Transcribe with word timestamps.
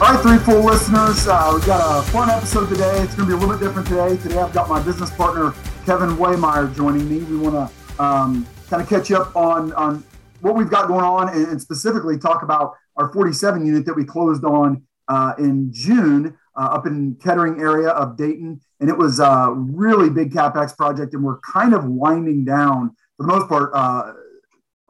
All 0.00 0.14
right, 0.14 0.22
threefold 0.22 0.64
listeners. 0.64 1.28
Uh, 1.28 1.50
we've 1.54 1.66
got 1.66 1.98
a 1.98 2.10
fun 2.10 2.30
episode 2.30 2.70
today. 2.70 3.02
It's 3.02 3.14
going 3.14 3.28
to 3.28 3.36
be 3.36 3.36
a 3.36 3.36
little 3.36 3.54
bit 3.54 3.62
different 3.62 3.86
today. 3.86 4.16
Today, 4.16 4.38
I've 4.38 4.54
got 4.54 4.66
my 4.66 4.82
business 4.82 5.10
partner 5.10 5.52
Kevin 5.84 6.16
Waymeyer 6.16 6.74
joining 6.74 7.06
me. 7.06 7.18
We 7.18 7.36
want 7.36 7.70
to 7.70 8.02
um, 8.02 8.46
kind 8.70 8.82
of 8.82 8.88
catch 8.88 9.12
up 9.12 9.36
on 9.36 9.74
on 9.74 10.02
what 10.40 10.54
we've 10.56 10.70
got 10.70 10.88
going 10.88 11.04
on, 11.04 11.28
and, 11.28 11.48
and, 11.48 11.60
specifically 11.60 12.16
talk 12.16 12.42
about 12.42 12.76
our 12.96 13.12
47 13.12 13.66
unit 13.66 13.84
that 13.84 13.94
we 13.94 14.06
closed 14.06 14.42
on 14.42 14.82
uh, 15.08 15.34
in 15.36 15.70
June 15.70 16.34
uh, 16.56 16.60
up 16.60 16.86
in 16.86 17.16
Kettering 17.16 17.60
area 17.60 17.90
of 17.90 18.16
Dayton, 18.16 18.58
and 18.80 18.88
it 18.88 18.96
was 18.96 19.20
a 19.20 19.52
really 19.54 20.08
big 20.08 20.32
capex 20.32 20.74
project, 20.74 21.12
and 21.12 21.22
we're 21.22 21.40
kind 21.40 21.74
of 21.74 21.84
winding 21.84 22.46
down 22.46 22.96
for 23.18 23.26
the 23.26 23.32
most 23.34 23.50
part. 23.50 23.70
Uh, 23.74 24.14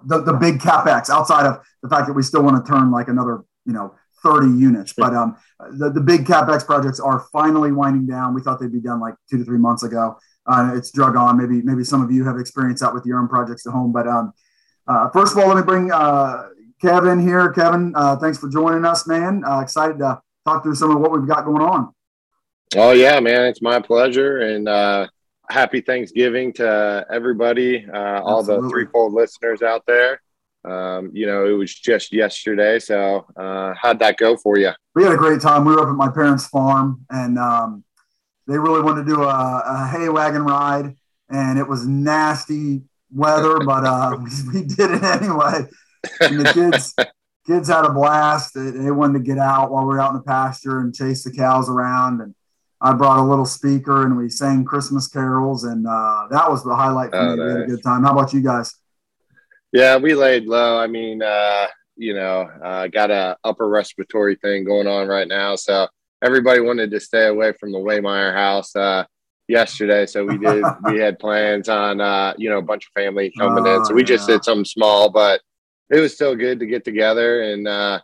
the, 0.06 0.22
the 0.22 0.32
big 0.34 0.60
capex 0.60 1.10
outside 1.10 1.46
of 1.46 1.60
the 1.82 1.88
fact 1.88 2.06
that 2.06 2.14
we 2.14 2.22
still 2.22 2.42
want 2.44 2.64
to 2.64 2.72
turn 2.72 2.92
like 2.92 3.08
another 3.08 3.44
you 3.66 3.72
know 3.72 3.94
30 4.22 4.48
units. 4.48 4.92
But 4.92 5.14
um, 5.14 5.36
the, 5.78 5.90
the 5.90 6.00
big 6.00 6.24
capex 6.24 6.64
projects 6.64 7.00
are 7.00 7.26
finally 7.32 7.72
winding 7.72 8.06
down. 8.06 8.34
We 8.34 8.42
thought 8.42 8.60
they'd 8.60 8.72
be 8.72 8.80
done 8.80 9.00
like 9.00 9.14
two 9.30 9.38
to 9.38 9.44
three 9.44 9.58
months 9.58 9.82
ago. 9.82 10.18
Uh, 10.46 10.72
it's 10.74 10.90
drug 10.90 11.16
on. 11.16 11.38
Maybe 11.38 11.62
maybe 11.62 11.84
some 11.84 12.02
of 12.02 12.10
you 12.10 12.24
have 12.24 12.38
experienced 12.38 12.82
that 12.82 12.92
with 12.92 13.04
your 13.06 13.18
own 13.18 13.28
projects 13.28 13.66
at 13.66 13.72
home. 13.72 13.92
But 13.92 14.08
um, 14.08 14.32
uh, 14.86 15.10
first 15.10 15.32
of 15.32 15.38
all, 15.38 15.48
let 15.48 15.56
me 15.56 15.62
bring 15.62 15.92
uh, 15.92 16.48
Kevin 16.80 17.20
here. 17.20 17.52
Kevin, 17.52 17.92
uh, 17.94 18.16
thanks 18.16 18.38
for 18.38 18.48
joining 18.48 18.84
us, 18.84 19.06
man. 19.06 19.42
Uh, 19.46 19.60
excited 19.60 19.98
to 19.98 20.20
talk 20.44 20.62
through 20.62 20.74
some 20.74 20.90
of 20.90 21.00
what 21.00 21.12
we've 21.12 21.28
got 21.28 21.44
going 21.44 21.62
on. 21.62 21.94
Oh 22.76 22.92
yeah, 22.92 23.20
man, 23.20 23.46
it's 23.46 23.60
my 23.60 23.80
pleasure, 23.80 24.38
and 24.38 24.68
uh, 24.68 25.06
happy 25.48 25.80
Thanksgiving 25.80 26.52
to 26.54 27.06
everybody, 27.10 27.86
all 27.92 28.42
the 28.42 28.68
threefold 28.68 29.12
listeners 29.12 29.62
out 29.62 29.84
there. 29.86 30.20
Um, 30.64 31.10
you 31.14 31.26
know, 31.26 31.46
it 31.46 31.52
was 31.52 31.74
just 31.74 32.12
yesterday. 32.12 32.78
So, 32.78 33.26
uh, 33.36 33.74
how'd 33.80 33.98
that 34.00 34.18
go 34.18 34.36
for 34.36 34.58
you? 34.58 34.72
We 34.94 35.04
had 35.04 35.12
a 35.12 35.16
great 35.16 35.40
time. 35.40 35.64
We 35.64 35.72
were 35.72 35.80
up 35.80 35.88
at 35.88 35.94
my 35.94 36.10
parents' 36.10 36.46
farm, 36.46 37.06
and 37.08 37.38
um, 37.38 37.84
they 38.46 38.58
really 38.58 38.82
wanted 38.82 39.06
to 39.06 39.14
do 39.14 39.22
a, 39.22 39.62
a, 39.66 39.88
hay 39.90 40.08
wagon 40.08 40.42
ride, 40.42 40.94
and 41.30 41.58
it 41.58 41.66
was 41.66 41.86
nasty 41.86 42.82
weather, 43.10 43.58
but 43.64 43.84
uh, 43.84 44.18
we, 44.18 44.30
we, 44.60 44.66
did 44.66 44.90
it 44.90 45.02
anyway. 45.02 45.66
And 46.20 46.40
the 46.40 46.52
kids, 46.52 46.94
kids 47.46 47.68
had 47.68 47.84
a 47.84 47.92
blast. 47.92 48.54
They, 48.54 48.70
they, 48.70 48.90
wanted 48.90 49.18
to 49.18 49.24
get 49.24 49.38
out 49.38 49.70
while 49.70 49.84
we 49.84 49.94
were 49.94 50.00
out 50.00 50.10
in 50.10 50.16
the 50.16 50.22
pasture 50.22 50.80
and 50.80 50.94
chase 50.94 51.24
the 51.24 51.32
cows 51.32 51.70
around. 51.70 52.20
And 52.20 52.34
I 52.82 52.92
brought 52.92 53.18
a 53.18 53.22
little 53.22 53.46
speaker, 53.46 54.04
and 54.04 54.16
we 54.16 54.28
sang 54.28 54.64
Christmas 54.64 55.06
carols, 55.06 55.64
and 55.64 55.86
uh, 55.86 56.26
that 56.30 56.50
was 56.50 56.64
the 56.64 56.74
highlight 56.74 57.10
for 57.10 57.18
oh, 57.18 57.36
me. 57.36 57.36
Nice. 57.36 57.46
We 57.46 57.52
had 57.52 57.60
a 57.62 57.66
good 57.66 57.82
time. 57.82 58.04
How 58.04 58.12
about 58.12 58.32
you 58.32 58.42
guys? 58.42 58.74
Yeah, 59.72 59.96
we 59.96 60.14
laid 60.14 60.46
low. 60.46 60.78
I 60.78 60.86
mean, 60.86 61.22
uh, 61.22 61.66
you 61.96 62.14
know, 62.14 62.48
uh, 62.62 62.88
got 62.88 63.10
a 63.10 63.36
upper 63.44 63.68
respiratory 63.68 64.36
thing 64.36 64.64
going 64.64 64.86
on 64.86 65.06
right 65.06 65.28
now, 65.28 65.56
so 65.56 65.86
everybody 66.22 66.60
wanted 66.60 66.90
to 66.90 67.00
stay 67.00 67.26
away 67.26 67.52
from 67.58 67.72
the 67.72 67.78
Waymeyer 67.78 68.34
house 68.34 68.74
uh, 68.74 69.04
yesterday. 69.48 70.06
So 70.06 70.24
we 70.24 70.38
did. 70.38 70.64
we 70.84 70.98
had 70.98 71.18
plans 71.18 71.68
on, 71.68 72.00
uh, 72.00 72.34
you 72.36 72.50
know, 72.50 72.58
a 72.58 72.62
bunch 72.62 72.86
of 72.86 73.00
family 73.00 73.32
coming 73.38 73.66
oh, 73.66 73.76
in. 73.76 73.84
So 73.84 73.94
we 73.94 74.02
yeah. 74.02 74.06
just 74.06 74.26
did 74.26 74.44
something 74.44 74.64
small, 74.64 75.10
but 75.10 75.40
it 75.90 76.00
was 76.00 76.14
still 76.14 76.34
good 76.34 76.60
to 76.60 76.66
get 76.66 76.84
together. 76.84 77.42
And 77.42 77.66
uh, 77.68 78.00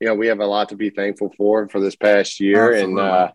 you 0.00 0.08
know, 0.08 0.14
we 0.14 0.28
have 0.28 0.40
a 0.40 0.46
lot 0.46 0.70
to 0.70 0.76
be 0.76 0.90
thankful 0.90 1.32
for 1.36 1.68
for 1.68 1.80
this 1.80 1.96
past 1.96 2.40
year, 2.40 2.72
Absolutely. 2.72 3.02
and 3.02 3.10
uh, 3.10 3.32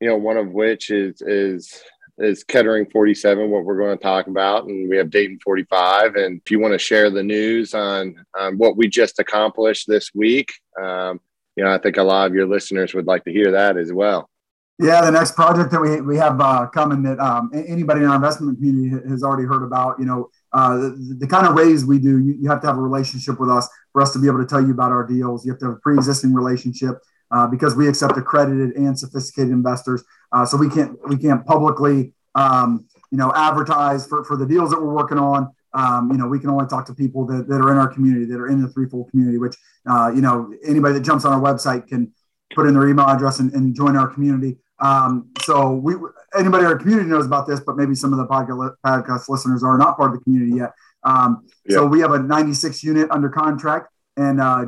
you 0.00 0.08
know, 0.08 0.16
one 0.16 0.36
of 0.36 0.50
which 0.50 0.90
is 0.90 1.22
is 1.22 1.80
is 2.18 2.44
Kettering 2.44 2.86
47, 2.90 3.50
what 3.50 3.64
we're 3.64 3.78
going 3.78 3.96
to 3.96 4.02
talk 4.02 4.26
about, 4.26 4.64
and 4.64 4.88
we 4.88 4.96
have 4.96 5.10
Dayton 5.10 5.38
45. 5.44 6.14
And 6.16 6.40
if 6.44 6.50
you 6.50 6.58
want 6.58 6.72
to 6.72 6.78
share 6.78 7.10
the 7.10 7.22
news 7.22 7.74
on, 7.74 8.24
on 8.38 8.56
what 8.56 8.76
we 8.76 8.88
just 8.88 9.18
accomplished 9.18 9.86
this 9.86 10.10
week, 10.14 10.52
um, 10.80 11.20
you 11.56 11.64
know, 11.64 11.70
I 11.70 11.78
think 11.78 11.96
a 11.96 12.02
lot 12.02 12.26
of 12.26 12.34
your 12.34 12.46
listeners 12.46 12.94
would 12.94 13.06
like 13.06 13.24
to 13.24 13.32
hear 13.32 13.52
that 13.52 13.76
as 13.76 13.92
well. 13.92 14.30
Yeah, 14.78 15.00
the 15.02 15.10
next 15.10 15.34
project 15.34 15.70
that 15.70 15.80
we, 15.80 16.02
we 16.02 16.18
have 16.18 16.38
uh, 16.38 16.66
coming 16.66 17.02
that 17.04 17.18
um, 17.18 17.50
anybody 17.54 18.00
in 18.00 18.08
our 18.08 18.16
investment 18.16 18.58
community 18.58 18.90
has 19.08 19.22
already 19.22 19.46
heard 19.46 19.62
about, 19.62 19.98
you 19.98 20.04
know, 20.04 20.28
uh, 20.52 20.76
the, 20.76 21.16
the, 21.20 21.26
kind 21.26 21.46
of 21.46 21.54
raise 21.54 21.86
we 21.86 21.98
do, 21.98 22.18
you, 22.18 22.36
you, 22.40 22.48
have 22.50 22.60
to 22.60 22.66
have 22.66 22.76
a 22.76 22.80
relationship 22.80 23.40
with 23.40 23.48
us 23.48 23.68
for 23.92 24.02
us 24.02 24.12
to 24.12 24.18
be 24.18 24.26
able 24.26 24.38
to 24.38 24.46
tell 24.46 24.60
you 24.60 24.72
about 24.72 24.92
our 24.92 25.06
deals. 25.06 25.46
You 25.46 25.52
have 25.52 25.58
to 25.60 25.66
have 25.66 25.74
a 25.76 25.80
pre-existing 25.80 26.34
relationship 26.34 26.96
uh, 27.30 27.46
because 27.46 27.74
we 27.74 27.88
accept 27.88 28.18
accredited 28.18 28.76
and 28.76 28.98
sophisticated 28.98 29.50
investors. 29.50 30.04
Uh, 30.32 30.44
so 30.44 30.56
we 30.56 30.68
can't 30.68 30.96
we 31.08 31.16
can't 31.16 31.44
publicly 31.46 32.12
um, 32.34 32.86
you 33.10 33.18
know 33.18 33.32
advertise 33.34 34.06
for, 34.06 34.24
for 34.24 34.36
the 34.36 34.46
deals 34.46 34.70
that 34.70 34.80
we're 34.80 34.94
working 34.94 35.18
on. 35.18 35.52
Um, 35.76 36.10
you 36.10 36.16
know, 36.16 36.26
we 36.26 36.40
can 36.40 36.48
only 36.48 36.66
talk 36.66 36.86
to 36.86 36.94
people 36.94 37.26
that, 37.26 37.48
that 37.48 37.60
are 37.60 37.70
in 37.70 37.76
our 37.76 37.88
community, 37.88 38.24
that 38.24 38.40
are 38.40 38.48
in 38.48 38.62
the 38.62 38.68
threefold 38.68 39.10
community, 39.10 39.36
which, 39.36 39.56
uh, 39.86 40.10
you 40.14 40.22
know, 40.22 40.50
anybody 40.64 40.94
that 40.94 41.00
jumps 41.00 41.26
on 41.26 41.34
our 41.34 41.40
website 41.40 41.86
can 41.86 42.14
put 42.54 42.66
in 42.66 42.72
their 42.72 42.88
email 42.88 43.04
address 43.04 43.40
and, 43.40 43.52
and 43.52 43.74
join 43.74 43.94
our 43.94 44.08
community. 44.08 44.56
Um, 44.78 45.30
so 45.42 45.72
we, 45.72 45.94
anybody 46.34 46.64
in 46.64 46.70
our 46.70 46.78
community 46.78 47.10
knows 47.10 47.26
about 47.26 47.46
this, 47.46 47.60
but 47.60 47.76
maybe 47.76 47.94
some 47.94 48.14
of 48.14 48.18
the 48.18 48.26
podcast 48.26 49.28
listeners 49.28 49.62
are 49.62 49.76
not 49.76 49.98
part 49.98 50.12
of 50.12 50.18
the 50.18 50.24
community 50.24 50.56
yet. 50.56 50.72
Um, 51.02 51.46
yeah. 51.66 51.76
So 51.76 51.86
we 51.86 52.00
have 52.00 52.12
a 52.12 52.18
96 52.18 52.82
unit 52.82 53.10
under 53.10 53.28
contract. 53.28 53.88
And 54.16 54.40
uh, 54.40 54.66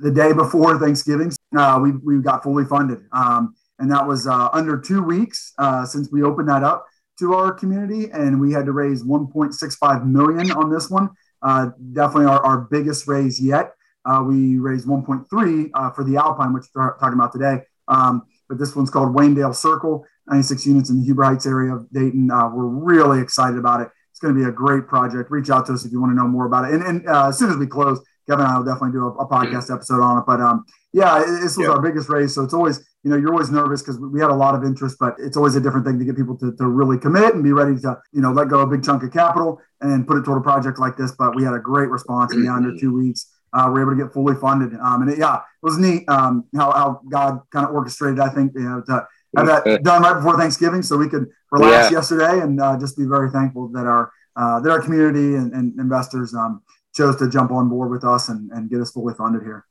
the 0.00 0.10
day 0.10 0.32
before 0.32 0.78
Thanksgiving, 0.78 1.32
uh, 1.56 1.80
we, 1.82 1.92
we 1.92 2.22
got 2.22 2.44
fully 2.44 2.64
funded. 2.64 3.04
Um, 3.10 3.56
and 3.78 3.90
that 3.90 4.06
was 4.06 4.26
uh, 4.26 4.48
under 4.52 4.78
two 4.78 5.02
weeks 5.02 5.52
uh, 5.58 5.84
since 5.84 6.10
we 6.12 6.22
opened 6.22 6.48
that 6.48 6.62
up 6.62 6.86
to 7.18 7.34
our 7.34 7.52
community, 7.52 8.10
and 8.12 8.40
we 8.40 8.52
had 8.52 8.66
to 8.66 8.72
raise 8.72 9.02
1.65 9.04 10.06
million 10.06 10.50
on 10.52 10.70
this 10.70 10.90
one. 10.90 11.10
Uh, 11.42 11.70
definitely 11.92 12.26
our, 12.26 12.44
our 12.44 12.60
biggest 12.62 13.06
raise 13.06 13.40
yet. 13.40 13.74
Uh, 14.04 14.22
we 14.26 14.58
raised 14.58 14.86
1.3 14.86 15.70
uh, 15.74 15.90
for 15.90 16.04
the 16.04 16.16
Alpine, 16.16 16.52
which 16.52 16.64
we're 16.74 16.96
talking 16.98 17.14
about 17.14 17.32
today. 17.32 17.62
Um, 17.88 18.22
but 18.48 18.58
this 18.58 18.74
one's 18.74 18.90
called 18.90 19.14
Waynedale 19.14 19.54
Circle, 19.54 20.04
96 20.26 20.66
units 20.66 20.90
in 20.90 20.98
the 20.98 21.04
Huber 21.04 21.24
Heights 21.24 21.46
area 21.46 21.74
of 21.74 21.90
Dayton. 21.90 22.30
Uh, 22.30 22.48
we're 22.48 22.66
really 22.66 23.20
excited 23.20 23.58
about 23.58 23.80
it. 23.80 23.88
It's 24.10 24.20
going 24.20 24.34
to 24.34 24.40
be 24.40 24.46
a 24.46 24.52
great 24.52 24.86
project. 24.86 25.30
Reach 25.30 25.50
out 25.50 25.66
to 25.66 25.72
us 25.72 25.84
if 25.84 25.92
you 25.92 26.00
want 26.00 26.10
to 26.12 26.16
know 26.16 26.28
more 26.28 26.46
about 26.46 26.66
it. 26.66 26.74
And, 26.74 26.82
and 26.82 27.08
uh, 27.08 27.28
as 27.28 27.38
soon 27.38 27.50
as 27.50 27.56
we 27.56 27.66
close, 27.66 28.00
Kevin 28.28 28.44
and 28.44 28.54
I 28.54 28.58
will 28.58 28.64
definitely 28.64 28.92
do 28.92 29.06
a, 29.06 29.10
a 29.10 29.28
podcast 29.28 29.72
episode 29.74 30.02
on 30.02 30.18
it. 30.18 30.24
But 30.26 30.40
um, 30.40 30.64
yeah, 30.92 31.18
this 31.18 31.56
was 31.56 31.66
yeah. 31.66 31.72
our 31.72 31.80
biggest 31.80 32.08
raise, 32.08 32.34
so 32.34 32.42
it's 32.42 32.54
always 32.54 32.84
you 33.04 33.10
know, 33.10 33.16
you're 33.16 33.32
always 33.32 33.50
nervous 33.50 33.82
because 33.82 34.00
we 34.00 34.18
had 34.18 34.30
a 34.30 34.34
lot 34.34 34.54
of 34.54 34.64
interest, 34.64 34.96
but 34.98 35.14
it's 35.18 35.36
always 35.36 35.54
a 35.56 35.60
different 35.60 35.86
thing 35.86 35.98
to 35.98 36.04
get 36.06 36.16
people 36.16 36.36
to, 36.38 36.56
to 36.56 36.66
really 36.66 36.98
commit 36.98 37.34
and 37.34 37.44
be 37.44 37.52
ready 37.52 37.78
to, 37.80 37.98
you 38.12 38.22
know, 38.22 38.32
let 38.32 38.48
go 38.48 38.60
a 38.60 38.66
big 38.66 38.82
chunk 38.82 39.02
of 39.02 39.12
capital 39.12 39.60
and 39.82 40.06
put 40.06 40.16
it 40.16 40.24
toward 40.24 40.38
a 40.38 40.40
project 40.40 40.78
like 40.78 40.96
this. 40.96 41.12
But 41.12 41.36
we 41.36 41.44
had 41.44 41.52
a 41.52 41.58
great 41.58 41.90
response 41.90 42.32
in 42.32 42.48
under 42.48 42.74
two 42.78 42.94
weeks. 42.94 43.30
Uh, 43.52 43.70
we 43.72 43.80
are 43.80 43.82
able 43.82 43.96
to 43.96 44.02
get 44.04 44.12
fully 44.12 44.34
funded. 44.34 44.72
Um, 44.80 45.02
and 45.02 45.10
it, 45.10 45.18
yeah, 45.18 45.36
it 45.36 45.40
was 45.62 45.78
neat 45.78 46.08
um, 46.08 46.44
how, 46.56 46.72
how 46.72 47.00
God 47.10 47.40
kind 47.52 47.66
of 47.66 47.74
orchestrated, 47.74 48.20
I 48.20 48.30
think, 48.30 48.52
you 48.54 48.62
know, 48.62 48.82
to 48.86 49.06
have 49.36 49.46
that 49.46 49.82
done 49.84 50.02
right 50.02 50.14
before 50.14 50.38
Thanksgiving 50.38 50.82
so 50.82 50.96
we 50.96 51.08
could 51.08 51.26
relax 51.52 51.90
yeah. 51.90 51.98
yesterday 51.98 52.40
and 52.40 52.60
uh, 52.60 52.78
just 52.78 52.96
be 52.96 53.04
very 53.04 53.30
thankful 53.30 53.68
that 53.68 53.86
our, 53.86 54.10
uh, 54.34 54.60
that 54.60 54.70
our 54.70 54.80
community 54.80 55.36
and, 55.36 55.52
and 55.52 55.78
investors 55.78 56.34
um, 56.34 56.62
chose 56.96 57.16
to 57.16 57.28
jump 57.28 57.50
on 57.50 57.68
board 57.68 57.90
with 57.90 58.02
us 58.02 58.30
and, 58.30 58.50
and 58.52 58.70
get 58.70 58.80
us 58.80 58.90
fully 58.90 59.14
funded 59.14 59.42
here. 59.42 59.66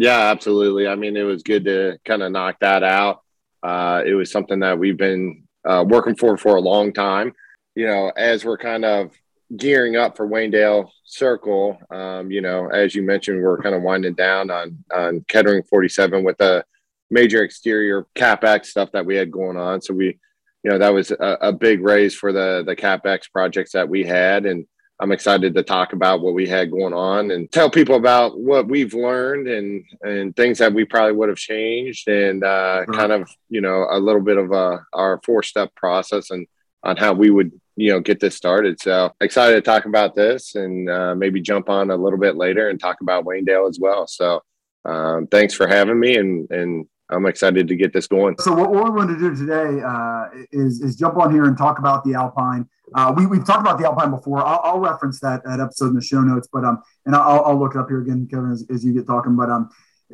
Yeah, 0.00 0.30
absolutely. 0.30 0.86
I 0.86 0.94
mean, 0.94 1.16
it 1.16 1.24
was 1.24 1.42
good 1.42 1.64
to 1.64 1.98
kind 2.04 2.22
of 2.22 2.30
knock 2.30 2.60
that 2.60 2.84
out. 2.84 3.22
Uh, 3.64 4.04
it 4.06 4.14
was 4.14 4.30
something 4.30 4.60
that 4.60 4.78
we've 4.78 4.96
been 4.96 5.42
uh, 5.64 5.84
working 5.86 6.14
for 6.14 6.36
for 6.36 6.54
a 6.54 6.60
long 6.60 6.92
time. 6.92 7.32
You 7.74 7.86
know, 7.88 8.12
as 8.16 8.44
we're 8.44 8.58
kind 8.58 8.84
of 8.84 9.10
gearing 9.56 9.96
up 9.96 10.16
for 10.16 10.28
Waynedale 10.28 10.88
Circle, 11.04 11.78
um, 11.90 12.30
you 12.30 12.40
know, 12.40 12.68
as 12.68 12.94
you 12.94 13.02
mentioned, 13.02 13.42
we're 13.42 13.60
kind 13.60 13.74
of 13.74 13.82
winding 13.82 14.14
down 14.14 14.52
on 14.52 14.84
on 14.94 15.24
Kettering 15.26 15.64
47 15.64 16.22
with 16.22 16.38
the 16.38 16.64
major 17.10 17.42
exterior 17.42 18.06
capex 18.14 18.66
stuff 18.66 18.92
that 18.92 19.04
we 19.04 19.16
had 19.16 19.32
going 19.32 19.56
on. 19.56 19.82
So 19.82 19.94
we, 19.94 20.16
you 20.62 20.70
know, 20.70 20.78
that 20.78 20.94
was 20.94 21.10
a, 21.10 21.38
a 21.40 21.52
big 21.52 21.82
raise 21.82 22.14
for 22.14 22.32
the 22.32 22.62
the 22.64 22.76
capex 22.76 23.22
projects 23.32 23.72
that 23.72 23.88
we 23.88 24.04
had, 24.04 24.46
and 24.46 24.64
I'm 25.00 25.12
excited 25.12 25.54
to 25.54 25.62
talk 25.62 25.92
about 25.92 26.20
what 26.20 26.34
we 26.34 26.48
had 26.48 26.72
going 26.72 26.92
on 26.92 27.30
and 27.30 27.50
tell 27.52 27.70
people 27.70 27.94
about 27.94 28.38
what 28.38 28.66
we've 28.66 28.94
learned 28.94 29.46
and 29.46 29.84
and 30.02 30.34
things 30.34 30.58
that 30.58 30.74
we 30.74 30.84
probably 30.84 31.12
would 31.12 31.28
have 31.28 31.38
changed 31.38 32.08
and 32.08 32.42
uh, 32.42 32.84
kind 32.92 33.12
of 33.12 33.30
you 33.48 33.60
know 33.60 33.86
a 33.90 33.98
little 33.98 34.20
bit 34.20 34.36
of 34.36 34.50
a, 34.50 34.84
our 34.92 35.20
four 35.24 35.42
step 35.42 35.72
process 35.76 36.30
and 36.30 36.46
on 36.82 36.96
how 36.96 37.12
we 37.12 37.30
would 37.30 37.52
you 37.76 37.92
know 37.92 38.00
get 38.00 38.18
this 38.18 38.34
started. 38.34 38.80
So 38.80 39.12
excited 39.20 39.54
to 39.54 39.62
talk 39.62 39.84
about 39.84 40.16
this 40.16 40.56
and 40.56 40.90
uh, 40.90 41.14
maybe 41.14 41.40
jump 41.40 41.68
on 41.68 41.90
a 41.90 41.96
little 41.96 42.18
bit 42.18 42.36
later 42.36 42.68
and 42.68 42.80
talk 42.80 43.00
about 43.00 43.24
Waynedale 43.24 43.68
as 43.68 43.78
well. 43.78 44.08
So 44.08 44.42
um, 44.84 45.28
thanks 45.28 45.54
for 45.54 45.68
having 45.68 46.00
me 46.00 46.16
and 46.16 46.50
and 46.50 46.86
I'm 47.10 47.26
excited 47.26 47.68
to 47.68 47.76
get 47.76 47.92
this 47.92 48.06
going. 48.06 48.36
So 48.38 48.52
what, 48.52 48.70
what 48.70 48.84
we're 48.84 48.90
going 48.90 49.08
to 49.08 49.18
do 49.18 49.34
today 49.34 49.82
uh, 49.82 50.26
is, 50.52 50.82
is 50.82 50.94
jump 50.94 51.16
on 51.16 51.32
here 51.32 51.44
and 51.44 51.56
talk 51.56 51.78
about 51.78 52.04
the 52.04 52.14
Alpine. 52.14 52.68
Uh, 52.94 53.12
we, 53.16 53.26
we've 53.26 53.46
talked 53.46 53.60
about 53.60 53.78
the 53.78 53.84
Alpine 53.84 54.10
before. 54.10 54.44
I'll, 54.44 54.60
I'll, 54.64 54.80
reference 54.80 55.20
that, 55.20 55.44
that 55.44 55.60
episode 55.60 55.88
in 55.88 55.94
the 55.94 56.02
show 56.02 56.20
notes, 56.20 56.48
but 56.52 56.64
um, 56.64 56.82
and 57.06 57.14
I'll, 57.14 57.44
I'll 57.44 57.58
look 57.58 57.74
it 57.74 57.78
up 57.78 57.88
here 57.88 58.00
again, 58.00 58.28
Kevin, 58.30 58.50
as, 58.50 58.64
as 58.70 58.84
you 58.84 58.92
get 58.92 59.06
talking. 59.06 59.36
But 59.36 59.50
um, 59.50 59.70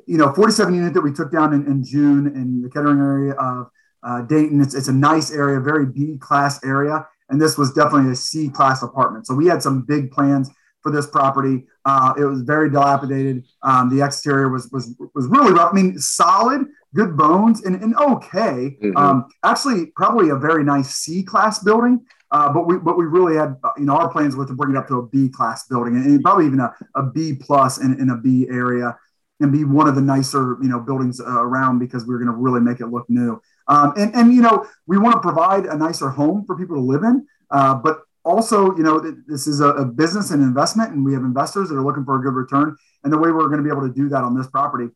you 0.07 0.19
know, 0.19 0.33
47 0.33 0.75
unit 0.75 0.95
that 0.95 1.03
we 1.03 1.13
took 1.13 1.31
down 1.31 1.53
in, 1.53 1.67
in 1.67 1.85
June 1.85 2.27
in 2.27 2.63
the 2.63 2.69
Kettering 2.69 2.99
area 2.99 3.33
of 3.35 3.71
uh, 4.03 4.23
Dayton. 4.23 4.61
It's, 4.61 4.75
it's 4.75 4.89
a 4.89 4.93
nice 4.93 5.31
area, 5.31 5.61
very 5.61 5.87
B 5.87 6.19
class 6.19 6.63
area, 6.65 7.07
and 7.29 7.41
this 7.41 7.57
was 7.57 7.73
definitely 7.73 8.13
a 8.13 8.17
C 8.17 8.49
class 8.49 8.83
apartment. 8.83 9.27
So 9.27 9.35
we 9.35 9.47
had 9.47 9.63
some 9.63 9.83
big 9.83 10.11
plans 10.11 10.51
for 10.83 10.93
this 10.93 11.07
property. 11.07 11.67
Uh, 11.85 12.15
it 12.17 12.25
was 12.25 12.43
very 12.43 12.71
dilapidated. 12.71 13.45
Um, 13.63 13.89
the 13.89 14.05
exterior 14.05 14.49
was 14.49 14.71
was 14.71 14.95
was 15.15 15.27
really 15.27 15.53
rough. 15.53 15.73
I 15.73 15.75
mean, 15.75 15.99
solid, 15.99 16.67
good 16.95 17.17
bones, 17.17 17.65
and, 17.65 17.83
and 17.83 17.97
okay. 17.97 18.77
Mm-hmm. 18.83 18.97
Um, 18.97 19.27
actually, 19.43 19.87
probably 19.87 20.29
a 20.29 20.37
very 20.37 20.63
nice 20.63 20.95
C 20.95 21.23
class 21.23 21.59
building. 21.59 22.05
Uh, 22.31 22.53
but 22.53 22.67
we 22.67 22.79
but 22.79 22.97
we 22.97 23.05
really 23.05 23.37
had 23.37 23.57
you 23.77 23.85
know 23.85 23.95
our 23.95 24.11
plans 24.11 24.35
were 24.35 24.47
to 24.47 24.55
bring 24.55 24.71
it 24.71 24.77
up 24.77 24.89
to 24.89 24.99
a 24.99 25.07
B 25.07 25.29
class 25.29 25.67
building 25.69 25.97
and, 25.97 26.07
and 26.07 26.23
probably 26.23 26.47
even 26.47 26.61
a, 26.61 26.73
a 26.95 27.03
B 27.03 27.35
plus 27.35 27.79
in, 27.79 28.01
in 28.01 28.11
a 28.11 28.17
B 28.17 28.47
area 28.51 28.97
and 29.41 29.53
be 29.53 29.65
one 29.65 29.89
of 29.89 29.95
the 29.95 30.01
nicer 30.01 30.57
you 30.63 30.69
know 30.69 30.81
buildings 30.81 31.21
uh, 31.21 31.25
around 31.25 31.79
because 31.79 32.07
we 32.07 32.15
are 32.15 32.19
going 32.19 32.31
to 32.31 32.37
really 32.37 32.61
make 32.61 32.81
it 32.81 32.87
look 32.87 33.09
new. 33.09 33.41
Um, 33.69 33.93
and 33.97 34.15
and 34.15 34.33
you 34.33 34.43
know 34.43 34.67
we 34.87 34.99
want 34.99 35.15
to 35.15 35.21
provide 35.21 35.67
a 35.67 35.77
nicer 35.77 36.09
home 36.09 36.45
for 36.47 36.57
people 36.57 36.77
to 36.77 36.83
live 36.83 37.03
in, 37.03 37.27
uh, 37.51 37.75
but 37.75 38.01
also 38.25 38.75
you 38.77 38.83
know 38.83 39.01
this 39.27 39.47
is 39.47 39.61
a, 39.61 39.69
a, 39.69 39.85
business 39.85 40.31
and 40.31 40.43
investment, 40.43 40.93
and 40.93 41.05
we 41.05 41.13
have 41.13 41.23
investors 41.23 41.69
that 41.69 41.77
are 41.77 41.85
looking 41.85 42.05
for 42.05 42.19
a 42.19 42.23
good 42.23 42.35
return. 42.35 42.77
And 43.03 43.13
the 43.13 43.19
way 43.19 43.31
we're 43.31 43.49
going 43.49 43.59
to 43.59 43.65
be 43.65 43.71
able 43.71 43.87
to 43.87 43.95
do 43.95 44.09
that 44.09 44.25
on 44.25 44.37
this 44.37 44.47
property 44.49 44.89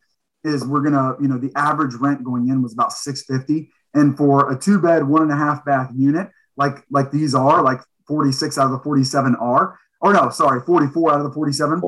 is 0.44 0.64
we're 0.64 0.82
going 0.82 0.94
to 0.94 1.16
you 1.20 1.28
know 1.28 1.38
the 1.38 1.52
average 1.56 1.94
rent 1.94 2.24
going 2.24 2.48
in 2.48 2.62
was 2.62 2.72
about 2.72 2.92
six 2.92 3.24
fifty, 3.24 3.70
and 3.94 4.16
for 4.16 4.52
a 4.52 4.58
two 4.58 4.80
bed 4.80 5.06
one 5.06 5.22
and 5.22 5.32
a 5.32 5.36
half 5.36 5.64
bath 5.64 5.90
unit 5.94 6.30
like 6.58 6.84
like 6.90 7.10
these 7.10 7.34
are 7.34 7.62
like 7.62 7.80
forty 8.06 8.32
six 8.32 8.58
out 8.58 8.66
of 8.66 8.72
the 8.72 8.80
forty 8.80 9.04
seven 9.04 9.34
are 9.36 9.78
or 10.02 10.12
no 10.12 10.28
sorry 10.28 10.60
forty 10.60 10.88
four 10.88 11.12
out 11.12 11.18
of 11.18 11.24
the 11.24 11.32
forty 11.32 11.52
seven. 11.52 11.80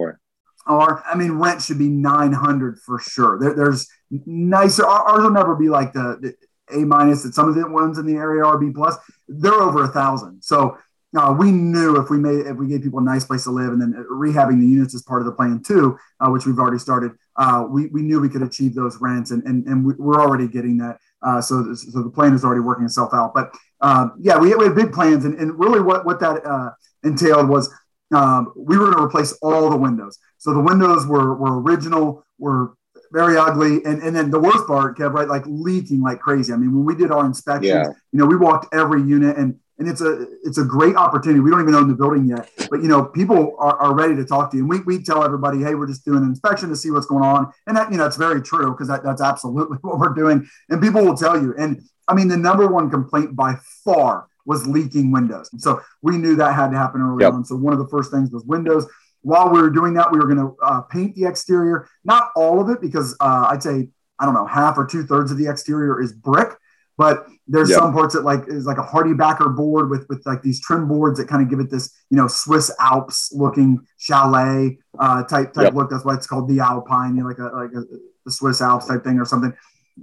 Are 0.67 1.02
I 1.06 1.17
mean, 1.17 1.32
rent 1.32 1.62
should 1.62 1.78
be 1.78 1.88
900 1.88 2.78
for 2.81 2.99
sure. 2.99 3.38
There, 3.40 3.55
there's 3.55 3.88
nicer, 4.11 4.87
ours 4.87 5.22
will 5.22 5.31
never 5.31 5.56
be 5.56 5.70
like 5.70 5.94
the, 5.94 6.19
the 6.20 6.78
A 6.78 6.84
minus 6.84 7.22
that 7.22 7.34
some 7.34 7.49
of 7.49 7.55
the 7.55 7.67
ones 7.67 7.99
in 7.99 8.06
the 8.06 8.14
area 8.14 8.44
are 8.44 8.58
B 8.58 8.70
plus. 8.72 8.94
They're 9.26 9.52
over 9.55 9.84
a 9.84 9.88
thousand. 9.88 10.43
So 10.43 10.76
uh, 11.17 11.34
we 11.37 11.50
knew 11.50 11.96
if 11.96 12.11
we 12.11 12.19
made 12.19 12.46
if 12.46 12.56
we 12.56 12.69
gave 12.69 12.82
people 12.82 13.00
a 13.00 13.02
nice 13.02 13.25
place 13.25 13.44
to 13.44 13.50
live 13.50 13.72
and 13.72 13.81
then 13.81 13.93
rehabbing 14.11 14.61
the 14.61 14.67
units 14.67 14.94
as 14.94 15.02
part 15.02 15.22
of 15.22 15.26
the 15.26 15.32
plan 15.32 15.62
too, 15.62 15.99
uh, 16.20 16.28
which 16.31 16.46
we've 16.46 16.58
already 16.58 16.78
started, 16.78 17.12
uh, 17.37 17.67
we, 17.69 17.87
we 17.87 18.02
knew 18.02 18.20
we 18.20 18.28
could 18.28 18.43
achieve 18.43 18.75
those 18.75 19.00
rents 19.00 19.32
and 19.32 19.43
and, 19.44 19.67
and 19.67 19.84
we, 19.84 19.94
are 19.94 20.20
already 20.20 20.46
getting 20.46 20.76
that. 20.78 20.99
Uh, 21.22 21.40
so 21.40 21.75
so 21.75 22.02
the 22.02 22.11
plan 22.11 22.34
is 22.34 22.44
already 22.44 22.61
working 22.61 22.84
itself 22.84 23.12
out. 23.12 23.34
But 23.34 23.52
uh, 23.81 24.09
yeah, 24.21 24.38
we, 24.38 24.55
we 24.55 24.65
had 24.65 24.75
big 24.75 24.93
plans 24.93 25.25
and, 25.25 25.38
and 25.38 25.59
really 25.59 25.81
what 25.81 26.05
what 26.05 26.21
that 26.21 26.44
uh, 26.44 26.71
entailed 27.03 27.49
was 27.49 27.73
um, 28.15 28.53
we 28.56 28.77
were 28.77 28.87
going 28.87 28.99
to 28.99 29.05
replace 29.05 29.32
all 29.43 29.71
the 29.71 29.77
windows. 29.77 30.19
So 30.38 30.53
the 30.53 30.61
windows 30.61 31.06
were 31.06 31.35
were 31.35 31.61
original, 31.61 32.25
were 32.38 32.75
very 33.12 33.37
ugly, 33.37 33.85
and 33.85 34.03
and 34.03 34.15
then 34.15 34.31
the 34.31 34.41
worst 34.41 34.67
part, 34.67 34.99
Kev, 34.99 35.12
right, 35.12 35.29
like 35.29 35.44
leaking 35.47 36.00
like 36.00 36.21
crazy. 36.21 36.53
I 36.53 36.56
mean, 36.56 36.75
when 36.75 36.85
we 36.85 36.94
did 36.94 37.11
our 37.11 37.25
inspections, 37.25 37.69
yeah. 37.69 37.88
you 38.12 38.19
know, 38.19 38.27
we 38.27 38.37
walked 38.37 38.75
every 38.75 39.03
unit, 39.03 39.37
and 39.37 39.59
and 39.79 39.88
it's 39.88 40.00
a 40.00 40.27
it's 40.44 40.59
a 40.59 40.65
great 40.65 40.97
opportunity. 40.97 41.41
We 41.41 41.50
don't 41.50 41.61
even 41.61 41.75
own 41.75 41.88
the 41.88 41.94
building 41.94 42.27
yet, 42.27 42.50
but 42.69 42.82
you 42.82 42.88
know, 42.88 43.05
people 43.05 43.56
are, 43.59 43.77
are 43.79 43.94
ready 43.94 44.15
to 44.17 44.25
talk 44.25 44.50
to 44.53 44.56
you, 44.56 44.62
and 44.62 44.71
we, 44.71 44.81
we 44.81 45.03
tell 45.03 45.25
everybody, 45.25 45.59
hey, 45.61 45.75
we're 45.75 45.87
just 45.87 46.05
doing 46.05 46.19
an 46.19 46.29
inspection 46.29 46.69
to 46.69 46.77
see 46.77 46.91
what's 46.91 47.06
going 47.06 47.25
on, 47.25 47.53
and 47.67 47.77
that 47.77 47.91
you 47.91 47.99
know, 47.99 48.06
it's 48.06 48.17
very 48.17 48.43
true 48.43 48.71
because 48.73 48.88
that, 48.88 49.03
that's 49.03 49.23
absolutely 49.23 49.79
what 49.82 49.99
we're 49.99 50.15
doing, 50.15 50.47
and 50.69 50.81
people 50.81 51.05
will 51.05 51.17
tell 51.17 51.41
you, 51.41 51.55
and 51.59 51.82
I 52.11 52.15
mean, 52.15 52.29
the 52.29 52.37
number 52.37 52.67
one 52.67 52.91
complaint 52.91 53.37
by 53.37 53.55
far 53.85 54.27
was 54.45 54.67
leaking 54.67 55.12
windows. 55.12 55.49
And 55.53 55.62
so 55.62 55.81
we 56.03 56.17
knew 56.17 56.35
that 56.37 56.55
had 56.55 56.71
to 56.71 56.77
happen 56.77 57.01
early 57.01 57.23
yep. 57.23 57.33
on. 57.33 57.45
So 57.45 57.57
one 57.57 57.73
of 57.73 57.79
the 57.79 57.89
first 57.89 58.11
things 58.11 58.31
was 58.33 58.45
windows. 58.45 58.87
While 59.23 59.51
we 59.51 59.61
were 59.61 59.71
doing 59.71 59.95
that, 59.95 60.11
we 60.11 60.19
were 60.19 60.27
going 60.27 60.39
to 60.39 60.57
uh, 60.62 60.81
paint 60.83 61.15
the 61.15 61.27
exterior, 61.27 61.87
not 62.05 62.31
all 62.35 62.61
of 62.61 62.71
it, 62.71 62.81
because 62.81 63.17
uh, 63.21 63.49
I'd 63.51 63.62
say, 63.62 63.89
I 64.19 64.25
don't 64.25 64.35
know, 64.35 64.47
half 64.47 64.77
or 64.79 64.87
two 64.87 65.05
thirds 65.05 65.31
of 65.31 65.39
the 65.39 65.47
exterior 65.47 66.01
is 66.01 66.12
brick. 66.12 66.51
But 66.97 67.27
there's 67.49 67.71
yep. 67.71 67.79
some 67.79 67.95
parts 67.95 68.15
that 68.15 68.25
like 68.25 68.47
is 68.49 68.67
like 68.67 68.77
a 68.77 68.83
HardieBacker 68.83 69.56
board 69.56 69.89
with 69.89 70.06
with 70.11 70.23
like 70.27 70.43
these 70.43 70.61
trim 70.61 70.87
boards 70.87 71.19
that 71.19 71.29
kind 71.29 71.43
of 71.43 71.49
give 71.49 71.59
it 71.59 71.71
this 71.71 71.95
you 72.11 72.17
know 72.19 72.29
Swiss 72.29 72.71
Alps 72.79 73.33
looking 73.33 73.87
chalet 73.97 74.77
uh, 74.99 75.23
type 75.23 75.55
type 75.55 75.65
yep. 75.65 75.75
look. 75.75 75.89
That's 75.89 76.05
why 76.05 76.15
it's 76.15 76.27
called 76.27 76.47
the 76.47 76.61
Alpine, 76.61 77.17
you 77.17 77.23
know, 77.23 77.29
like 77.29 77.39
a 77.39 77.45
like 77.45 77.71
a, 77.73 77.85
the 78.27 78.31
Swiss 78.31 78.61
Alps 78.61 78.87
type 78.87 79.03
thing 79.03 79.19
or 79.19 79.25
something. 79.25 79.55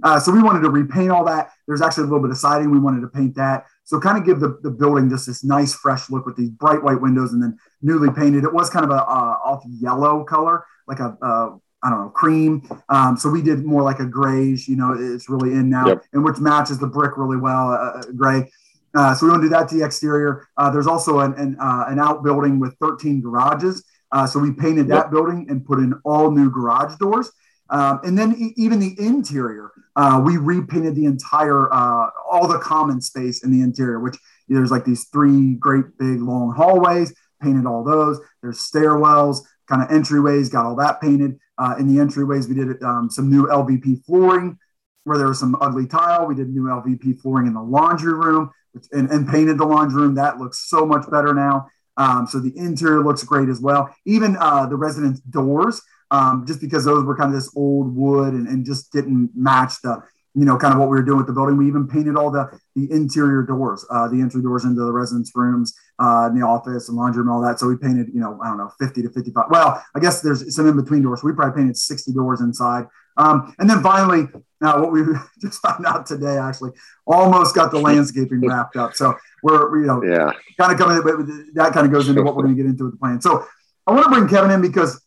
Uh, 0.02 0.20
so 0.20 0.32
we 0.32 0.42
wanted 0.42 0.60
to 0.60 0.70
repaint 0.70 1.10
all 1.10 1.24
that. 1.24 1.50
There's 1.66 1.82
actually 1.82 2.04
a 2.04 2.06
little 2.06 2.22
bit 2.22 2.30
of 2.30 2.38
siding. 2.38 2.70
We 2.70 2.78
wanted 2.78 3.00
to 3.00 3.08
paint 3.08 3.34
that. 3.36 3.66
So 3.84 3.98
kind 3.98 4.18
of 4.18 4.24
give 4.24 4.40
the, 4.40 4.58
the 4.62 4.70
building 4.70 5.08
just 5.08 5.26
this 5.26 5.42
nice 5.42 5.74
fresh 5.74 6.10
look 6.10 6.26
with 6.26 6.36
these 6.36 6.50
bright 6.50 6.82
white 6.82 7.00
windows 7.00 7.32
and 7.32 7.42
then 7.42 7.58
newly 7.82 8.12
painted. 8.12 8.44
It 8.44 8.52
was 8.52 8.70
kind 8.70 8.84
of 8.84 8.90
a 8.90 9.02
uh, 9.02 9.38
off 9.44 9.64
yellow 9.66 10.24
color, 10.24 10.64
like 10.86 11.00
a 11.00 11.16
uh, 11.22 11.56
I 11.82 11.90
don't 11.90 12.00
know 12.00 12.10
cream. 12.10 12.68
Um, 12.88 13.16
so 13.16 13.28
we 13.28 13.42
did 13.42 13.64
more 13.64 13.82
like 13.82 14.00
a 14.00 14.06
grayish. 14.06 14.68
You 14.68 14.76
know, 14.76 14.94
it's 14.98 15.28
really 15.28 15.52
in 15.52 15.70
now, 15.70 15.86
yep. 15.86 16.04
and 16.12 16.24
which 16.24 16.38
matches 16.38 16.78
the 16.78 16.86
brick 16.86 17.16
really 17.16 17.36
well, 17.36 17.70
uh, 17.72 17.76
uh 17.76 18.02
gray. 18.16 18.50
Uh, 18.94 19.14
so 19.14 19.26
we 19.26 19.30
want 19.30 19.42
to 19.42 19.48
do 19.48 19.50
that 19.50 19.68
to 19.68 19.76
the 19.76 19.84
exterior. 19.84 20.48
Uh, 20.56 20.70
there's 20.70 20.86
also 20.86 21.20
an 21.20 21.34
an, 21.34 21.56
uh, 21.60 21.84
an 21.88 21.98
outbuilding 21.98 22.58
with 22.58 22.74
13 22.80 23.20
garages. 23.20 23.84
Uh, 24.10 24.26
so 24.26 24.38
we 24.38 24.52
painted 24.52 24.88
yep. 24.88 25.04
that 25.04 25.10
building 25.10 25.46
and 25.50 25.64
put 25.64 25.78
in 25.78 25.94
all 26.04 26.30
new 26.30 26.50
garage 26.50 26.96
doors. 26.96 27.30
Um, 27.70 28.00
and 28.04 28.18
then 28.18 28.34
e- 28.38 28.54
even 28.56 28.80
the 28.80 28.94
interior, 28.98 29.70
uh, 29.96 30.20
we 30.24 30.36
repainted 30.36 30.94
the 30.94 31.04
entire, 31.04 31.72
uh, 31.72 32.10
all 32.30 32.48
the 32.48 32.58
common 32.58 33.00
space 33.00 33.44
in 33.44 33.50
the 33.50 33.62
interior, 33.62 34.00
which 34.00 34.16
there's 34.48 34.70
like 34.70 34.84
these 34.84 35.08
three 35.08 35.54
great 35.54 35.98
big 35.98 36.20
long 36.20 36.52
hallways, 36.54 37.14
painted 37.42 37.66
all 37.66 37.84
those. 37.84 38.20
There's 38.42 38.58
stairwells, 38.58 39.40
kind 39.68 39.82
of 39.82 39.88
entryways, 39.88 40.50
got 40.50 40.66
all 40.66 40.76
that 40.76 41.00
painted. 41.00 41.38
Uh, 41.58 41.74
in 41.78 41.92
the 41.92 42.00
entryways, 42.00 42.48
we 42.48 42.54
did 42.54 42.82
um, 42.82 43.10
some 43.10 43.30
new 43.30 43.46
LVP 43.46 44.04
flooring 44.04 44.58
where 45.04 45.18
there 45.18 45.26
was 45.26 45.40
some 45.40 45.56
ugly 45.60 45.86
tile. 45.86 46.26
We 46.26 46.34
did 46.34 46.48
new 46.50 46.64
LVP 46.64 47.20
flooring 47.20 47.46
in 47.46 47.54
the 47.54 47.62
laundry 47.62 48.12
room 48.12 48.50
and, 48.92 49.10
and 49.10 49.28
painted 49.28 49.58
the 49.58 49.64
laundry 49.64 50.02
room. 50.02 50.14
That 50.14 50.38
looks 50.38 50.68
so 50.68 50.86
much 50.86 51.10
better 51.10 51.34
now. 51.34 51.68
Um, 51.96 52.26
so 52.28 52.38
the 52.38 52.56
interior 52.56 53.02
looks 53.02 53.24
great 53.24 53.48
as 53.48 53.60
well. 53.60 53.92
Even 54.04 54.36
uh, 54.36 54.66
the 54.66 54.76
residence 54.76 55.18
doors, 55.20 55.82
um, 56.10 56.44
just 56.46 56.60
because 56.60 56.84
those 56.84 57.04
were 57.04 57.16
kind 57.16 57.28
of 57.28 57.34
this 57.34 57.52
old 57.56 57.94
wood 57.94 58.34
and, 58.34 58.48
and 58.48 58.64
just 58.64 58.92
didn't 58.92 59.30
match 59.34 59.80
the 59.82 60.02
you 60.38 60.44
know, 60.44 60.56
kind 60.56 60.72
of 60.72 60.78
what 60.78 60.88
we 60.88 60.96
were 60.96 61.02
doing 61.02 61.18
with 61.18 61.26
the 61.26 61.32
building. 61.32 61.56
We 61.56 61.66
even 61.66 61.88
painted 61.88 62.16
all 62.16 62.30
the 62.30 62.48
the 62.76 62.88
interior 62.92 63.42
doors, 63.42 63.84
uh, 63.90 64.06
the 64.06 64.20
entry 64.20 64.40
doors 64.40 64.64
into 64.64 64.84
the 64.84 64.92
residence 64.92 65.32
rooms, 65.34 65.74
uh, 65.98 66.28
in 66.30 66.38
the 66.38 66.46
office 66.46 66.88
and 66.88 66.96
laundry 66.96 67.22
room, 67.22 67.32
all 67.32 67.40
that. 67.42 67.58
So 67.58 67.66
we 67.66 67.76
painted, 67.76 68.08
you 68.14 68.20
know, 68.20 68.38
I 68.42 68.48
don't 68.48 68.58
know, 68.58 68.70
50 68.78 69.02
to 69.02 69.10
55. 69.10 69.46
Well, 69.50 69.82
I 69.96 69.98
guess 69.98 70.20
there's 70.20 70.54
some 70.54 70.68
in 70.68 70.76
between 70.76 71.02
doors. 71.02 71.24
We 71.24 71.32
probably 71.32 71.60
painted 71.60 71.76
60 71.76 72.12
doors 72.12 72.40
inside. 72.40 72.86
Um, 73.16 73.52
and 73.58 73.68
then 73.68 73.82
finally, 73.82 74.28
now 74.60 74.80
what 74.80 74.92
we 74.92 75.02
just 75.40 75.60
found 75.60 75.84
out 75.86 76.06
today, 76.06 76.38
actually, 76.38 76.70
almost 77.04 77.56
got 77.56 77.72
the 77.72 77.80
landscaping 77.80 78.46
wrapped 78.46 78.76
up. 78.76 78.94
So 78.94 79.16
we're, 79.42 79.80
you 79.80 79.86
know, 79.86 80.04
yeah, 80.04 80.30
kind 80.56 80.72
of 80.72 80.78
coming, 80.78 81.02
but 81.02 81.54
that 81.54 81.72
kind 81.72 81.84
of 81.84 81.92
goes 81.92 82.08
into 82.08 82.22
what 82.22 82.36
we're 82.36 82.44
going 82.44 82.56
to 82.56 82.62
get 82.62 82.70
into 82.70 82.84
with 82.84 82.92
the 82.92 82.98
plan. 82.98 83.20
So 83.20 83.44
I 83.88 83.92
want 83.92 84.04
to 84.04 84.10
bring 84.10 84.28
Kevin 84.28 84.52
in 84.52 84.60
because 84.60 85.02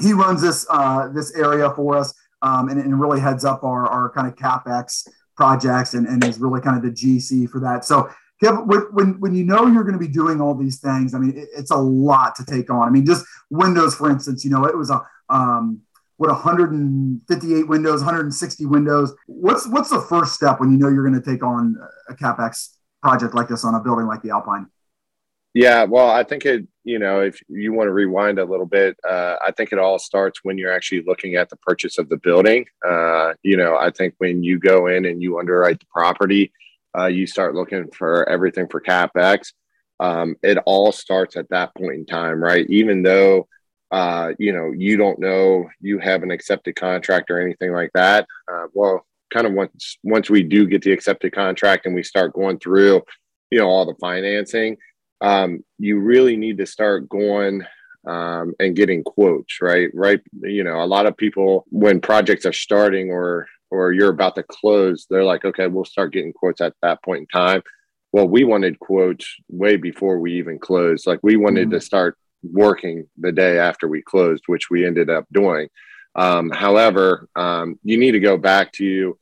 he 0.00 0.12
runs 0.12 0.40
this 0.40 0.66
uh, 0.70 1.08
this 1.08 1.34
area 1.34 1.70
for 1.74 1.96
us 1.96 2.14
um, 2.42 2.68
and, 2.68 2.80
and, 2.80 3.00
really 3.00 3.20
heads 3.20 3.44
up 3.44 3.62
our, 3.62 3.86
our 3.86 4.10
kind 4.10 4.26
of 4.26 4.34
capex 4.34 5.06
projects 5.36 5.94
and, 5.94 6.06
and 6.06 6.24
is 6.24 6.38
really 6.38 6.60
kind 6.60 6.76
of 6.76 6.82
the 6.82 6.90
GC 6.90 7.48
for 7.48 7.60
that. 7.60 7.84
So 7.84 8.08
Kev, 8.42 8.66
when, 8.92 9.20
when 9.20 9.34
you 9.34 9.44
know 9.44 9.66
you're 9.66 9.84
going 9.84 9.98
to 9.98 10.04
be 10.04 10.08
doing 10.08 10.40
all 10.40 10.54
these 10.54 10.80
things, 10.80 11.14
I 11.14 11.18
mean, 11.18 11.36
it, 11.36 11.48
it's 11.56 11.70
a 11.70 11.76
lot 11.76 12.34
to 12.36 12.44
take 12.44 12.70
on. 12.70 12.88
I 12.88 12.90
mean, 12.90 13.06
just 13.06 13.24
Windows, 13.50 13.94
for 13.94 14.10
instance, 14.10 14.44
you 14.44 14.50
know, 14.50 14.64
it 14.64 14.76
was 14.76 14.90
a 14.90 15.00
um, 15.28 15.82
what 16.16 16.30
158 16.30 17.68
windows, 17.68 18.00
160 18.00 18.66
windows. 18.66 19.12
What's 19.26 19.66
what's 19.68 19.90
the 19.90 20.00
first 20.00 20.34
step 20.34 20.60
when 20.60 20.70
you 20.70 20.78
know 20.78 20.88
you're 20.88 21.08
going 21.08 21.20
to 21.20 21.30
take 21.30 21.42
on 21.42 21.76
a 22.08 22.14
capex 22.14 22.76
project 23.02 23.34
like 23.34 23.48
this 23.48 23.64
on 23.64 23.74
a 23.74 23.80
building 23.80 24.06
like 24.06 24.22
the 24.22 24.30
Alpine? 24.30 24.66
Yeah, 25.54 25.84
well, 25.84 26.08
I 26.08 26.24
think 26.24 26.46
it, 26.46 26.66
you 26.84 26.98
know, 26.98 27.20
if 27.20 27.40
you 27.48 27.72
want 27.72 27.88
to 27.88 27.92
rewind 27.92 28.38
a 28.38 28.44
little 28.44 28.66
bit, 28.66 28.96
uh, 29.08 29.36
I 29.40 29.52
think 29.52 29.72
it 29.72 29.78
all 29.78 29.98
starts 29.98 30.40
when 30.42 30.58
you're 30.58 30.72
actually 30.72 31.02
looking 31.06 31.36
at 31.36 31.48
the 31.48 31.56
purchase 31.56 31.98
of 31.98 32.08
the 32.08 32.16
building. 32.16 32.66
Uh, 32.86 33.34
you 33.42 33.56
know, 33.56 33.76
I 33.76 33.90
think 33.90 34.14
when 34.18 34.42
you 34.42 34.58
go 34.58 34.88
in 34.88 35.04
and 35.04 35.22
you 35.22 35.38
underwrite 35.38 35.80
the 35.80 35.86
property, 35.94 36.52
uh, 36.98 37.06
you 37.06 37.26
start 37.26 37.54
looking 37.54 37.88
for 37.92 38.28
everything 38.28 38.66
for 38.68 38.80
capex. 38.80 39.52
Um, 40.00 40.36
it 40.42 40.58
all 40.66 40.90
starts 40.90 41.36
at 41.36 41.48
that 41.50 41.74
point 41.76 41.94
in 41.94 42.06
time, 42.06 42.42
right? 42.42 42.66
Even 42.68 43.02
though, 43.02 43.46
uh, 43.92 44.32
you 44.38 44.52
know, 44.52 44.72
you 44.72 44.96
don't 44.96 45.20
know 45.20 45.68
you 45.80 45.98
have 46.00 46.22
an 46.22 46.30
accepted 46.32 46.74
contract 46.74 47.30
or 47.30 47.40
anything 47.40 47.72
like 47.72 47.90
that. 47.94 48.26
Uh, 48.52 48.66
well, 48.74 49.06
kind 49.32 49.46
of 49.46 49.52
once 49.52 49.98
once 50.02 50.28
we 50.28 50.42
do 50.42 50.66
get 50.66 50.82
the 50.82 50.92
accepted 50.92 51.32
contract 51.32 51.86
and 51.86 51.94
we 51.94 52.02
start 52.02 52.32
going 52.32 52.58
through, 52.58 53.02
you 53.50 53.58
know, 53.58 53.68
all 53.68 53.86
the 53.86 53.94
financing 54.00 54.76
um, 55.22 55.64
you 55.78 56.00
really 56.00 56.36
need 56.36 56.58
to 56.58 56.66
start 56.66 57.08
going 57.08 57.62
um, 58.06 58.54
and 58.58 58.76
getting 58.76 59.04
quotes, 59.04 59.62
right? 59.62 59.88
Right. 59.94 60.20
You 60.40 60.64
know, 60.64 60.82
a 60.82 60.86
lot 60.86 61.06
of 61.06 61.16
people, 61.16 61.64
when 61.70 62.00
projects 62.00 62.44
are 62.44 62.52
starting 62.52 63.10
or 63.10 63.46
or 63.70 63.92
you're 63.92 64.10
about 64.10 64.34
to 64.34 64.42
close, 64.42 65.06
they're 65.08 65.24
like, 65.24 65.46
okay, 65.46 65.66
we'll 65.66 65.86
start 65.86 66.12
getting 66.12 66.34
quotes 66.34 66.60
at 66.60 66.74
that 66.82 67.02
point 67.02 67.20
in 67.20 67.26
time. 67.28 67.62
Well, 68.12 68.28
we 68.28 68.44
wanted 68.44 68.78
quotes 68.78 69.26
way 69.48 69.76
before 69.76 70.18
we 70.18 70.34
even 70.34 70.58
closed. 70.58 71.06
Like 71.06 71.20
we 71.22 71.36
wanted 71.36 71.68
mm-hmm. 71.68 71.78
to 71.78 71.80
start 71.80 72.18
working 72.42 73.06
the 73.16 73.32
day 73.32 73.58
after 73.58 73.88
we 73.88 74.02
closed, 74.02 74.42
which 74.46 74.68
we 74.68 74.84
ended 74.84 75.08
up 75.08 75.24
doing. 75.32 75.68
Um, 76.14 76.50
however, 76.50 77.28
um, 77.34 77.78
you 77.82 77.96
need 77.96 78.12
to 78.12 78.20
go 78.20 78.36
back 78.36 78.72
to 78.72 79.16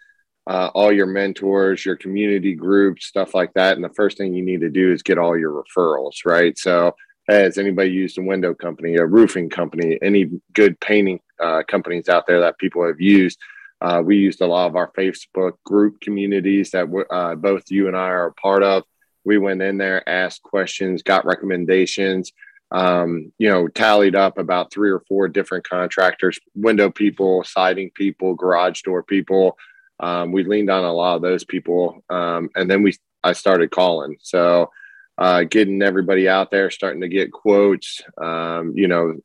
uh, 0.51 0.69
all 0.75 0.91
your 0.91 1.07
mentors, 1.07 1.87
your 1.87 1.95
community 1.95 2.55
groups, 2.55 3.07
stuff 3.07 3.37
like 3.37 3.55
that. 3.55 3.77
And 3.77 3.85
the 3.85 3.95
first 3.95 4.19
thing 4.19 4.35
you 4.35 4.45
need 4.45 4.63
to 4.63 4.69
do 4.69 4.93
is 4.93 5.01
get 5.01 5.17
all 5.17 5.39
your 5.39 5.53
referrals, 5.53 6.25
right? 6.27 6.59
So, 6.59 6.97
has 7.29 7.57
anybody 7.57 7.93
used 7.93 8.19
a 8.19 8.23
window 8.23 8.53
company, 8.55 8.97
a 8.97 9.07
roofing 9.07 9.49
company, 9.49 9.97
any 10.03 10.29
good 10.53 10.81
painting 10.81 11.21
uh, 11.39 11.63
companies 11.69 12.09
out 12.09 12.27
there 12.27 12.41
that 12.41 12.59
people 12.59 12.85
have 12.85 13.01
used? 13.01 13.39
Uh, 13.81 14.03
we 14.05 14.17
used 14.17 14.41
a 14.41 14.47
lot 14.47 14.67
of 14.67 14.75
our 14.75 14.91
Facebook 14.99 15.53
group 15.65 16.01
communities 16.01 16.73
that 16.73 16.89
uh, 17.11 17.37
both 17.37 17.71
you 17.71 17.87
and 17.87 17.97
I 17.97 18.09
are 18.09 18.27
a 18.27 18.35
part 18.35 18.65
of. 18.65 18.83
We 19.25 19.39
went 19.39 19.63
in 19.63 19.79
there, 19.79 20.07
asked 20.09 20.43
questions, 20.43 21.05
got 21.05 21.25
recommendations, 21.25 22.33
um, 22.73 23.33
you 23.39 23.49
know, 23.49 23.69
tallied 23.69 24.17
up 24.17 24.37
about 24.37 24.73
three 24.73 24.91
or 24.91 25.05
four 25.07 25.29
different 25.29 25.69
contractors, 25.69 26.41
window 26.57 26.91
people, 26.91 27.45
siding 27.45 27.91
people, 27.95 28.35
garage 28.35 28.83
door 28.83 29.05
people. 29.05 29.57
Um, 30.01 30.33
we 30.33 30.45
leaned 30.45 30.71
on 30.71 30.85
a 30.85 30.93
lot 30.93 31.17
of 31.17 31.23
those 31.23 31.45
people. 31.45 32.03
Um, 32.11 32.51
and 32.55 32.71
then 32.71 32.83
we, 32.83 32.97
I 33.23 33.33
started 33.33 33.71
calling. 33.71 34.17
So, 34.21 34.71
uh, 35.19 35.43
getting 35.43 35.83
everybody 35.83 36.29
out 36.29 36.51
there, 36.51 36.71
starting 36.71 37.03
to 37.03 37.09
get 37.09 37.31
quotes. 37.31 38.01
Um, 38.21 38.73
you 38.75 38.89
know, 38.89 39.17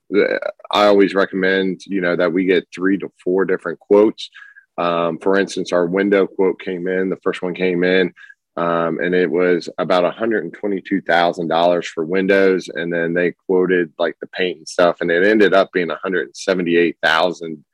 I 0.71 0.87
always 0.87 1.15
recommend, 1.15 1.85
you 1.85 2.01
know, 2.01 2.17
that 2.17 2.33
we 2.33 2.43
get 2.43 2.67
three 2.73 2.97
to 2.97 3.09
four 3.23 3.45
different 3.45 3.79
quotes. 3.79 4.29
Um, 4.77 5.19
for 5.19 5.39
instance, 5.39 5.71
our 5.71 5.85
window 5.85 6.27
quote 6.27 6.59
came 6.59 6.89
in, 6.89 7.09
the 7.09 7.19
first 7.23 7.41
one 7.41 7.55
came 7.55 7.85
in 7.85 8.13
um, 8.57 8.99
and 8.99 9.13
it 9.13 9.29
was 9.29 9.67
about 9.77 10.11
$122,000 10.15 11.85
for 11.85 12.05
windows. 12.05 12.69
And 12.73 12.91
then 12.91 13.13
they 13.13 13.33
quoted 13.45 13.91
like 13.99 14.17
the 14.21 14.27
paint 14.27 14.59
and 14.59 14.67
stuff, 14.67 15.01
and 15.01 15.11
it 15.11 15.25
ended 15.25 15.53
up 15.53 15.71
being 15.73 15.89
178,000, 15.89 17.65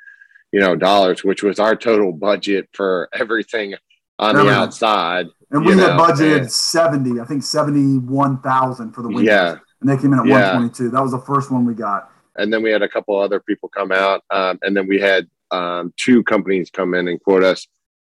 you 0.51 0.59
know, 0.59 0.75
dollars, 0.75 1.23
which 1.23 1.43
was 1.43 1.59
our 1.59 1.75
total 1.75 2.11
budget 2.11 2.69
for 2.73 3.09
everything 3.13 3.75
on 4.19 4.35
the 4.35 4.49
outside. 4.49 5.27
And 5.49 5.65
we 5.65 5.73
had 5.73 5.97
budgeted 5.99 6.41
and, 6.41 6.51
70, 6.51 7.19
I 7.19 7.25
think 7.25 7.43
71,000 7.43 8.93
for 8.93 9.01
the 9.01 9.07
windows. 9.07 9.25
Yeah. 9.25 9.55
And 9.81 9.89
they 9.89 9.97
came 9.97 10.13
in 10.13 10.19
at 10.19 10.25
yeah. 10.25 10.53
122. 10.53 10.89
That 10.89 11.01
was 11.01 11.11
the 11.11 11.19
first 11.19 11.51
one 11.51 11.65
we 11.65 11.73
got. 11.73 12.09
And 12.37 12.53
then 12.53 12.63
we 12.63 12.71
had 12.71 12.81
a 12.81 12.87
couple 12.87 13.19
other 13.19 13.39
people 13.39 13.67
come 13.67 13.91
out. 13.91 14.23
Um, 14.29 14.59
and 14.61 14.75
then 14.75 14.87
we 14.87 14.99
had 14.99 15.27
um, 15.51 15.93
two 15.97 16.23
companies 16.23 16.69
come 16.69 16.93
in 16.93 17.07
and 17.07 17.21
quote 17.21 17.43
us 17.43 17.67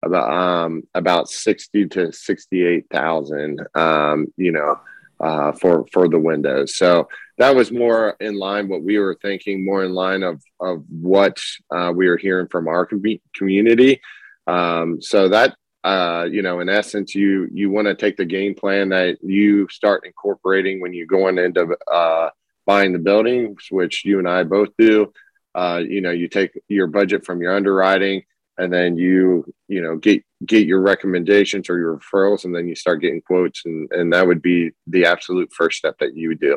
about 0.05 0.31
um, 0.31 0.83
about 0.95 1.29
sixty 1.29 1.87
to 1.89 2.13
sixty 2.13 2.65
eight 2.65 2.87
thousand. 2.91 3.67
Um, 3.75 4.27
you 4.37 4.53
know, 4.53 4.79
uh, 5.21 5.53
for 5.53 5.87
for 5.93 6.09
the 6.09 6.19
windows. 6.19 6.77
So 6.77 7.09
that 7.39 7.55
was 7.55 7.73
more 7.73 8.17
in 8.21 8.39
line 8.39 8.69
what 8.69 8.83
we 8.83 8.99
were 8.99 9.19
thinking, 9.21 9.65
more 9.65 9.85
in 9.85 9.93
line 9.93 10.23
of 10.23 10.43
of 10.61 10.85
what 10.89 11.39
uh, 11.75 11.93
we 11.95 12.09
were 12.09 12.17
hearing 12.17 12.49
from 12.49 12.69
our 12.69 12.87
com- 12.87 13.03
community. 13.35 14.01
Um, 14.47 15.01
so 15.01 15.29
that 15.29 15.57
uh, 15.83 16.27
you 16.31 16.43
know, 16.43 16.61
in 16.61 16.69
essence, 16.69 17.15
you 17.15 17.49
you 17.53 17.71
want 17.71 17.87
to 17.87 17.95
take 17.95 18.17
the 18.17 18.25
game 18.25 18.55
plan 18.55 18.89
that 18.91 19.19
you 19.23 19.69
start 19.69 20.07
incorporating 20.07 20.81
when 20.81 20.95
you're 20.95 21.07
going 21.07 21.39
into 21.39 21.77
uh, 21.93 22.31
buying 22.67 22.93
the 22.93 22.99
buildings, 22.99 23.67
which 23.71 24.05
you 24.05 24.19
and 24.19 24.29
I 24.29 24.45
both 24.45 24.71
do. 24.79 25.13
Uh, 25.55 25.83
you 25.87 26.01
know, 26.01 26.11
you 26.11 26.29
take 26.29 26.59
your 26.69 26.87
budget 26.87 27.25
from 27.25 27.41
your 27.41 27.55
underwriting 27.55 28.23
and 28.59 28.73
then 28.73 28.97
you 28.97 29.45
you 29.69 29.83
know 29.83 29.97
get 29.97 30.23
get 30.47 30.67
your 30.67 30.81
recommendations 30.81 31.69
or 31.69 31.79
your 31.79 31.99
referrals 31.99 32.45
and 32.45 32.55
then 32.55 32.69
you 32.69 32.75
start 32.75 33.01
getting 33.01 33.21
quotes 33.21 33.63
and 33.65 33.91
and 33.93 34.13
that 34.13 34.27
would 34.27 34.43
be 34.43 34.71
the 34.87 35.05
absolute 35.05 35.53
first 35.53 35.79
step 35.79 35.97
that 35.99 36.17
you 36.17 36.29
would 36.29 36.41
do 36.41 36.57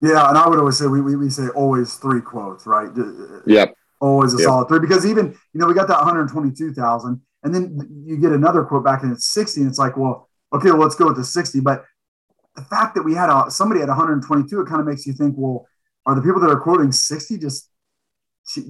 yeah 0.00 0.28
and 0.28 0.38
i 0.38 0.48
would 0.48 0.58
always 0.58 0.78
say 0.78 0.86
we, 0.86 1.00
we, 1.00 1.16
we 1.16 1.30
say 1.30 1.48
always 1.48 1.94
three 1.94 2.20
quotes 2.20 2.66
right 2.66 2.90
uh, 2.98 3.40
yep 3.46 3.74
always 4.00 4.34
a 4.34 4.38
yep. 4.38 4.44
solid 4.44 4.68
three 4.68 4.78
because 4.78 5.04
even 5.06 5.28
you 5.52 5.60
know 5.60 5.66
we 5.66 5.74
got 5.74 5.88
that 5.88 6.04
122000 6.04 7.20
and 7.42 7.54
then 7.54 8.04
you 8.06 8.16
get 8.16 8.32
another 8.32 8.64
quote 8.64 8.84
back 8.84 9.02
and 9.02 9.12
it's 9.12 9.26
60 9.26 9.60
and 9.60 9.70
it's 9.70 9.78
like 9.78 9.96
well 9.96 10.28
okay 10.52 10.70
well, 10.70 10.80
let's 10.80 10.94
go 10.94 11.06
with 11.06 11.16
the 11.16 11.24
60 11.24 11.60
but 11.60 11.84
the 12.56 12.62
fact 12.62 12.94
that 12.94 13.02
we 13.02 13.14
had 13.14 13.30
a, 13.30 13.50
somebody 13.50 13.80
at 13.80 13.88
122 13.88 14.60
it 14.60 14.66
kind 14.66 14.80
of 14.80 14.86
makes 14.86 15.06
you 15.06 15.12
think 15.12 15.34
well 15.36 15.66
are 16.06 16.14
the 16.14 16.22
people 16.22 16.40
that 16.40 16.50
are 16.50 16.60
quoting 16.60 16.92
60 16.92 17.38
just 17.38 17.68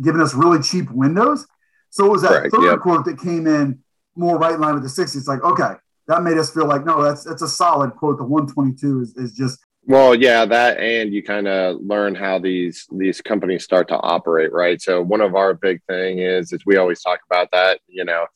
giving 0.03 0.21
us 0.21 0.35
really 0.35 0.61
cheap 0.61 0.91
windows 0.91 1.47
so 1.91 2.07
it 2.07 2.11
was 2.11 2.23
that 2.23 2.29
Correct, 2.31 2.55
third 2.55 2.65
yep. 2.65 2.81
quote 2.81 3.05
that 3.05 3.21
came 3.21 3.47
in 3.47 3.81
more 4.17 4.39
right 4.39 4.55
in 4.55 4.61
line 4.61 4.75
with 4.75 4.83
the 4.83 4.89
60. 4.89 5.19
It's 5.19 5.29
like, 5.29 5.43
okay, 5.43 5.75
that 6.07 6.23
made 6.23 6.39
us 6.39 6.53
feel 6.53 6.67
like, 6.67 6.85
no, 6.85 7.03
that's 7.03 7.25
that's 7.25 7.43
a 7.43 7.49
solid 7.49 7.95
quote. 7.97 8.19
The 8.19 8.25
122 8.25 9.01
is, 9.01 9.17
is 9.17 9.35
just 9.35 9.59
well, 9.87 10.15
yeah, 10.15 10.45
that 10.47 10.79
and 10.79 11.13
you 11.13 11.23
kind 11.23 11.49
of 11.49 11.81
learn 11.81 12.15
how 12.15 12.39
these 12.39 12.87
these 12.93 13.21
companies 13.21 13.65
start 13.65 13.89
to 13.89 13.99
operate, 13.99 14.53
right? 14.53 14.81
So 14.81 15.03
one 15.03 15.21
of 15.21 15.35
our 15.35 15.55
big 15.55 15.83
thing 15.89 16.19
is 16.19 16.53
is 16.53 16.67
we 16.67 16.77
always 16.77 17.03
talk 17.03 17.21
about 17.31 17.51
that, 17.53 17.81
you 17.89 18.05
know, 18.05 18.27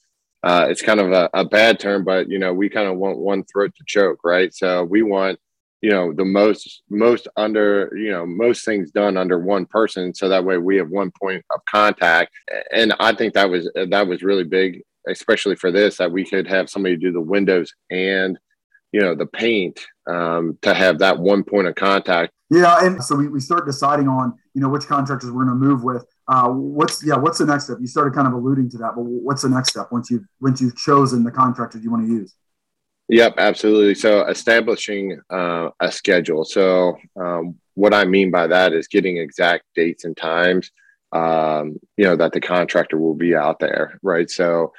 uh, 0.42 0.66
it's 0.68 0.82
kind 0.82 1.00
of 1.00 1.12
a, 1.12 1.30
a 1.34 1.44
bad 1.44 1.78
term, 1.78 2.04
but 2.04 2.28
you 2.28 2.38
know, 2.38 2.52
we 2.52 2.68
kind 2.68 2.88
of 2.88 2.96
want 2.96 3.18
one 3.18 3.44
throat 3.44 3.74
to 3.76 3.84
choke, 3.86 4.20
right? 4.24 4.54
So 4.54 4.84
we 4.84 5.02
want 5.02 5.38
you 5.84 5.90
know 5.90 6.14
the 6.14 6.24
most 6.24 6.82
most 6.88 7.28
under 7.36 7.92
you 7.94 8.10
know 8.10 8.24
most 8.24 8.64
things 8.64 8.90
done 8.90 9.18
under 9.18 9.38
one 9.38 9.66
person 9.66 10.14
so 10.14 10.30
that 10.30 10.42
way 10.42 10.56
we 10.56 10.78
have 10.78 10.88
one 10.88 11.12
point 11.20 11.44
of 11.50 11.60
contact 11.66 12.32
and 12.72 12.94
i 13.00 13.14
think 13.14 13.34
that 13.34 13.50
was 13.50 13.70
that 13.90 14.06
was 14.06 14.22
really 14.22 14.44
big 14.44 14.80
especially 15.08 15.54
for 15.54 15.70
this 15.70 15.98
that 15.98 16.10
we 16.10 16.24
could 16.24 16.46
have 16.46 16.70
somebody 16.70 16.96
do 16.96 17.12
the 17.12 17.20
windows 17.20 17.70
and 17.90 18.38
you 18.94 19.00
know 19.00 19.14
the 19.14 19.26
paint 19.26 19.84
um, 20.08 20.56
to 20.62 20.72
have 20.72 21.00
that 21.00 21.18
one 21.18 21.42
point 21.42 21.66
of 21.66 21.74
contact 21.74 22.32
yeah 22.48 22.86
and 22.86 23.02
so 23.02 23.16
we, 23.16 23.26
we 23.26 23.40
start 23.40 23.66
deciding 23.66 24.06
on 24.06 24.32
you 24.54 24.60
know 24.60 24.68
which 24.68 24.86
contractors 24.86 25.32
we're 25.32 25.44
going 25.44 25.58
to 25.58 25.66
move 25.66 25.82
with 25.82 26.06
uh, 26.28 26.48
what's 26.48 27.04
yeah 27.04 27.16
what's 27.16 27.38
the 27.38 27.44
next 27.44 27.64
step 27.64 27.78
you 27.80 27.88
started 27.88 28.14
kind 28.14 28.28
of 28.28 28.34
alluding 28.34 28.70
to 28.70 28.78
that 28.78 28.92
but 28.94 29.02
what's 29.02 29.42
the 29.42 29.48
next 29.48 29.70
step 29.70 29.88
once 29.90 30.10
you've 30.10 30.24
once 30.40 30.60
you've 30.60 30.76
chosen 30.76 31.24
the 31.24 31.30
contractor 31.30 31.78
you 31.78 31.90
want 31.90 32.06
to 32.06 32.08
use 32.08 32.34
Yep, 33.08 33.34
absolutely. 33.36 33.94
So 33.94 34.26
establishing 34.26 35.20
uh, 35.28 35.68
a 35.78 35.92
schedule. 35.92 36.42
So 36.42 36.96
um, 37.20 37.56
what 37.74 37.92
I 37.92 38.06
mean 38.06 38.30
by 38.30 38.46
that 38.46 38.72
is 38.72 38.88
getting 38.88 39.18
exact 39.18 39.64
dates 39.74 40.06
and 40.06 40.16
times, 40.16 40.70
um, 41.12 41.78
you 41.98 42.06
know, 42.06 42.16
that 42.16 42.32
the 42.32 42.40
contractor 42.40 42.96
will 42.96 43.14
be 43.14 43.36
out 43.36 43.58
there, 43.58 43.98
right? 44.02 44.30
So 44.30 44.72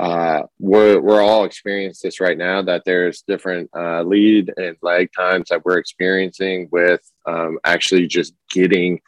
uh, 0.00 0.42
we're 0.58 1.00
we're 1.00 1.22
all 1.22 1.44
experiencing 1.44 2.08
this 2.08 2.20
right 2.20 2.36
now 2.36 2.62
that 2.62 2.82
there's 2.84 3.22
different 3.22 3.70
uh, 3.76 4.02
lead 4.02 4.52
and 4.56 4.76
lag 4.82 5.08
times 5.12 5.48
that 5.48 5.64
we're 5.64 5.78
experiencing 5.78 6.68
with 6.72 7.00
um, 7.26 7.58
actually 7.64 8.06
just 8.06 8.34
getting 8.50 9.00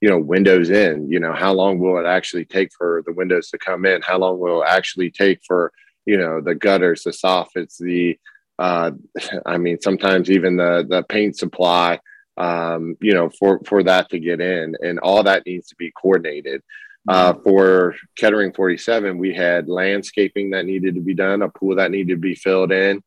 you 0.00 0.08
know 0.08 0.18
windows 0.18 0.70
in. 0.70 1.08
You 1.10 1.20
know 1.20 1.32
how 1.32 1.52
long 1.52 1.78
will 1.78 1.98
it 1.98 2.06
actually 2.06 2.44
take 2.44 2.70
for 2.76 3.02
the 3.06 3.12
windows 3.12 3.50
to 3.50 3.58
come 3.58 3.86
in? 3.86 4.02
How 4.02 4.18
long 4.18 4.38
will 4.40 4.62
it 4.62 4.68
actually 4.68 5.10
take 5.10 5.40
for 5.46 5.72
you 6.06 6.18
know 6.18 6.40
the 6.40 6.56
gutters 6.56 7.04
the 7.04 7.10
soffits 7.10 7.78
the 7.78 8.18
uh, 8.58 8.90
i 9.46 9.56
mean 9.56 9.80
sometimes 9.80 10.30
even 10.30 10.56
the 10.56 10.84
the 10.88 11.04
paint 11.04 11.36
supply 11.36 12.00
um, 12.36 12.96
you 13.00 13.14
know 13.14 13.30
for 13.30 13.60
for 13.66 13.82
that 13.82 14.08
to 14.10 14.18
get 14.18 14.40
in. 14.40 14.74
And 14.82 14.98
all 14.98 15.22
that 15.22 15.46
needs 15.46 15.68
to 15.68 15.76
be 15.76 15.92
coordinated 15.92 16.62
uh, 17.08 17.34
for 17.44 17.96
kettering 18.16 18.52
47 18.52 19.18
we 19.18 19.34
had 19.34 19.68
landscaping 19.68 20.50
that 20.50 20.66
needed 20.66 20.94
to 20.94 21.00
be 21.00 21.14
done 21.14 21.42
a 21.42 21.48
pool 21.48 21.76
that 21.76 21.90
needed 21.90 22.14
to 22.14 22.16
be 22.16 22.34
filled 22.34 22.72
in 22.72 23.02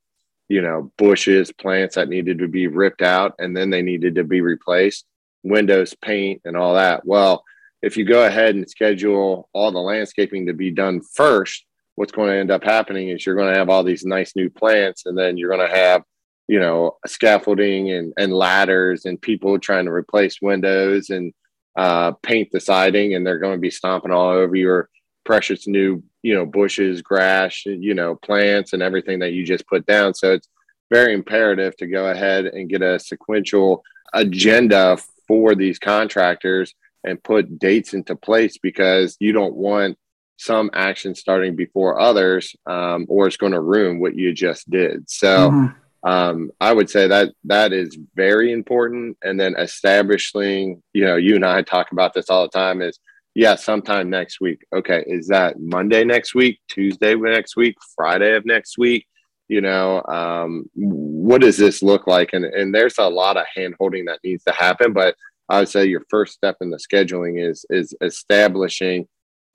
you 0.49 0.61
know 0.61 0.91
bushes 0.97 1.51
plants 1.51 1.95
that 1.95 2.09
needed 2.09 2.39
to 2.39 2.47
be 2.47 2.67
ripped 2.67 3.01
out 3.01 3.33
and 3.39 3.55
then 3.55 3.69
they 3.69 3.81
needed 3.81 4.15
to 4.15 4.23
be 4.23 4.41
replaced 4.41 5.05
windows 5.43 5.93
paint 6.01 6.41
and 6.45 6.57
all 6.57 6.73
that. 6.73 7.05
Well 7.05 7.43
if 7.81 7.97
you 7.97 8.03
go 8.03 8.25
ahead 8.25 8.55
and 8.55 8.69
schedule 8.69 9.47
all 9.53 9.71
the 9.71 9.79
landscaping 9.79 10.47
to 10.47 10.53
be 10.53 10.71
done 10.71 11.01
first 11.13 11.65
what's 11.95 12.11
going 12.11 12.29
to 12.29 12.37
end 12.37 12.51
up 12.51 12.63
happening 12.63 13.09
is 13.09 13.25
you're 13.25 13.35
going 13.35 13.51
to 13.51 13.57
have 13.57 13.69
all 13.69 13.83
these 13.83 14.05
nice 14.05 14.35
new 14.35 14.49
plants 14.49 15.05
and 15.05 15.17
then 15.17 15.37
you're 15.37 15.55
going 15.55 15.67
to 15.67 15.75
have 15.75 16.03
you 16.47 16.59
know 16.59 16.97
scaffolding 17.07 17.91
and, 17.91 18.13
and 18.17 18.33
ladders 18.33 19.05
and 19.05 19.21
people 19.21 19.57
trying 19.57 19.85
to 19.85 19.91
replace 19.91 20.41
windows 20.41 21.09
and 21.09 21.33
uh, 21.75 22.12
paint 22.24 22.50
the 22.51 22.60
siding 22.60 23.15
and 23.15 23.25
they're 23.25 23.39
going 23.39 23.55
to 23.55 23.62
be 23.62 23.72
stomping 23.72 24.12
all 24.12 24.29
over 24.29 24.55
your 24.55 24.89
precious 25.25 25.67
new 25.67 26.03
you 26.22 26.34
know 26.34 26.46
bushes 26.46 27.01
grass 27.01 27.65
you 27.65 27.94
know 27.94 28.15
plants 28.15 28.74
and 28.74 28.84
everything 28.84 29.20
that 29.20 29.34
you 29.34 29.44
just 29.44 29.67
put 29.67 29.86
down 29.86 30.13
so 30.13 30.34
it's 30.34 30.48
very 30.91 31.13
imperative 31.13 31.75
to 31.77 31.88
go 31.88 32.10
ahead 32.10 32.46
and 32.46 32.70
get 32.70 32.82
a 32.82 33.00
sequential 33.00 33.84
agenda 34.13 34.98
for 35.27 35.55
these 35.55 35.79
contractors 35.79 36.74
and 37.03 37.24
put 37.24 37.60
dates 37.60 37.94
into 37.94 38.15
place 38.15 38.58
because 38.58 39.17
you 39.20 39.32
don't 39.32 39.55
want 39.55 39.98
some 40.38 40.70
action 40.74 41.15
starting 41.15 41.55
before 41.55 42.00
others, 42.00 42.55
um, 42.65 43.05
or 43.08 43.27
it's 43.27 43.38
going 43.38 43.53
to 43.53 43.62
ruin 43.62 44.00
what 44.00 44.15
you 44.15 44.34
just 44.34 44.70
did. 44.70 45.10
So, 45.10 45.50
mm-hmm. 45.50 45.77
Um, 46.05 46.51
I 46.62 46.71
would 46.71 46.89
say 46.89 47.07
that 47.07 47.33
that 47.45 47.74
is 47.74 47.97
very 48.15 48.51
important. 48.51 49.17
And 49.24 49.39
then 49.39 49.55
establishing, 49.57 50.81
you 50.93 51.03
know, 51.03 51.15
you 51.15 51.35
and 51.35 51.43
I 51.43 51.63
talk 51.63 51.91
about 51.91 52.13
this 52.13 52.29
all 52.29 52.43
the 52.43 52.50
time 52.50 52.81
is, 52.81 53.00
yeah, 53.33 53.55
sometime 53.55 54.09
next 54.09 54.39
week. 54.39 54.63
Okay. 54.74 55.03
Is 55.07 55.27
that 55.27 55.59
Monday 55.59 56.03
next 56.05 56.35
week, 56.35 56.59
Tuesday 56.69 57.15
next 57.15 57.57
week, 57.57 57.75
Friday 57.95 58.35
of 58.35 58.45
next 58.45 58.77
week? 58.77 59.07
You 59.47 59.62
know, 59.62 60.03
um, 60.03 60.69
what 60.75 61.41
does 61.41 61.57
this 61.57 61.81
look 61.81 62.07
like? 62.07 62.33
And, 62.33 62.45
and 62.45 62.74
there's 62.74 62.97
a 63.00 63.09
lot 63.09 63.38
of 63.38 63.45
hand 63.53 63.75
holding 63.79 64.05
that 64.05 64.19
needs 64.24 64.43
to 64.45 64.53
happen. 64.53 64.93
But 64.93 65.15
I 65.50 65.59
would 65.59 65.69
say 65.69 65.85
your 65.85 66.03
first 66.09 66.33
step 66.33 66.57
in 66.62 66.69
the 66.69 66.77
scheduling 66.77 67.43
is, 67.43 67.65
is 67.69 67.95
establishing 68.01 69.07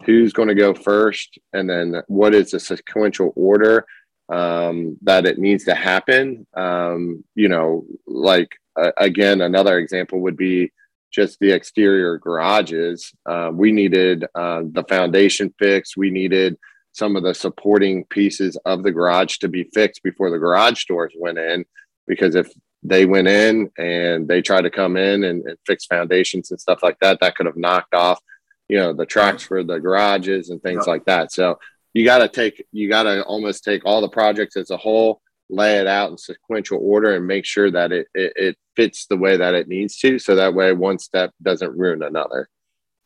who's 0.04 0.32
going 0.32 0.48
to 0.48 0.54
go 0.54 0.74
first 0.74 1.38
and 1.52 1.68
then 1.68 2.02
what 2.08 2.34
is 2.34 2.50
the 2.50 2.60
sequential 2.60 3.32
order 3.36 3.86
um, 4.30 4.96
that 5.02 5.26
it 5.26 5.38
needs 5.38 5.64
to 5.64 5.74
happen. 5.74 6.46
Um, 6.54 7.24
you 7.34 7.48
know, 7.48 7.84
like 8.06 8.48
uh, 8.76 8.92
again, 8.96 9.40
another 9.40 9.78
example 9.78 10.20
would 10.20 10.36
be 10.36 10.72
just 11.12 11.38
the 11.40 11.50
exterior 11.50 12.18
garages. 12.18 13.12
Uh, 13.26 13.50
we 13.52 13.72
needed 13.72 14.24
uh, 14.34 14.62
the 14.64 14.84
foundation 14.88 15.52
fixed. 15.58 15.96
We 15.96 16.10
needed 16.10 16.56
some 16.92 17.16
of 17.16 17.22
the 17.22 17.34
supporting 17.34 18.04
pieces 18.04 18.56
of 18.64 18.82
the 18.82 18.92
garage 18.92 19.38
to 19.38 19.48
be 19.48 19.64
fixed 19.74 20.02
before 20.02 20.30
the 20.30 20.38
garage 20.38 20.84
doors 20.84 21.12
went 21.16 21.38
in, 21.38 21.64
because 22.06 22.34
if 22.34 22.52
they 22.82 23.06
went 23.06 23.28
in 23.28 23.70
and 23.76 24.26
they 24.26 24.40
tried 24.40 24.62
to 24.62 24.70
come 24.70 24.96
in 24.96 25.24
and, 25.24 25.44
and 25.46 25.58
fix 25.66 25.84
foundations 25.86 26.50
and 26.50 26.60
stuff 26.60 26.82
like 26.82 26.98
that, 27.00 27.18
that 27.20 27.36
could 27.36 27.46
have 27.46 27.56
knocked 27.56 27.94
off, 27.94 28.20
you 28.68 28.78
know, 28.78 28.92
the 28.92 29.06
tracks 29.06 29.42
for 29.42 29.62
the 29.62 29.78
garages 29.78 30.50
and 30.50 30.62
things 30.62 30.86
like 30.86 31.04
that. 31.04 31.32
So 31.32 31.58
you 31.94 32.04
got 32.04 32.18
to 32.18 32.28
take 32.28 32.66
you 32.72 32.88
got 32.88 33.04
to 33.04 33.22
almost 33.24 33.64
take 33.64 33.84
all 33.84 34.00
the 34.00 34.08
projects 34.08 34.56
as 34.56 34.70
a 34.70 34.76
whole 34.76 35.20
lay 35.48 35.78
it 35.78 35.86
out 35.86 36.10
in 36.10 36.16
sequential 36.16 36.78
order 36.80 37.16
and 37.16 37.26
make 37.26 37.44
sure 37.44 37.70
that 37.72 37.90
it, 37.90 38.06
it, 38.14 38.32
it 38.36 38.56
fits 38.76 39.06
the 39.06 39.16
way 39.16 39.36
that 39.36 39.54
it 39.54 39.66
needs 39.66 39.98
to 39.98 40.18
so 40.18 40.36
that 40.36 40.54
way 40.54 40.72
one 40.72 40.98
step 40.98 41.32
doesn't 41.42 41.76
ruin 41.76 42.02
another. 42.02 42.48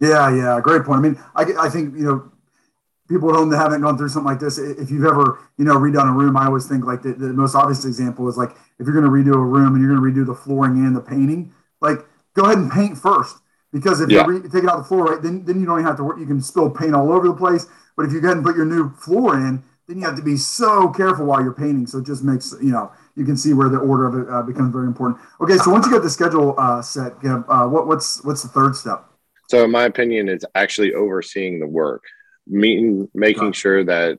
Yeah 0.01 0.35
yeah 0.35 0.61
great 0.61 0.85
point. 0.85 0.99
I 0.99 1.03
mean 1.03 1.23
i, 1.35 1.67
I 1.67 1.69
think 1.69 1.97
you 1.97 2.05
know 2.05 2.33
people 3.09 3.31
at 3.31 3.37
home 3.37 3.51
that 3.51 3.59
haven't 3.59 3.83
gone 3.83 3.97
through 3.97 4.09
something 4.09 4.31
like 4.31 4.41
this 4.41 4.59
if 4.59 4.91
you've 4.91 5.05
ever 5.05 5.39
you 5.59 5.65
know 5.65 5.77
redone 5.77 6.09
a 6.09 6.13
room 6.13 6.37
i 6.37 6.47
always 6.47 6.67
think 6.67 6.85
like 6.85 7.03
the, 7.03 7.13
the 7.13 7.33
most 7.33 7.55
obvious 7.55 7.85
example 7.85 8.29
is 8.29 8.37
like 8.37 8.51
if 8.79 8.87
you're 8.87 8.99
going 8.99 9.05
to 9.05 9.11
redo 9.11 9.35
a 9.35 9.39
room 9.39 9.75
and 9.75 9.83
you're 9.83 9.95
going 9.95 10.15
to 10.15 10.21
redo 10.21 10.27
the 10.27 10.35
flooring 10.35 10.77
and 10.87 10.97
the 10.97 11.01
painting 11.01 11.53
like 11.81 11.99
go 12.35 12.45
ahead 12.45 12.59
and 12.59 12.71
paint 12.71 12.97
first 12.97 13.37
because 13.75 14.01
if 14.01 14.09
yeah. 14.09 14.25
you're 14.25 14.41
re- 14.41 14.49
taking 14.49 14.71
out 14.71 14.79
the 14.79 14.85
floor 14.85 15.05
right 15.05 15.23
then, 15.23 15.45
then 15.45 15.61
you 15.61 15.67
don't 15.67 15.81
even 15.81 15.87
have 15.87 15.99
to 15.99 16.05
work 16.05 16.19
you 16.19 16.27
can 16.27 16.41
spill 16.41 16.71
paint 16.71 16.95
all 16.95 17.13
over 17.13 17.29
the 17.29 17.35
place 17.35 17.67
but 17.97 18.07
if 18.07 18.13
you 18.13 18.21
go 18.21 18.29
ahead 18.29 18.39
and 18.39 18.47
put 18.47 18.57
your 18.57 18.65
new 18.65 18.91
floor 18.91 19.37
in, 19.37 19.63
then 19.87 19.99
you 19.99 20.05
have 20.05 20.17
to 20.17 20.23
be 20.23 20.37
so 20.37 20.89
careful 20.89 21.27
while 21.27 21.43
you're 21.43 21.55
painting. 21.55 21.87
So 21.87 21.99
it 21.99 22.07
just 22.07 22.25
makes, 22.25 22.55
you 22.61 22.73
know, 22.73 22.91
you 23.17 23.25
can 23.25 23.37
see 23.37 23.53
where 23.53 23.69
the 23.69 23.79
order 23.79 24.07
of 24.07 24.15
it 24.15 24.33
uh, 24.33 24.43
becomes 24.43 24.73
very 24.73 24.87
important. 24.87 25.21
Okay, 25.41 25.57
so 25.59 25.71
once 25.71 25.87
you 25.87 25.93
get 25.93 26.03
the 26.03 26.11
schedule 26.11 26.55
uh, 26.59 26.83
set, 26.83 27.13
uh, 27.25 27.67
what, 27.67 27.87
what's 27.87 28.25
what's 28.25 28.43
the 28.43 28.49
third 28.49 28.75
step? 28.75 29.05
So, 29.51 29.63
in 29.65 29.71
my 29.71 29.85
opinion, 29.85 30.29
it's 30.29 30.45
actually 30.55 30.95
overseeing 30.95 31.61
the 31.61 31.67
work, 31.67 32.03
meeting, 32.47 33.09
making 33.15 33.45
right. 33.45 33.55
sure 33.55 33.85
that 33.85 34.19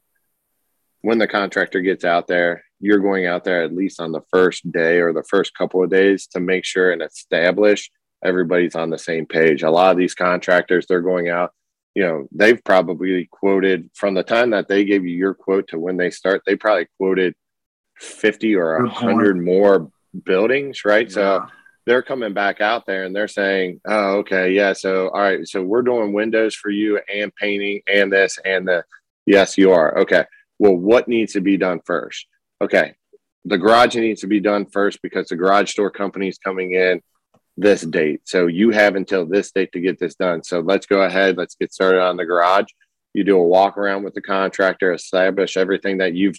when 1.02 1.18
the 1.18 1.28
contractor 1.28 1.82
gets 1.82 2.06
out 2.06 2.28
there, 2.28 2.64
you're 2.80 3.00
going 3.00 3.26
out 3.26 3.44
there 3.44 3.64
at 3.64 3.74
least 3.74 4.00
on 4.00 4.12
the 4.12 4.22
first 4.32 4.72
day 4.72 5.00
or 5.00 5.14
the 5.14 5.24
first 5.24 5.56
couple 5.58 5.84
of 5.84 5.90
days 5.90 6.28
to 6.28 6.40
make 6.40 6.64
sure 6.64 6.92
and 6.92 7.02
establish 7.02 7.90
everybody's 8.24 8.76
on 8.76 8.90
the 8.90 8.98
same 8.98 9.26
page. 9.26 9.64
A 9.64 9.70
lot 9.70 9.92
of 9.92 9.98
these 9.98 10.16
contractors, 10.16 10.86
they're 10.88 11.02
going 11.02 11.30
out 11.30 11.52
you 11.96 12.04
know 12.04 12.28
they've 12.32 12.64
probably 12.64 13.28
quoted 13.32 13.90
from 13.94 14.14
the 14.14 14.24
time 14.24 14.52
that 14.52 14.68
they 14.68 14.84
gave 14.84 15.06
you 15.06 15.16
your 15.16 15.34
quote 15.34 15.68
to 15.70 15.80
when 15.80 15.98
they 15.98 16.12
start 16.12 16.42
they 16.46 16.56
probably 16.56 16.88
quoted 17.00 17.34
50 17.98 18.56
or 18.56 18.84
100 18.84 19.42
more. 19.42 19.90
buildings 20.26 20.86
right? 20.86 21.08
Yeah. 21.08 21.14
so 21.14 21.46
they're 21.86 22.04
coming 22.04 22.34
back 22.34 22.62
out 22.62 22.86
there 22.86 23.06
and 23.06 23.16
they're 23.16 23.28
saying 23.28 23.80
oh 23.86 24.18
okay 24.18 24.52
yeah 24.52 24.74
so 24.74 25.10
all 25.10 25.22
right 25.22 25.48
so 25.48 25.64
we're 25.64 25.82
doing 25.82 26.14
windows 26.14 26.54
for 26.56 26.70
you 26.70 27.00
and 27.14 27.34
painting 27.36 27.82
and 27.88 28.12
this 28.12 28.38
and 28.46 28.68
the 28.68 28.84
yes 29.26 29.58
you 29.58 29.72
are 29.72 29.98
okay. 30.00 30.26
Well 30.60 30.76
what 30.76 31.08
needs 31.08 31.34
to 31.34 31.42
be 31.42 31.58
done 31.58 31.80
first? 31.86 32.28
Okay 32.62 32.96
the 33.46 33.58
garage 33.58 33.96
needs 33.96 34.22
to 34.22 34.28
be 34.28 34.40
done 34.40 34.66
first 34.66 35.02
because 35.02 35.28
the 35.28 35.36
garage 35.36 35.74
door 35.76 35.92
company 35.92 36.28
is 36.28 36.38
coming 36.38 36.72
in 36.74 37.02
this 37.58 37.82
date. 37.82 38.22
So 38.26 38.48
you 38.48 38.72
have 38.72 38.96
until 38.96 39.26
this 39.26 39.52
date 39.52 39.72
to 39.74 39.80
get 39.80 40.00
this 40.00 40.16
done. 40.16 40.44
So 40.44 40.60
let's 40.60 40.86
go 40.86 41.04
ahead. 41.04 41.38
Let's 41.38 41.56
get 41.56 41.74
started 41.74 42.02
on 42.02 42.18
the 42.18 42.26
garage. 42.26 42.68
You 43.14 43.24
do 43.24 43.38
a 43.38 43.44
walk 43.44 43.78
around 43.78 44.04
with 44.04 44.14
the 44.14 44.22
contractor, 44.22 44.92
establish 44.92 45.56
everything 45.56 46.00
that 46.00 46.14
you've 46.14 46.38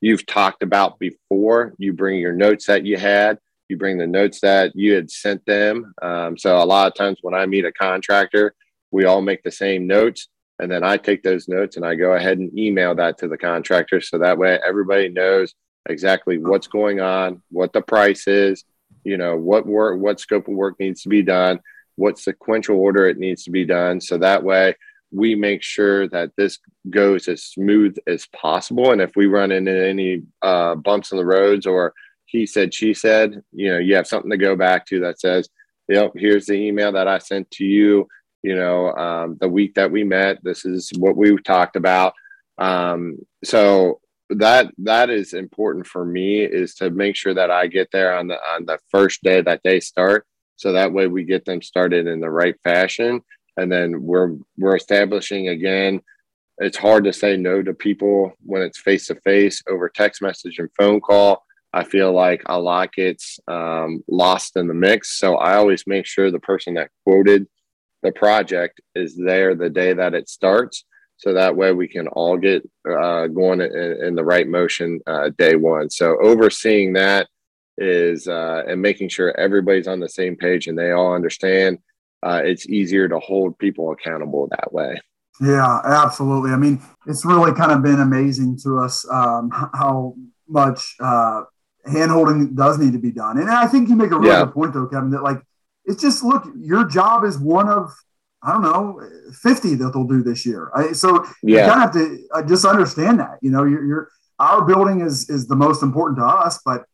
you've 0.00 0.26
talked 0.26 0.62
about 0.62 0.98
before. 0.98 1.74
You 1.78 1.92
bring 1.92 2.18
your 2.18 2.32
notes 2.32 2.66
that 2.66 2.84
you 2.84 2.96
had. 2.96 3.38
You 3.68 3.76
bring 3.76 3.98
the 3.98 4.06
notes 4.06 4.40
that 4.40 4.72
you 4.74 4.94
had 4.94 5.10
sent 5.10 5.44
them. 5.46 5.94
Um, 6.02 6.36
so 6.36 6.58
a 6.58 6.64
lot 6.64 6.86
of 6.88 6.94
times 6.94 7.18
when 7.22 7.34
I 7.34 7.46
meet 7.46 7.64
a 7.64 7.72
contractor, 7.72 8.54
we 8.90 9.04
all 9.04 9.22
make 9.22 9.42
the 9.42 9.50
same 9.50 9.86
notes, 9.86 10.28
and 10.58 10.70
then 10.70 10.84
I 10.84 10.96
take 10.96 11.22
those 11.22 11.48
notes 11.48 11.76
and 11.76 11.84
I 11.84 11.94
go 11.94 12.12
ahead 12.12 12.38
and 12.38 12.56
email 12.58 12.94
that 12.96 13.18
to 13.18 13.28
the 13.28 13.38
contractor. 13.38 14.00
So 14.00 14.18
that 14.18 14.38
way 14.38 14.58
everybody 14.66 15.08
knows 15.08 15.54
exactly 15.88 16.38
what's 16.38 16.66
going 16.66 17.00
on, 17.00 17.42
what 17.50 17.72
the 17.72 17.82
price 17.82 18.26
is, 18.26 18.64
you 19.06 19.16
know 19.16 19.36
what 19.36 19.66
work 19.66 20.00
what 20.00 20.20
scope 20.20 20.48
of 20.48 20.54
work 20.54 20.78
needs 20.78 21.02
to 21.02 21.08
be 21.08 21.22
done 21.22 21.60
what 21.96 22.18
sequential 22.18 22.76
order 22.76 23.08
it 23.08 23.18
needs 23.18 23.42
to 23.44 23.50
be 23.50 23.64
done. 23.64 24.00
So 24.00 24.18
that 24.18 24.44
way 24.44 24.74
we 25.10 25.34
make 25.34 25.62
sure 25.62 26.08
that 26.08 26.30
this 26.36 26.58
goes 26.90 27.26
as 27.26 27.42
smooth 27.42 27.96
as 28.06 28.26
possible. 28.26 28.92
And 28.92 29.00
if 29.00 29.12
we 29.16 29.26
run 29.26 29.50
into 29.50 29.72
any 29.72 30.22
uh, 30.42 30.74
bumps 30.74 31.12
in 31.12 31.18
the 31.18 31.24
roads 31.24 31.66
or 31.66 31.94
he 32.26 32.44
said 32.44 32.74
she 32.74 32.92
said 32.92 33.40
you 33.52 33.70
know 33.70 33.78
you 33.78 33.94
have 33.94 34.06
something 34.06 34.30
to 34.30 34.36
go 34.36 34.56
back 34.56 34.84
to 34.84 35.00
that 35.00 35.20
says 35.20 35.48
yep 35.88 36.10
here's 36.16 36.46
the 36.46 36.54
email 36.54 36.90
that 36.90 37.06
i 37.06 37.18
sent 37.18 37.48
to 37.52 37.64
you 37.64 38.04
you 38.42 38.56
know 38.56 38.92
um, 38.94 39.36
the 39.40 39.48
week 39.48 39.74
that 39.74 39.90
we 39.90 40.04
met. 40.04 40.42
This 40.42 40.64
is 40.64 40.92
what 40.98 41.16
we 41.16 41.36
talked 41.38 41.76
about. 41.76 42.14
Um, 42.58 43.18
so 43.44 44.00
that 44.30 44.72
that 44.78 45.10
is 45.10 45.32
important 45.32 45.86
for 45.86 46.04
me 46.04 46.40
is 46.42 46.74
to 46.76 46.90
make 46.90 47.16
sure 47.16 47.34
that 47.34 47.50
I 47.50 47.66
get 47.66 47.90
there 47.92 48.16
on 48.16 48.26
the 48.28 48.36
on 48.54 48.66
the 48.66 48.78
first 48.90 49.22
day 49.22 49.40
that 49.42 49.60
they 49.64 49.80
start. 49.80 50.26
So 50.56 50.72
that 50.72 50.92
way 50.92 51.06
we 51.06 51.24
get 51.24 51.44
them 51.44 51.62
started 51.62 52.06
in 52.06 52.20
the 52.20 52.30
right 52.30 52.56
fashion. 52.64 53.20
And 53.56 53.70
then 53.70 54.02
we're 54.02 54.36
we're 54.56 54.76
establishing 54.76 55.48
again 55.48 56.00
it's 56.58 56.78
hard 56.78 57.04
to 57.04 57.12
say 57.12 57.36
no 57.36 57.62
to 57.62 57.74
people 57.74 58.32
when 58.42 58.62
it's 58.62 58.80
face 58.80 59.06
to 59.06 59.14
face 59.16 59.62
over 59.68 59.88
text 59.88 60.22
message 60.22 60.58
and 60.58 60.70
phone 60.78 61.00
call. 61.00 61.44
I 61.72 61.84
feel 61.84 62.12
like 62.12 62.42
a 62.46 62.58
lot 62.58 62.92
gets 62.92 63.38
um, 63.48 64.02
lost 64.08 64.56
in 64.56 64.66
the 64.66 64.74
mix. 64.74 65.18
So 65.18 65.36
I 65.36 65.56
always 65.56 65.84
make 65.86 66.06
sure 66.06 66.30
the 66.30 66.40
person 66.40 66.74
that 66.74 66.90
quoted 67.04 67.46
the 68.02 68.12
project 68.12 68.80
is 68.94 69.16
there 69.16 69.54
the 69.54 69.68
day 69.68 69.92
that 69.92 70.14
it 70.14 70.28
starts 70.28 70.84
so 71.16 71.32
that 71.32 71.56
way 71.56 71.72
we 71.72 71.88
can 71.88 72.08
all 72.08 72.36
get 72.36 72.68
uh, 72.88 73.26
going 73.28 73.60
in, 73.60 74.04
in, 74.04 74.14
the 74.14 74.24
right 74.24 74.46
motion 74.46 75.00
uh, 75.06 75.30
day 75.38 75.56
one. 75.56 75.88
So 75.88 76.18
overseeing 76.20 76.92
that 76.94 77.28
is 77.78 78.28
uh, 78.28 78.64
and 78.66 78.80
making 78.80 79.08
sure 79.08 79.38
everybody's 79.38 79.88
on 79.88 80.00
the 80.00 80.08
same 80.08 80.36
page 80.36 80.66
and 80.66 80.78
they 80.78 80.92
all 80.92 81.14
understand. 81.14 81.78
Uh, 82.22 82.42
it's 82.44 82.68
easier 82.68 83.08
to 83.08 83.18
hold 83.18 83.58
people 83.58 83.92
accountable 83.92 84.48
that 84.48 84.72
way. 84.72 85.00
Yeah, 85.40 85.80
absolutely. 85.84 86.50
I 86.50 86.56
mean, 86.56 86.82
it's 87.06 87.24
really 87.24 87.52
kind 87.52 87.72
of 87.72 87.82
been 87.82 88.00
amazing 88.00 88.58
to 88.64 88.78
us 88.78 89.06
um, 89.10 89.50
how 89.50 90.14
much 90.48 90.96
uh, 91.00 91.42
hand 91.84 92.10
holding 92.10 92.54
does 92.54 92.78
need 92.78 92.92
to 92.92 92.98
be 92.98 93.12
done. 93.12 93.38
And 93.38 93.50
I 93.50 93.66
think 93.66 93.88
you 93.88 93.96
make 93.96 94.10
a 94.10 94.18
really 94.18 94.28
yeah. 94.28 94.44
good 94.44 94.54
point, 94.54 94.72
though, 94.72 94.86
Kevin, 94.86 95.10
that 95.10 95.22
like 95.22 95.40
it's 95.84 96.00
just 96.00 96.24
look, 96.24 96.46
your 96.56 96.84
job 96.88 97.24
is 97.24 97.38
one 97.38 97.68
of 97.68 97.92
I 98.46 98.52
don't 98.52 98.62
know, 98.62 99.00
50 99.32 99.74
that 99.74 99.92
they'll 99.92 100.04
do 100.04 100.22
this 100.22 100.46
year. 100.46 100.70
I, 100.72 100.92
so 100.92 101.26
yeah. 101.42 101.64
you 101.64 101.70
kind 101.70 101.72
of 101.72 101.78
have 101.80 101.92
to 101.94 102.28
uh, 102.32 102.42
just 102.44 102.64
understand 102.64 103.18
that, 103.18 103.38
you 103.42 103.50
know, 103.50 103.64
you're, 103.64 103.84
you're, 103.84 104.08
our 104.38 104.64
building 104.64 105.00
is, 105.00 105.28
is 105.28 105.48
the 105.48 105.56
most 105.56 105.82
important 105.82 106.18
to 106.18 106.24
us, 106.24 106.60
but 106.64 106.84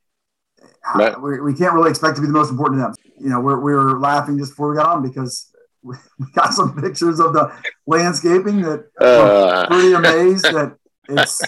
uh, 0.94 1.14
we, 1.20 1.40
we 1.40 1.54
can't 1.54 1.74
really 1.74 1.90
expect 1.90 2.16
to 2.16 2.22
be 2.22 2.26
the 2.26 2.32
most 2.32 2.50
important 2.50 2.80
to 2.80 2.84
them. 2.84 2.94
You 3.20 3.28
know, 3.28 3.40
we're, 3.40 3.60
we 3.60 3.74
were 3.74 4.00
laughing 4.00 4.38
just 4.38 4.52
before 4.52 4.70
we 4.70 4.76
got 4.76 4.96
on 4.96 5.02
because 5.06 5.52
we 5.82 5.96
got 6.34 6.54
some 6.54 6.74
pictures 6.80 7.20
of 7.20 7.34
the 7.34 7.54
landscaping 7.86 8.62
that 8.62 8.86
uh. 8.98 9.66
pretty 9.66 9.92
amazed 9.92 10.44
that 10.44 10.76
it's 11.10 11.42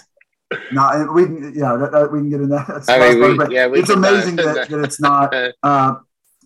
not, 0.71 1.15
we 1.15 1.25
can, 1.25 1.55
yeah, 1.57 1.77
that, 1.77 1.93
that, 1.93 2.13
we 2.13 2.19
can 2.19 2.29
get 2.29 2.43
in 2.43 2.51
that. 2.51 2.85
I 2.89 3.15
mean, 3.15 3.39
we, 3.39 3.55
yeah, 3.55 3.69
it's 3.73 3.89
amazing 3.89 4.37
that, 4.37 4.69
that 4.69 4.81
it's 4.85 5.01
not, 5.01 5.35
uh, 5.63 5.95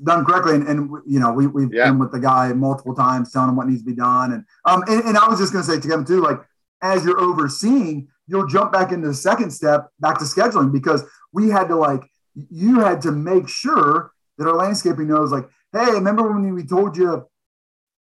done 0.05 0.25
correctly. 0.25 0.55
And, 0.55 0.69
and 0.69 0.91
you 1.07 1.21
know, 1.21 1.33
we, 1.33 1.47
we've 1.47 1.73
yeah. 1.73 1.85
been 1.85 1.99
with 1.99 2.13
the 2.13 2.21
guy 2.21 2.53
multiple 2.53 2.95
times 2.95 3.33
telling 3.33 3.51
him 3.51 3.57
what 3.57 3.67
needs 3.67 3.83
to 3.83 3.87
be 3.87 3.95
done. 3.95 4.33
And, 4.33 4.45
um, 4.65 4.83
and, 4.89 5.03
and 5.05 5.19
I 5.19 5.29
was 5.29 5.39
just 5.39 5.53
going 5.53 5.65
to 5.65 5.71
say 5.71 5.81
to 5.81 5.89
him 5.89 6.05
too, 6.05 6.21
like, 6.21 6.41
as 6.83 7.05
you're 7.05 7.19
overseeing, 7.19 8.09
you'll 8.27 8.47
jump 8.47 8.73
back 8.73 8.93
into 8.93 9.09
the 9.09 9.15
second 9.15 9.51
step, 9.51 9.89
back 10.01 10.19
to 10.19 10.25
scheduling, 10.25 10.73
because 10.73 11.03
we 11.33 11.49
had 11.49 11.69
to 11.69 11.77
like, 11.77 12.09
you 12.35 12.81
had 12.81 13.03
to 13.03 13.13
make 13.13 13.49
sure 13.49 14.13
that 14.37 14.47
our 14.47 14.55
landscaping 14.55 15.09
knows 15.09 15.33
like, 15.33 15.49
Hey, 15.73 15.91
remember 15.91 16.31
when 16.33 16.55
we 16.55 16.65
told 16.65 16.97
you 16.97 17.27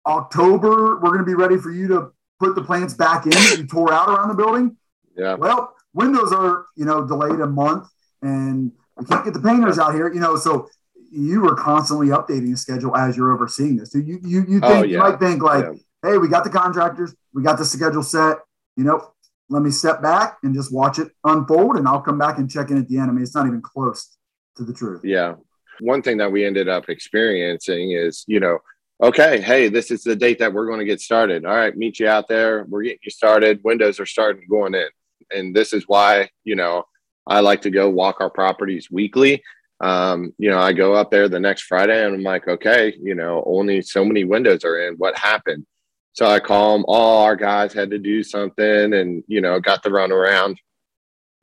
October, 0.07 1.01
we're 1.01 1.11
going 1.11 1.19
to 1.19 1.25
be 1.25 1.35
ready 1.35 1.57
for 1.57 1.71
you 1.71 1.89
to 1.89 2.13
put 2.39 2.55
the 2.55 2.63
plants 2.63 2.95
back 2.95 3.25
in 3.25 3.33
that 3.33 3.57
you 3.59 3.67
tore 3.67 3.93
out 3.93 4.09
around 4.09 4.29
the 4.29 4.35
building. 4.35 4.77
Yeah. 5.17 5.35
Well, 5.35 5.75
windows 5.95 6.33
are, 6.33 6.67
you 6.77 6.85
know, 6.85 7.07
delayed 7.07 7.41
a 7.41 7.47
month 7.47 7.89
and 8.23 8.73
we 8.97 9.05
can't 9.07 9.25
get 9.25 9.35
the 9.35 9.41
painters 9.41 9.79
out 9.79 9.95
here, 9.95 10.13
you 10.13 10.21
know. 10.21 10.37
So 10.37 10.69
you 11.11 11.41
were 11.41 11.55
constantly 11.55 12.09
updating 12.09 12.51
the 12.51 12.57
schedule 12.57 12.97
as 12.97 13.17
you're 13.17 13.33
overseeing 13.33 13.77
this. 13.77 13.93
So 13.93 13.99
you 13.99 14.19
you 14.23 14.45
you 14.49 14.61
oh, 14.63 14.69
think 14.69 14.79
oh, 14.79 14.83
yeah. 14.85 14.93
you 14.93 14.99
might 14.99 15.19
think 15.19 15.43
like, 15.43 15.65
yeah. 15.65 16.11
hey, 16.11 16.19
we 16.19 16.29
got 16.29 16.45
the 16.45 16.51
contractors, 16.51 17.15
we 17.33 17.43
got 17.43 17.59
the 17.59 17.65
schedule 17.65 18.03
set. 18.03 18.39
You 18.77 18.85
know, 18.85 19.13
let 19.49 19.63
me 19.63 19.71
step 19.71 20.03
back 20.03 20.39
and 20.43 20.55
just 20.55 20.73
watch 20.73 20.99
it 20.99 21.13
unfold, 21.25 21.77
and 21.77 21.87
I'll 21.87 22.01
come 22.01 22.19
back 22.19 22.39
and 22.39 22.51
check 22.51 22.71
in 22.71 22.79
at 22.79 22.89
the 22.89 22.99
end. 22.99 23.11
I 23.11 23.13
mean, 23.13 23.23
it's 23.23 23.35
not 23.35 23.47
even 23.47 23.63
close 23.63 24.17
to 24.57 24.65
the 24.65 24.73
truth. 24.73 25.03
Yeah. 25.05 25.35
One 25.81 26.03
thing 26.03 26.17
that 26.19 26.33
we 26.33 26.45
ended 26.45 26.69
up 26.69 26.89
experiencing 26.89 27.93
is, 27.93 28.25
you 28.27 28.41
know, 28.41 28.59
okay, 29.03 29.41
hey, 29.41 29.69
this 29.69 29.91
is 29.91 30.03
the 30.03 30.17
date 30.17 30.39
that 30.39 30.53
we're 30.53 30.67
going 30.67 30.79
to 30.79 30.87
get 30.87 31.01
started. 31.01 31.45
All 31.45 31.55
right, 31.55 31.77
meet 31.77 32.01
you 32.01 32.09
out 32.09 32.29
there. 32.29 32.65
We're 32.65 32.83
getting 32.83 32.99
you 33.03 33.11
started. 33.11 33.61
Windows 33.63 34.01
are 34.01 34.07
starting 34.07 34.47
going 34.49 34.75
in. 34.75 34.89
And 35.35 35.55
this 35.55 35.73
is 35.73 35.85
why, 35.87 36.31
you 36.45 36.57
know, 36.57 36.85
I 37.27 37.41
like 37.41 37.63
to 37.63 37.71
go 37.71 37.91
walk 37.91 38.21
our 38.21 38.31
properties 38.31 38.91
weekly. 38.91 39.43
Um, 39.81 40.33
you 40.39 40.51
know, 40.51 40.59
I 40.59 40.73
go 40.73 40.95
up 40.95 41.11
there 41.11 41.29
the 41.29 41.41
next 41.41 41.63
Friday 41.63 42.05
and 42.05 42.15
I'm 42.15 42.23
like, 42.23 42.49
okay, 42.49 42.95
you 43.01 43.15
know, 43.15 43.43
only 43.47 43.83
so 43.83 44.05
many 44.05 44.25
windows 44.25 44.65
are 44.65 44.89
in. 44.89 44.95
What 44.95 45.19
happened? 45.19 45.67
So 46.13 46.27
I 46.27 46.41
call 46.41 46.73
them. 46.73 46.85
All 46.89 47.25
our 47.25 47.37
guys 47.37 47.75
had 47.75 47.91
to 47.91 47.99
do 47.99 48.23
something 48.23 48.95
and, 48.95 49.23
you 49.27 49.41
know, 49.41 49.61
got 49.61 49.83
the 49.83 49.91
run 49.91 50.13
around. 50.13 50.59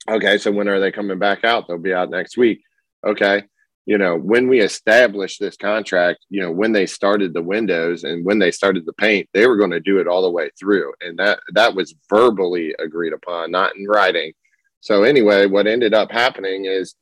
Okay, 0.09 0.37
so 0.37 0.51
when 0.51 0.67
are 0.67 0.79
they 0.79 0.91
coming 0.91 1.19
back 1.19 1.43
out? 1.43 1.67
They'll 1.67 1.77
be 1.77 1.93
out 1.93 2.09
next 2.09 2.37
week. 2.37 2.63
Okay 3.05 3.43
you 3.85 3.97
know, 3.97 4.17
when 4.17 4.47
we 4.47 4.61
established 4.61 5.39
this 5.39 5.57
contract, 5.57 6.19
you 6.29 6.41
know, 6.41 6.51
when 6.51 6.71
they 6.71 6.85
started 6.85 7.33
the 7.33 7.41
windows 7.41 8.05
and 8.05 8.25
when 8.25 8.39
they 8.39 8.51
started 8.51 8.85
the 8.85 8.93
paint, 8.93 9.27
they 9.33 9.45
were 9.45 9.57
going 9.57 9.71
to 9.71 9.79
do 9.81 9.99
it 9.99 10.07
all 10.07 10.21
the 10.21 10.31
way 10.31 10.49
through. 10.57 10.93
And 11.01 11.19
that 11.19 11.39
that 11.53 11.75
was 11.75 11.93
verbally 12.09 12.73
agreed 12.79 13.13
upon, 13.13 13.51
not 13.51 13.75
in 13.75 13.85
writing. 13.85 14.33
So 14.79 15.03
anyway, 15.03 15.47
what 15.47 15.67
ended 15.67 15.93
up 15.93 16.11
happening 16.11 16.65
is, 16.65 16.95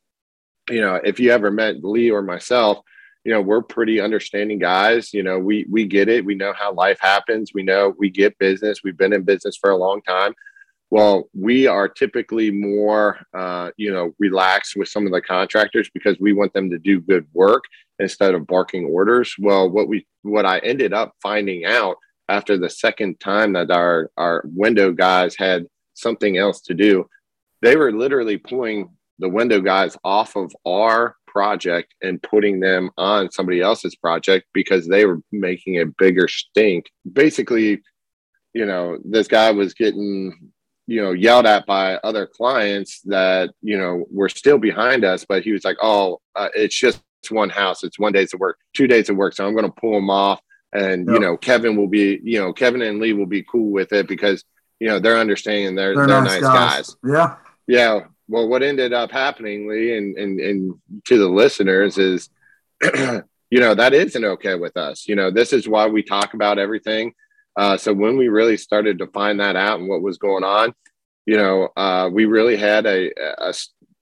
you 0.69 0.81
know, 0.81 0.95
if 1.03 1.19
you 1.19 1.31
ever 1.31 1.51
met 1.51 1.83
Lee 1.83 2.11
or 2.11 2.21
myself, 2.21 2.79
you 3.23 3.31
know, 3.31 3.41
we're 3.41 3.61
pretty 3.61 3.99
understanding 3.99 4.59
guys. 4.59 5.13
You 5.13 5.23
know, 5.23 5.37
we 5.37 5.65
we 5.69 5.85
get 5.85 6.09
it. 6.09 6.25
We 6.25 6.35
know 6.35 6.53
how 6.53 6.73
life 6.73 6.99
happens. 6.99 7.51
We 7.53 7.63
know 7.63 7.93
we 7.97 8.09
get 8.09 8.37
business. 8.39 8.81
We've 8.83 8.97
been 8.97 9.13
in 9.13 9.23
business 9.23 9.57
for 9.57 9.71
a 9.71 9.77
long 9.77 10.01
time. 10.01 10.33
Well, 10.89 11.29
we 11.33 11.67
are 11.67 11.87
typically 11.87 12.51
more, 12.51 13.19
uh, 13.33 13.71
you 13.77 13.93
know, 13.93 14.13
relaxed 14.19 14.75
with 14.75 14.89
some 14.89 15.05
of 15.05 15.13
the 15.13 15.21
contractors 15.21 15.89
because 15.93 16.17
we 16.19 16.33
want 16.33 16.53
them 16.53 16.69
to 16.69 16.77
do 16.77 16.99
good 16.99 17.25
work 17.33 17.63
instead 17.99 18.35
of 18.35 18.45
barking 18.45 18.85
orders. 18.85 19.33
Well, 19.39 19.69
what 19.69 19.87
we, 19.87 20.05
what 20.23 20.45
I 20.45 20.59
ended 20.59 20.91
up 20.91 21.13
finding 21.21 21.63
out 21.63 21.95
after 22.27 22.57
the 22.57 22.69
second 22.69 23.19
time 23.21 23.53
that 23.53 23.71
our 23.71 24.11
our 24.17 24.43
window 24.45 24.91
guys 24.91 25.35
had 25.37 25.67
something 25.93 26.37
else 26.37 26.61
to 26.61 26.73
do, 26.73 27.07
they 27.61 27.75
were 27.77 27.93
literally 27.93 28.37
pulling 28.37 28.89
the 29.21 29.29
window 29.29 29.61
guys 29.61 29.97
off 30.03 30.35
of 30.35 30.51
our 30.65 31.15
project 31.27 31.93
and 32.01 32.21
putting 32.21 32.59
them 32.59 32.89
on 32.97 33.31
somebody 33.31 33.61
else's 33.61 33.95
project 33.95 34.45
because 34.53 34.87
they 34.87 35.05
were 35.05 35.21
making 35.31 35.79
a 35.79 35.85
bigger 35.85 36.27
stink. 36.27 36.91
Basically, 37.11 37.81
you 38.53 38.65
know, 38.65 38.97
this 39.05 39.27
guy 39.27 39.51
was 39.51 39.73
getting 39.73 40.51
you 40.87 41.01
know 41.01 41.11
yelled 41.11 41.45
at 41.45 41.65
by 41.65 41.95
other 41.97 42.25
clients 42.25 43.01
that 43.01 43.51
you 43.61 43.77
know 43.77 44.03
were 44.11 44.27
still 44.27 44.57
behind 44.57 45.05
us 45.05 45.23
but 45.29 45.43
he 45.43 45.51
was 45.51 45.63
like 45.63 45.77
oh 45.81 46.19
uh, 46.35 46.49
it's 46.55 46.75
just 46.75 47.01
one 47.29 47.49
house 47.49 47.83
it's 47.83 47.99
one 47.99 48.11
day's 48.11 48.33
of 48.33 48.39
work 48.39 48.57
two 48.75 48.87
days 48.87 49.07
of 49.07 49.15
work 49.15 49.33
so 49.33 49.45
i'm 49.45 49.53
going 49.53 49.63
to 49.63 49.79
pull 49.79 49.93
them 49.93 50.09
off 50.09 50.41
and 50.73 51.05
yep. 51.05 51.13
you 51.13 51.19
know 51.19 51.37
kevin 51.37 51.77
will 51.77 51.87
be 51.87 52.19
you 52.23 52.39
know 52.39 52.51
kevin 52.51 52.81
and 52.81 52.99
lee 52.99 53.13
will 53.13 53.27
be 53.27 53.43
cool 53.43 53.71
with 53.71 53.93
it 53.93 54.07
because 54.07 54.43
you 54.79 54.87
know 54.87 54.99
they're 54.99 55.17
understanding 55.17 55.75
they're 55.75 55.95
they're, 55.95 56.07
they're 56.07 56.21
nice, 56.23 56.41
nice 56.41 56.41
guys. 56.41 56.95
guys. 56.95 56.95
yeah 57.05 57.35
yeah 57.67 57.99
well 58.31 58.47
what 58.47 58.63
ended 58.63 58.93
up 58.93 59.11
happening 59.11 59.67
lee 59.67 59.95
and 59.95 60.17
and, 60.17 60.39
and 60.39 60.73
to 61.05 61.17
the 61.17 61.29
listeners 61.29 61.97
is 61.97 62.29
you 62.83 63.59
know 63.59 63.75
that 63.75 63.93
isn't 63.93 64.25
okay 64.25 64.55
with 64.55 64.75
us 64.77 65.07
you 65.07 65.15
know 65.15 65.29
this 65.29 65.53
is 65.53 65.67
why 65.67 65.85
we 65.87 66.01
talk 66.01 66.33
about 66.33 66.57
everything 66.57 67.13
uh, 67.57 67.77
so 67.77 67.93
when 67.93 68.17
we 68.17 68.29
really 68.29 68.57
started 68.57 68.99
to 68.99 69.07
find 69.07 69.39
that 69.39 69.55
out 69.55 69.79
and 69.79 69.89
what 69.89 70.01
was 70.01 70.17
going 70.17 70.43
on, 70.43 70.73
you 71.25 71.37
know, 71.37 71.69
uh, 71.75 72.09
we 72.11 72.25
really 72.25 72.55
had 72.55 72.85
a, 72.85 73.11
a, 73.37 73.53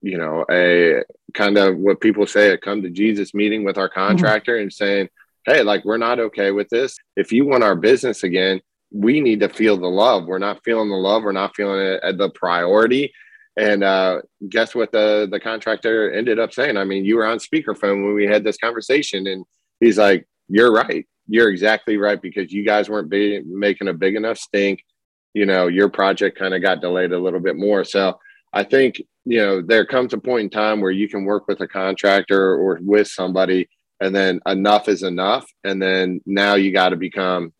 you 0.02 0.18
know, 0.18 0.44
a 0.50 1.02
kind 1.34 1.56
of 1.56 1.76
what 1.76 2.00
people 2.00 2.26
say 2.26 2.50
a 2.50 2.58
come 2.58 2.82
to 2.82 2.90
Jesus 2.90 3.34
meeting 3.34 3.64
with 3.64 3.78
our 3.78 3.88
mm-hmm. 3.88 4.08
contractor 4.08 4.54
mm-hmm. 4.54 4.62
and 4.62 4.72
saying, 4.72 5.08
hey, 5.46 5.62
like 5.62 5.84
we're 5.84 5.96
not 5.96 6.20
okay 6.20 6.50
with 6.50 6.68
this. 6.68 6.96
If 7.16 7.32
you 7.32 7.46
want 7.46 7.64
our 7.64 7.74
business 7.74 8.22
again, 8.22 8.60
we 8.92 9.20
need 9.20 9.40
to 9.40 9.48
feel 9.48 9.76
the 9.76 9.86
love. 9.86 10.26
We're 10.26 10.38
not 10.38 10.62
feeling 10.64 10.90
the 10.90 10.96
love. 10.96 11.22
We're 11.22 11.32
not 11.32 11.54
feeling 11.54 11.80
it 11.80 12.00
at 12.02 12.18
the 12.18 12.30
priority. 12.30 13.12
And 13.56 13.82
uh, 13.82 14.20
guess 14.48 14.74
what 14.74 14.92
the 14.92 15.28
the 15.30 15.40
contractor 15.40 16.12
ended 16.12 16.38
up 16.38 16.52
saying? 16.52 16.76
I 16.76 16.84
mean, 16.84 17.04
you 17.04 17.16
were 17.16 17.26
on 17.26 17.38
speakerphone 17.38 18.04
when 18.04 18.14
we 18.14 18.26
had 18.26 18.44
this 18.44 18.56
conversation, 18.56 19.26
and 19.26 19.44
he's 19.80 19.98
like, 19.98 20.26
"You're 20.48 20.72
right 20.72 21.06
you're 21.30 21.48
exactly 21.48 21.96
right 21.96 22.20
because 22.20 22.52
you 22.52 22.64
guys 22.64 22.90
weren't 22.90 23.08
be, 23.08 23.40
making 23.46 23.86
a 23.86 23.94
big 23.94 24.16
enough 24.16 24.36
stink. 24.36 24.84
You 25.32 25.46
know, 25.46 25.68
your 25.68 25.88
project 25.88 26.36
kind 26.36 26.54
of 26.54 26.60
got 26.60 26.80
delayed 26.80 27.12
a 27.12 27.18
little 27.18 27.38
bit 27.38 27.54
more. 27.54 27.84
So 27.84 28.18
I 28.52 28.64
think, 28.64 29.00
you 29.24 29.38
know, 29.38 29.62
there 29.62 29.86
comes 29.86 30.12
a 30.12 30.18
point 30.18 30.42
in 30.42 30.50
time 30.50 30.80
where 30.80 30.90
you 30.90 31.08
can 31.08 31.24
work 31.24 31.46
with 31.46 31.60
a 31.60 31.68
contractor 31.68 32.56
or 32.56 32.80
with 32.82 33.06
somebody 33.06 33.68
and 34.00 34.14
then 34.14 34.40
enough 34.44 34.88
is 34.88 35.04
enough. 35.04 35.46
And 35.62 35.80
then 35.80 36.20
now 36.26 36.56
you 36.56 36.72
got 36.72 36.88
to 36.88 36.96
become, 36.96 37.52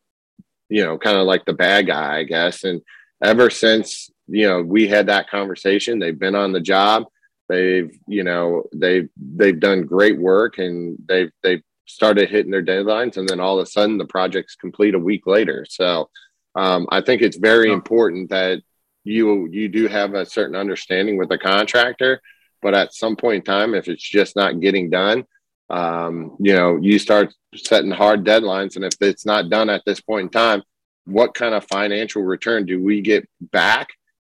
you 0.69 0.85
know, 0.85 0.99
kind 0.99 1.17
of 1.17 1.27
like 1.27 1.45
the 1.45 1.53
bad 1.53 1.87
guy, 1.87 2.19
I 2.19 2.25
guess. 2.25 2.65
And 2.65 2.81
ever 3.23 3.51
since, 3.51 4.11
you 4.31 4.49
know, 4.49 4.63
we 4.63 4.89
had 4.89 5.07
that 5.07 5.29
conversation, 5.29 5.99
they've 5.99 6.19
been 6.19 6.35
on 6.35 6.53
the 6.53 6.61
job. 6.61 7.05
They've, 7.49 7.91
you 8.07 8.23
know, 8.23 8.65
they've, 8.73 9.09
they've 9.17 9.59
done 9.59 9.83
great 9.83 10.19
work 10.19 10.59
and 10.59 10.97
they've, 11.09 11.33
they've 11.43 11.63
started 11.87 12.31
hitting 12.31 12.53
their 12.53 12.63
deadlines, 12.63 13.17
and 13.17 13.29
then 13.29 13.41
all 13.41 13.59
of 13.59 13.65
a 13.65 13.71
sudden 13.71 13.99
the 13.99 14.05
project's 14.05 14.55
complete 14.55 14.95
a 14.95 14.99
week 14.99 15.27
later. 15.27 15.67
So 15.69 16.09
um, 16.55 16.87
I 16.91 17.01
think 17.01 17.21
it's 17.21 17.37
very 17.37 17.73
important 17.73 18.31
that 18.31 18.63
you 19.03 19.49
you 19.51 19.69
do 19.69 19.89
have 19.89 20.15
a 20.15 20.27
certain 20.27 20.55
understanding 20.55 21.17
with 21.17 21.29
the 21.29 21.39
contractor, 21.39 22.21
but 22.63 22.75
at 22.75 22.95
some 22.95 23.17
point 23.17 23.37
in 23.37 23.43
time, 23.43 23.75
if 23.75 23.89
it's 23.89 24.09
just 24.09 24.37
not 24.37 24.61
getting 24.61 24.91
done, 24.91 25.25
um, 25.69 26.37
you 26.39 26.55
know, 26.55 26.77
you 26.77 26.99
start 26.99 27.35
setting 27.57 27.91
hard 27.91 28.25
deadlines, 28.25 28.77
and 28.77 28.85
if 28.85 28.95
it's 29.01 29.27
not 29.27 29.51
done 29.51 29.69
at 29.71 29.83
this 29.85 30.01
point 30.01 30.25
in 30.25 30.31
time, 30.31 30.63
what 31.07 31.35
kind 31.35 31.55
of 31.55 31.65
financial 31.65 32.23
return 32.23 32.67
do 32.67 32.83
we 32.83 33.01
get 33.01 33.29
back? 33.41 33.89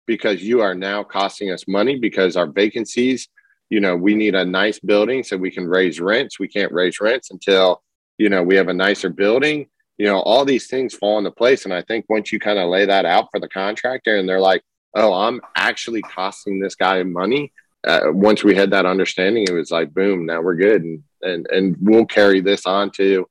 Because 0.10 0.42
you 0.42 0.62
are 0.62 0.74
now 0.74 1.04
costing 1.04 1.52
us 1.52 1.68
money 1.68 2.00
because 2.00 2.36
our 2.36 2.48
vacancies 2.48 3.30
you 3.70 3.80
know, 3.80 3.96
we 3.96 4.16
need 4.16 4.36
a 4.36 4.46
nice 4.46 4.80
building 4.80 5.24
so 5.24 5.38
we 5.38 5.52
can 5.52 5.68
raise 5.68 6.00
rents. 6.00 6.40
We 6.40 6.48
can't 6.48 6.72
raise 6.72 7.00
rents 7.00 7.32
until, 7.32 7.82
you 8.18 8.30
know, 8.30 8.44
we 8.44 8.56
have 8.56 8.68
a 8.68 8.74
nicer 8.74 9.10
building. 9.10 9.68
You 9.98 10.08
know, 10.08 10.20
all 10.22 10.44
these 10.46 10.68
things 10.68 10.96
fall 10.96 11.18
into 11.18 11.32
place. 11.32 11.66
And 11.66 11.74
I 11.74 11.84
think 11.84 12.06
once 12.10 12.32
you 12.32 12.40
kind 12.40 12.58
of 12.58 12.70
lay 12.70 12.86
that 12.86 13.06
out 13.06 13.28
for 13.32 13.40
the 13.40 13.50
contractor 13.50 14.18
and 14.18 14.28
they're 14.28 14.40
like, 14.40 14.64
oh, 14.96 15.14
I'm 15.14 15.40
actually 15.56 16.02
costing 16.02 16.60
this 16.60 16.76
guy 16.76 17.04
money. 17.04 17.52
Uh, 17.86 18.02
once 18.08 18.44
we 18.44 18.56
had 18.56 18.72
that 18.72 18.86
understanding, 18.86 19.46
it 19.48 19.54
was 19.54 19.72
like, 19.72 19.94
boom, 19.94 20.26
now 20.26 20.42
we're 20.42 20.56
good. 20.56 20.82
And, 20.82 21.04
and, 21.22 21.48
and 21.52 21.78
we'll 21.80 22.06
carry 22.06 22.42
this 22.42 22.66
on 22.66 22.90
to 22.92 23.28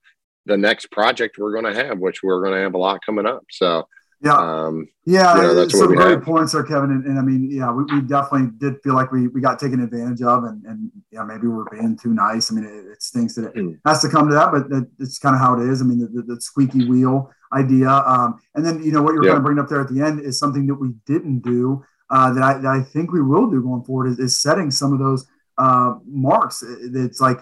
the 0.47 0.57
next 0.57 0.91
project 0.91 1.37
we're 1.37 1.53
going 1.53 1.75
to 1.75 1.85
have, 1.85 1.99
which 1.99 2.23
we're 2.23 2.43
going 2.43 2.55
to 2.55 2.61
have 2.61 2.75
a 2.75 2.79
lot 2.79 3.05
coming 3.05 3.27
up. 3.27 3.43
So, 3.51 3.89
yeah. 4.21 4.37
Um, 4.37 4.89
yeah. 5.05 5.37
You 5.37 5.43
know, 5.43 5.55
that's 5.55 5.79
some 5.79 5.95
great 5.95 6.23
points 6.23 6.53
there, 6.53 6.65
Kevin. 6.65 6.91
And, 6.91 7.05
and, 7.05 7.19
I 7.19 7.23
mean, 7.23 7.51
yeah, 7.51 7.71
we, 7.71 7.85
we 7.85 8.01
definitely 8.01 8.51
did 8.59 8.83
feel 8.83 8.95
like 8.95 9.13
we, 9.13 9.29
we 9.29 9.41
got 9.41 9.59
taken 9.59 9.81
advantage 9.81 10.23
of 10.23 10.45
and, 10.45 10.65
and 10.65 10.91
yeah, 11.11 11.23
maybe 11.23 11.47
we're 11.47 11.65
being 11.71 11.97
too 11.97 12.13
nice. 12.13 12.51
I 12.51 12.55
mean, 12.57 12.65
it, 12.65 12.93
it 12.93 13.03
stinks 13.03 13.35
that 13.37 13.47
it 13.47 13.55
mm. 13.55 13.79
has 13.87 14.03
to 14.03 14.09
come 14.09 14.29
to 14.29 14.35
that, 14.35 14.51
but 14.51 14.69
that, 14.71 14.91
it's 14.99 15.19
kind 15.19 15.35
of 15.35 15.41
how 15.41 15.59
it 15.59 15.69
is. 15.69 15.81
I 15.81 15.85
mean, 15.85 16.01
the, 16.01 16.09
the, 16.09 16.35
the 16.35 16.41
squeaky 16.41 16.89
wheel 16.89 17.31
idea. 17.53 17.91
Um, 17.91 18.41
and 18.55 18.67
then, 18.67 18.83
you 18.83 18.93
know, 18.93 19.03
what 19.03 19.15
you're 19.15 19.25
yeah. 19.25 19.31
going 19.31 19.43
to 19.43 19.47
bring 19.47 19.59
up 19.59 19.69
there 19.69 19.81
at 19.81 19.89
the 19.89 20.03
end 20.03 20.21
is 20.21 20.39
something 20.39 20.67
that 20.67 20.75
we 20.75 20.91
didn't 21.07 21.41
do 21.41 21.85
uh, 22.11 22.33
that, 22.33 22.43
I, 22.43 22.59
that 22.59 22.67
I 22.69 22.83
think 22.83 23.13
we 23.13 23.23
will 23.23 23.49
do 23.49 23.63
going 23.63 23.85
forward 23.85 24.09
is, 24.09 24.19
is 24.19 24.39
setting 24.39 24.71
some 24.71 24.93
of 24.93 24.99
those 24.99 25.27
uh, 25.59 25.95
marks. 26.07 26.65
It's 26.67 27.21
like, 27.21 27.39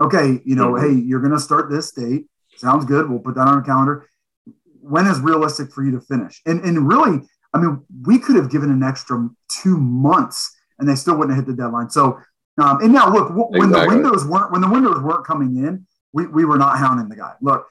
okay, 0.00 0.40
you 0.44 0.56
know, 0.56 0.72
mm-hmm. 0.72 0.96
hey, 0.96 1.00
you're 1.00 1.20
going 1.20 1.32
to 1.32 1.40
start 1.40 1.70
this 1.70 1.92
date. 1.92 2.26
Sounds 2.56 2.84
good. 2.84 3.08
We'll 3.08 3.20
put 3.20 3.36
that 3.36 3.46
on 3.46 3.54
our 3.54 3.62
calendar 3.62 4.08
when 4.88 5.06
is 5.06 5.20
realistic 5.20 5.72
for 5.72 5.84
you 5.84 5.92
to 5.92 6.00
finish? 6.00 6.40
And 6.46 6.60
and 6.62 6.88
really, 6.88 7.20
I 7.54 7.58
mean, 7.58 7.84
we 8.06 8.18
could 8.18 8.36
have 8.36 8.50
given 8.50 8.70
an 8.70 8.82
extra 8.82 9.28
two 9.62 9.76
months, 9.76 10.54
and 10.78 10.88
they 10.88 10.94
still 10.94 11.16
wouldn't 11.16 11.36
have 11.36 11.46
hit 11.46 11.56
the 11.56 11.62
deadline. 11.62 11.90
So, 11.90 12.18
um, 12.62 12.82
and 12.82 12.92
now 12.92 13.12
look, 13.12 13.28
w- 13.28 13.48
when 13.50 13.70
the 13.70 13.86
windows 13.86 14.26
weren't 14.26 14.52
when 14.52 14.60
the 14.60 14.68
windows 14.68 15.00
weren't 15.00 15.26
coming 15.26 15.56
in, 15.56 15.86
we, 16.12 16.26
we 16.26 16.44
were 16.44 16.58
not 16.58 16.78
hounding 16.78 17.08
the 17.08 17.16
guy. 17.16 17.34
Look, 17.40 17.66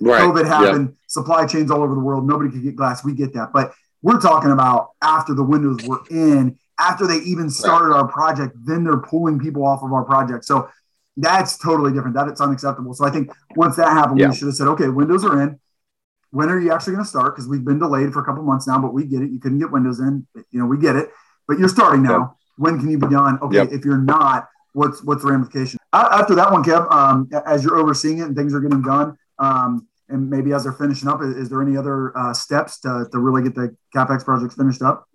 right. 0.00 0.22
COVID 0.22 0.46
happened, 0.46 0.88
yep. 0.88 0.96
supply 1.06 1.46
chains 1.46 1.70
all 1.70 1.82
over 1.82 1.94
the 1.94 2.00
world, 2.00 2.26
nobody 2.26 2.50
could 2.50 2.62
get 2.62 2.76
glass. 2.76 3.04
We 3.04 3.14
get 3.14 3.32
that, 3.34 3.52
but 3.52 3.72
we're 4.02 4.20
talking 4.20 4.50
about 4.50 4.90
after 5.00 5.34
the 5.34 5.42
windows 5.42 5.78
were 5.86 6.00
in, 6.10 6.58
after 6.78 7.06
they 7.06 7.18
even 7.18 7.48
started 7.48 7.88
right. 7.88 8.00
our 8.00 8.08
project, 8.08 8.54
then 8.66 8.84
they're 8.84 8.98
pulling 8.98 9.38
people 9.38 9.64
off 9.64 9.82
of 9.82 9.92
our 9.92 10.04
project. 10.04 10.44
So 10.44 10.68
that's 11.16 11.56
totally 11.56 11.92
different. 11.92 12.14
That 12.14 12.28
it's 12.28 12.40
unacceptable. 12.40 12.92
So 12.94 13.06
I 13.06 13.10
think 13.10 13.30
once 13.56 13.76
that 13.76 13.88
happened, 13.88 14.18
yeah. 14.18 14.28
we 14.28 14.34
should 14.34 14.46
have 14.46 14.56
said, 14.56 14.68
okay, 14.68 14.88
windows 14.88 15.24
are 15.24 15.40
in 15.40 15.58
when 16.34 16.50
are 16.50 16.60
you 16.60 16.72
actually 16.72 16.94
going 16.94 17.04
to 17.04 17.08
start? 17.08 17.34
Because 17.34 17.48
we've 17.48 17.64
been 17.64 17.78
delayed 17.78 18.12
for 18.12 18.20
a 18.20 18.24
couple 18.24 18.42
months 18.42 18.66
now, 18.66 18.78
but 18.78 18.92
we 18.92 19.04
get 19.04 19.22
it. 19.22 19.30
You 19.30 19.38
couldn't 19.38 19.58
get 19.58 19.70
windows 19.70 20.00
in. 20.00 20.26
You 20.50 20.60
know, 20.60 20.66
we 20.66 20.78
get 20.78 20.96
it. 20.96 21.10
But 21.46 21.58
you're 21.58 21.68
starting 21.68 22.02
now. 22.02 22.18
Yep. 22.18 22.30
When 22.56 22.78
can 22.78 22.90
you 22.90 22.98
be 22.98 23.08
done? 23.08 23.38
Okay, 23.40 23.56
yep. 23.56 23.72
if 23.72 23.84
you're 23.84 23.98
not, 23.98 24.48
what's 24.72 25.02
what's 25.02 25.22
the 25.22 25.30
ramification 25.30 25.78
after 25.92 26.34
that 26.34 26.52
one, 26.52 26.62
Kev? 26.62 26.90
Um, 26.92 27.28
as 27.46 27.64
you're 27.64 27.78
overseeing 27.78 28.18
it 28.18 28.22
and 28.22 28.36
things 28.36 28.54
are 28.54 28.60
getting 28.60 28.82
done, 28.82 29.16
um, 29.38 29.86
and 30.08 30.28
maybe 30.28 30.52
as 30.52 30.64
they're 30.64 30.72
finishing 30.72 31.08
up, 31.08 31.22
is, 31.22 31.36
is 31.36 31.48
there 31.48 31.62
any 31.62 31.76
other 31.76 32.16
uh, 32.16 32.34
steps 32.34 32.80
to, 32.80 33.06
to 33.10 33.18
really 33.18 33.42
get 33.42 33.54
the 33.54 33.74
capex 33.94 34.24
projects 34.24 34.54
finished 34.54 34.82
up? 34.82 35.08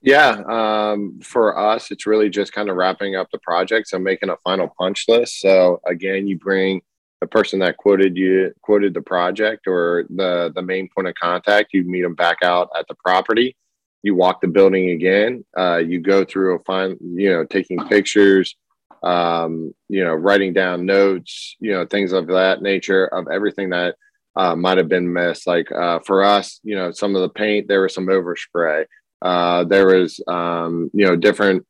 Yeah, 0.00 0.42
um, 0.48 1.20
for 1.22 1.56
us, 1.56 1.90
it's 1.90 2.06
really 2.06 2.28
just 2.28 2.52
kind 2.52 2.68
of 2.68 2.76
wrapping 2.76 3.14
up 3.14 3.28
the 3.30 3.38
project. 3.38 3.88
So 3.88 3.98
making 3.98 4.30
a 4.30 4.36
final 4.44 4.68
punch 4.78 5.04
list. 5.08 5.40
So 5.40 5.80
again, 5.86 6.26
you 6.26 6.38
bring 6.38 6.82
the 7.22 7.26
person 7.28 7.60
that 7.60 7.76
quoted 7.76 8.16
you 8.16 8.52
quoted 8.62 8.92
the 8.92 9.00
project 9.00 9.68
or 9.68 10.04
the 10.10 10.50
the 10.56 10.60
main 10.60 10.88
point 10.88 11.06
of 11.06 11.14
contact. 11.14 11.72
You 11.72 11.84
meet 11.84 12.02
them 12.02 12.16
back 12.16 12.38
out 12.42 12.68
at 12.76 12.88
the 12.88 12.96
property. 12.96 13.56
You 14.02 14.16
walk 14.16 14.40
the 14.40 14.48
building 14.48 14.90
again. 14.90 15.44
Uh, 15.56 15.76
you 15.76 16.00
go 16.00 16.24
through 16.24 16.56
a 16.56 16.58
fine, 16.64 16.96
you 17.00 17.30
know, 17.30 17.44
taking 17.44 17.78
pictures, 17.86 18.56
um, 19.04 19.72
you 19.88 20.02
know, 20.02 20.14
writing 20.14 20.52
down 20.52 20.84
notes, 20.84 21.54
you 21.60 21.70
know, 21.70 21.86
things 21.86 22.10
of 22.10 22.26
that 22.26 22.60
nature 22.60 23.06
of 23.06 23.28
everything 23.30 23.70
that 23.70 23.94
uh, 24.34 24.56
might 24.56 24.78
have 24.78 24.88
been 24.88 25.12
missed. 25.12 25.46
Like 25.46 25.70
uh, 25.70 26.00
for 26.00 26.24
us, 26.24 26.58
you 26.64 26.74
know, 26.74 26.90
some 26.90 27.14
of 27.14 27.22
the 27.22 27.28
paint, 27.28 27.68
there 27.68 27.82
was 27.82 27.94
some 27.94 28.06
overspray. 28.06 28.84
Uh, 29.24 29.62
there 29.62 29.86
was, 29.86 30.20
um, 30.26 30.90
you 30.92 31.06
know, 31.06 31.14
different 31.14 31.64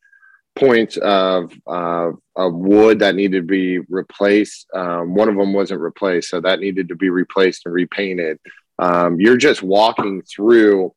points 0.54 0.96
of, 0.98 1.52
uh, 1.66 2.10
of 2.36 2.54
wood 2.54 2.98
that 3.00 3.14
needed 3.14 3.42
to 3.42 3.46
be 3.46 3.78
replaced. 3.78 4.66
Um, 4.74 5.14
one 5.14 5.28
of 5.28 5.36
them 5.36 5.52
wasn't 5.52 5.80
replaced, 5.80 6.30
so 6.30 6.40
that 6.40 6.60
needed 6.60 6.88
to 6.88 6.96
be 6.96 7.10
replaced 7.10 7.62
and 7.64 7.74
repainted. 7.74 8.38
Um, 8.78 9.20
you're 9.20 9.36
just 9.36 9.62
walking 9.62 10.22
through 10.22 10.92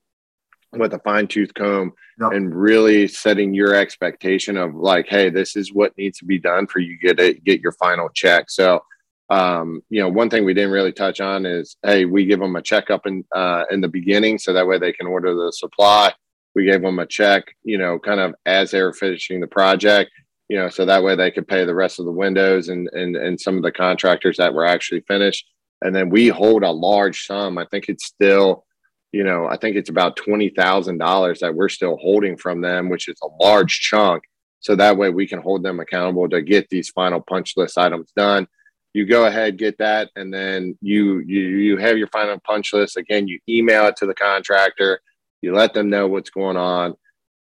with 0.73 0.93
a 0.93 0.99
fine 0.99 1.27
tooth 1.27 1.53
comb 1.53 1.93
yep. 2.19 2.33
and 2.33 2.53
really 2.53 3.07
setting 3.07 3.53
your 3.53 3.75
expectation 3.75 4.57
of 4.57 4.75
like, 4.75 5.07
hey, 5.07 5.29
this 5.29 5.55
is 5.55 5.73
what 5.73 5.97
needs 5.97 6.19
to 6.19 6.25
be 6.25 6.39
done 6.39 6.67
for 6.67 6.79
you 6.79 6.97
get 6.99 7.19
it, 7.19 7.43
get 7.43 7.61
your 7.61 7.71
final 7.73 8.09
check. 8.13 8.49
So 8.49 8.81
um, 9.29 9.81
you 9.89 10.01
know, 10.01 10.09
one 10.09 10.29
thing 10.29 10.45
we 10.45 10.53
didn't 10.53 10.71
really 10.71 10.91
touch 10.91 11.19
on 11.19 11.45
is, 11.45 11.77
hey, 11.83 12.05
we 12.05 12.25
give 12.25 12.39
them 12.39 12.55
a 12.55 12.61
checkup 12.61 13.07
in 13.07 13.25
uh, 13.33 13.63
in 13.71 13.81
the 13.81 13.87
beginning, 13.87 14.37
so 14.37 14.53
that 14.53 14.67
way 14.67 14.77
they 14.77 14.93
can 14.93 15.07
order 15.07 15.33
the 15.33 15.51
supply. 15.51 16.13
We 16.55 16.65
gave 16.65 16.81
them 16.81 16.99
a 16.99 17.05
check, 17.05 17.55
you 17.63 17.77
know, 17.77 17.99
kind 17.99 18.19
of 18.19 18.33
as 18.45 18.71
they 18.71 18.81
were 18.81 18.93
finishing 18.93 19.41
the 19.41 19.47
project, 19.47 20.11
you 20.49 20.57
know, 20.57 20.69
so 20.69 20.85
that 20.85 21.03
way 21.03 21.15
they 21.15 21.31
could 21.31 21.47
pay 21.47 21.65
the 21.65 21.75
rest 21.75 21.99
of 21.99 22.05
the 22.05 22.11
windows 22.11 22.69
and 22.69 22.87
and 22.93 23.15
and 23.15 23.39
some 23.39 23.57
of 23.57 23.63
the 23.63 23.71
contractors 23.71 24.37
that 24.37 24.53
were 24.53 24.65
actually 24.65 25.01
finished. 25.01 25.45
And 25.81 25.95
then 25.95 26.09
we 26.09 26.29
hold 26.29 26.63
a 26.63 26.71
large 26.71 27.25
sum. 27.25 27.57
I 27.57 27.65
think 27.65 27.85
it's 27.89 28.05
still, 28.05 28.65
you 29.11 29.23
know, 29.23 29.47
I 29.47 29.57
think 29.57 29.75
it's 29.75 29.89
about 29.89 30.15
twenty 30.15 30.49
thousand 30.49 30.97
dollars 30.97 31.39
that 31.39 31.55
we're 31.55 31.69
still 31.69 31.97
holding 31.97 32.37
from 32.37 32.61
them, 32.61 32.89
which 32.89 33.07
is 33.07 33.17
a 33.21 33.43
large 33.43 33.81
chunk. 33.81 34.23
So 34.61 34.75
that 34.77 34.97
way 34.97 35.09
we 35.09 35.27
can 35.27 35.41
hold 35.41 35.61
them 35.61 35.79
accountable 35.79 36.29
to 36.29 36.41
get 36.41 36.69
these 36.69 36.89
final 36.89 37.21
punch 37.21 37.53
list 37.57 37.77
items 37.77 38.11
done 38.15 38.47
you 38.95 39.05
go 39.05 39.25
ahead 39.25 39.57
get 39.57 39.77
that 39.77 40.09
and 40.15 40.33
then 40.33 40.77
you 40.81 41.19
you 41.19 41.41
you 41.41 41.77
have 41.77 41.97
your 41.97 42.07
final 42.07 42.39
punch 42.39 42.71
list 42.71 42.95
again 42.95 43.27
you 43.27 43.37
email 43.49 43.87
it 43.87 43.97
to 43.97 44.05
the 44.05 44.13
contractor 44.13 45.01
you 45.41 45.53
let 45.53 45.73
them 45.73 45.89
know 45.89 46.07
what's 46.07 46.29
going 46.29 46.57
on 46.57 46.95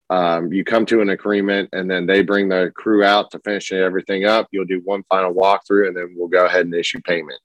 um, 0.09 0.51
you 0.51 0.63
come 0.63 0.85
to 0.85 1.01
an 1.01 1.09
agreement 1.09 1.69
and 1.73 1.89
then 1.89 2.05
they 2.05 2.21
bring 2.21 2.49
the 2.49 2.71
crew 2.75 3.03
out 3.03 3.31
to 3.31 3.39
finish 3.39 3.71
everything 3.71 4.25
up 4.25 4.47
you'll 4.51 4.65
do 4.65 4.81
one 4.83 5.03
final 5.09 5.33
walkthrough 5.33 5.87
and 5.87 5.95
then 5.95 6.13
we'll 6.15 6.27
go 6.27 6.45
ahead 6.45 6.65
and 6.65 6.75
issue 6.75 6.99
payment 7.01 7.39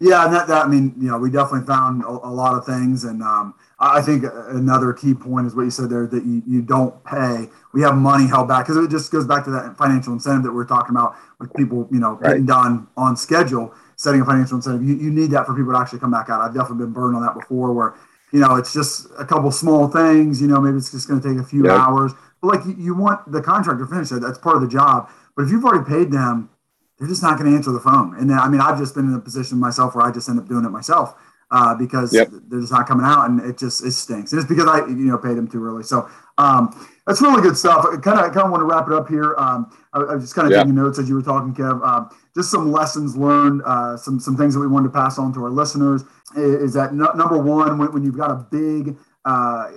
yeah 0.00 0.24
and 0.24 0.34
that, 0.34 0.46
that 0.46 0.64
i 0.64 0.68
mean 0.68 0.94
you 0.98 1.10
know 1.10 1.18
we 1.18 1.30
definitely 1.30 1.66
found 1.66 2.02
a, 2.02 2.08
a 2.08 2.32
lot 2.32 2.56
of 2.56 2.64
things 2.64 3.04
and 3.04 3.22
um, 3.22 3.54
I 3.78 4.00
think 4.02 4.24
another 4.48 4.92
key 4.92 5.14
point 5.14 5.46
is 5.46 5.54
what 5.54 5.62
you 5.62 5.70
said 5.70 5.90
there 5.90 6.06
that 6.06 6.24
you, 6.24 6.42
you 6.46 6.62
don't 6.62 7.02
pay. 7.04 7.48
We 7.72 7.82
have 7.82 7.96
money 7.96 8.26
held 8.26 8.48
back 8.48 8.66
because 8.66 8.82
it 8.82 8.90
just 8.90 9.10
goes 9.10 9.26
back 9.26 9.44
to 9.44 9.50
that 9.50 9.76
financial 9.76 10.12
incentive 10.12 10.44
that 10.44 10.52
we 10.52 10.62
are 10.62 10.66
talking 10.66 10.94
about 10.94 11.16
with 11.38 11.52
people, 11.54 11.88
you 11.90 11.98
know, 11.98 12.12
right. 12.12 12.30
getting 12.30 12.46
done 12.46 12.86
on 12.96 13.16
schedule, 13.16 13.74
setting 13.96 14.20
a 14.20 14.24
financial 14.24 14.56
incentive. 14.56 14.82
You, 14.82 14.94
you 14.94 15.10
need 15.10 15.30
that 15.32 15.46
for 15.46 15.54
people 15.54 15.72
to 15.72 15.78
actually 15.78 15.98
come 15.98 16.12
back 16.12 16.30
out. 16.30 16.40
I've 16.40 16.54
definitely 16.54 16.84
been 16.84 16.92
burned 16.92 17.16
on 17.16 17.22
that 17.22 17.34
before 17.34 17.72
where, 17.72 17.94
you 18.34 18.40
know, 18.40 18.56
it's 18.56 18.72
just 18.72 19.06
a 19.16 19.24
couple 19.24 19.48
small 19.52 19.86
things, 19.86 20.42
you 20.42 20.48
know, 20.48 20.60
maybe 20.60 20.76
it's 20.76 20.90
just 20.90 21.06
going 21.06 21.20
to 21.20 21.28
take 21.28 21.38
a 21.38 21.44
few 21.44 21.66
yep. 21.66 21.78
hours. 21.78 22.12
But 22.42 22.48
like 22.48 22.66
you, 22.66 22.74
you 22.76 22.94
want 22.94 23.30
the 23.30 23.40
contractor 23.40 23.84
to 23.84 23.88
finish 23.88 24.10
it. 24.10 24.20
That's 24.22 24.38
part 24.38 24.56
of 24.56 24.62
the 24.62 24.66
job. 24.66 25.08
But 25.36 25.44
if 25.44 25.52
you've 25.52 25.64
already 25.64 25.88
paid 25.88 26.10
them, 26.10 26.50
they're 26.98 27.06
just 27.06 27.22
not 27.22 27.38
going 27.38 27.48
to 27.48 27.56
answer 27.56 27.70
the 27.70 27.78
phone. 27.78 28.16
And 28.18 28.28
then, 28.28 28.40
I 28.40 28.48
mean, 28.48 28.60
I've 28.60 28.76
just 28.76 28.92
been 28.92 29.04
in 29.04 29.14
a 29.14 29.20
position 29.20 29.58
myself 29.58 29.94
where 29.94 30.04
I 30.04 30.10
just 30.10 30.28
end 30.28 30.40
up 30.40 30.48
doing 30.48 30.64
it 30.64 30.70
myself 30.70 31.14
uh, 31.52 31.76
because 31.76 32.12
yep. 32.12 32.28
they're 32.48 32.60
just 32.60 32.72
not 32.72 32.88
coming 32.88 33.06
out, 33.06 33.30
and 33.30 33.40
it 33.40 33.56
just 33.56 33.84
it 33.84 33.92
stinks. 33.92 34.32
And 34.32 34.40
it's 34.40 34.48
because 34.48 34.66
I 34.66 34.78
you 34.88 35.06
know 35.06 35.18
paid 35.18 35.36
them 35.36 35.46
too 35.46 35.64
early. 35.64 35.84
So 35.84 36.10
um, 36.36 36.74
that's 37.06 37.20
really 37.20 37.42
good 37.42 37.56
stuff. 37.56 37.84
I 37.84 37.96
kind 37.96 38.18
of 38.18 38.32
kind 38.32 38.46
of 38.46 38.50
want 38.50 38.62
to 38.62 38.64
wrap 38.64 38.86
it 38.86 38.92
up 38.92 39.08
here. 39.08 39.34
Um, 39.36 39.70
I, 39.92 40.00
I, 40.00 40.14
was 40.14 40.24
just 40.24 40.34
kind 40.34 40.50
of 40.50 40.58
taking 40.58 40.74
notes 40.74 40.98
as 40.98 41.08
you 41.08 41.14
were 41.14 41.22
talking, 41.22 41.54
Kev. 41.54 41.80
Uh, 41.84 42.08
just 42.34 42.50
some 42.50 42.72
lessons 42.72 43.16
learned, 43.16 43.62
uh, 43.66 43.96
some 43.96 44.18
some 44.18 44.36
things 44.36 44.54
that 44.54 44.60
we 44.60 44.66
wanted 44.66 44.88
to 44.88 44.94
pass 44.94 45.18
on 45.18 45.32
to 45.34 45.44
our 45.44 45.50
listeners. 45.50 46.04
Is, 46.36 46.72
that 46.72 46.94
no, 46.94 47.12
number 47.12 47.38
one 47.38 47.78
when, 47.78 47.92
when 47.92 48.02
you've 48.02 48.16
got 48.16 48.30
a 48.30 48.46
big 48.50 48.96
uh, 49.24 49.70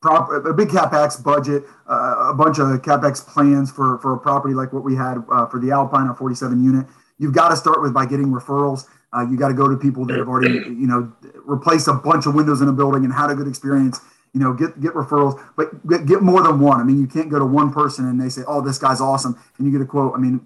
prop, 0.00 0.30
a 0.30 0.54
big 0.54 0.68
capex 0.68 1.22
budget, 1.22 1.64
uh, 1.88 2.30
a 2.30 2.34
bunch 2.34 2.58
of 2.58 2.66
capex 2.82 3.26
plans 3.26 3.70
for 3.70 3.98
for 3.98 4.14
a 4.14 4.18
property 4.18 4.54
like 4.54 4.72
what 4.72 4.84
we 4.84 4.94
had 4.94 5.18
uh, 5.32 5.46
for 5.46 5.58
the 5.60 5.72
Alpine, 5.72 6.06
our 6.06 6.14
47 6.14 6.62
unit. 6.62 6.86
You've 7.18 7.34
got 7.34 7.48
to 7.48 7.56
start 7.56 7.82
with 7.82 7.92
by 7.92 8.06
getting 8.06 8.26
referrals. 8.26 8.86
Uh, 9.12 9.26
you 9.28 9.36
got 9.36 9.48
to 9.48 9.54
go 9.54 9.68
to 9.68 9.76
people 9.76 10.06
that 10.06 10.16
have 10.16 10.28
already, 10.28 10.54
you 10.54 10.86
know, 10.86 11.12
replaced 11.44 11.86
a 11.86 11.92
bunch 11.92 12.24
of 12.26 12.34
windows 12.34 12.62
in 12.62 12.68
a 12.68 12.72
building 12.72 13.04
and 13.04 13.12
had 13.12 13.30
a 13.30 13.34
good 13.34 13.46
experience. 13.46 14.00
You 14.34 14.40
know, 14.40 14.54
get 14.54 14.80
get 14.80 14.94
referrals, 14.94 15.42
but 15.56 15.86
get, 15.86 16.06
get 16.06 16.22
more 16.22 16.42
than 16.42 16.58
one. 16.58 16.80
I 16.80 16.84
mean, 16.84 16.98
you 16.98 17.06
can't 17.06 17.28
go 17.28 17.38
to 17.38 17.44
one 17.44 17.72
person 17.72 18.08
and 18.08 18.20
they 18.20 18.30
say, 18.30 18.42
"Oh, 18.46 18.60
this 18.62 18.78
guy's 18.78 19.00
awesome," 19.00 19.38
and 19.58 19.66
you 19.66 19.72
get 19.72 19.82
a 19.82 19.86
quote. 19.86 20.14
I 20.14 20.18
mean, 20.18 20.40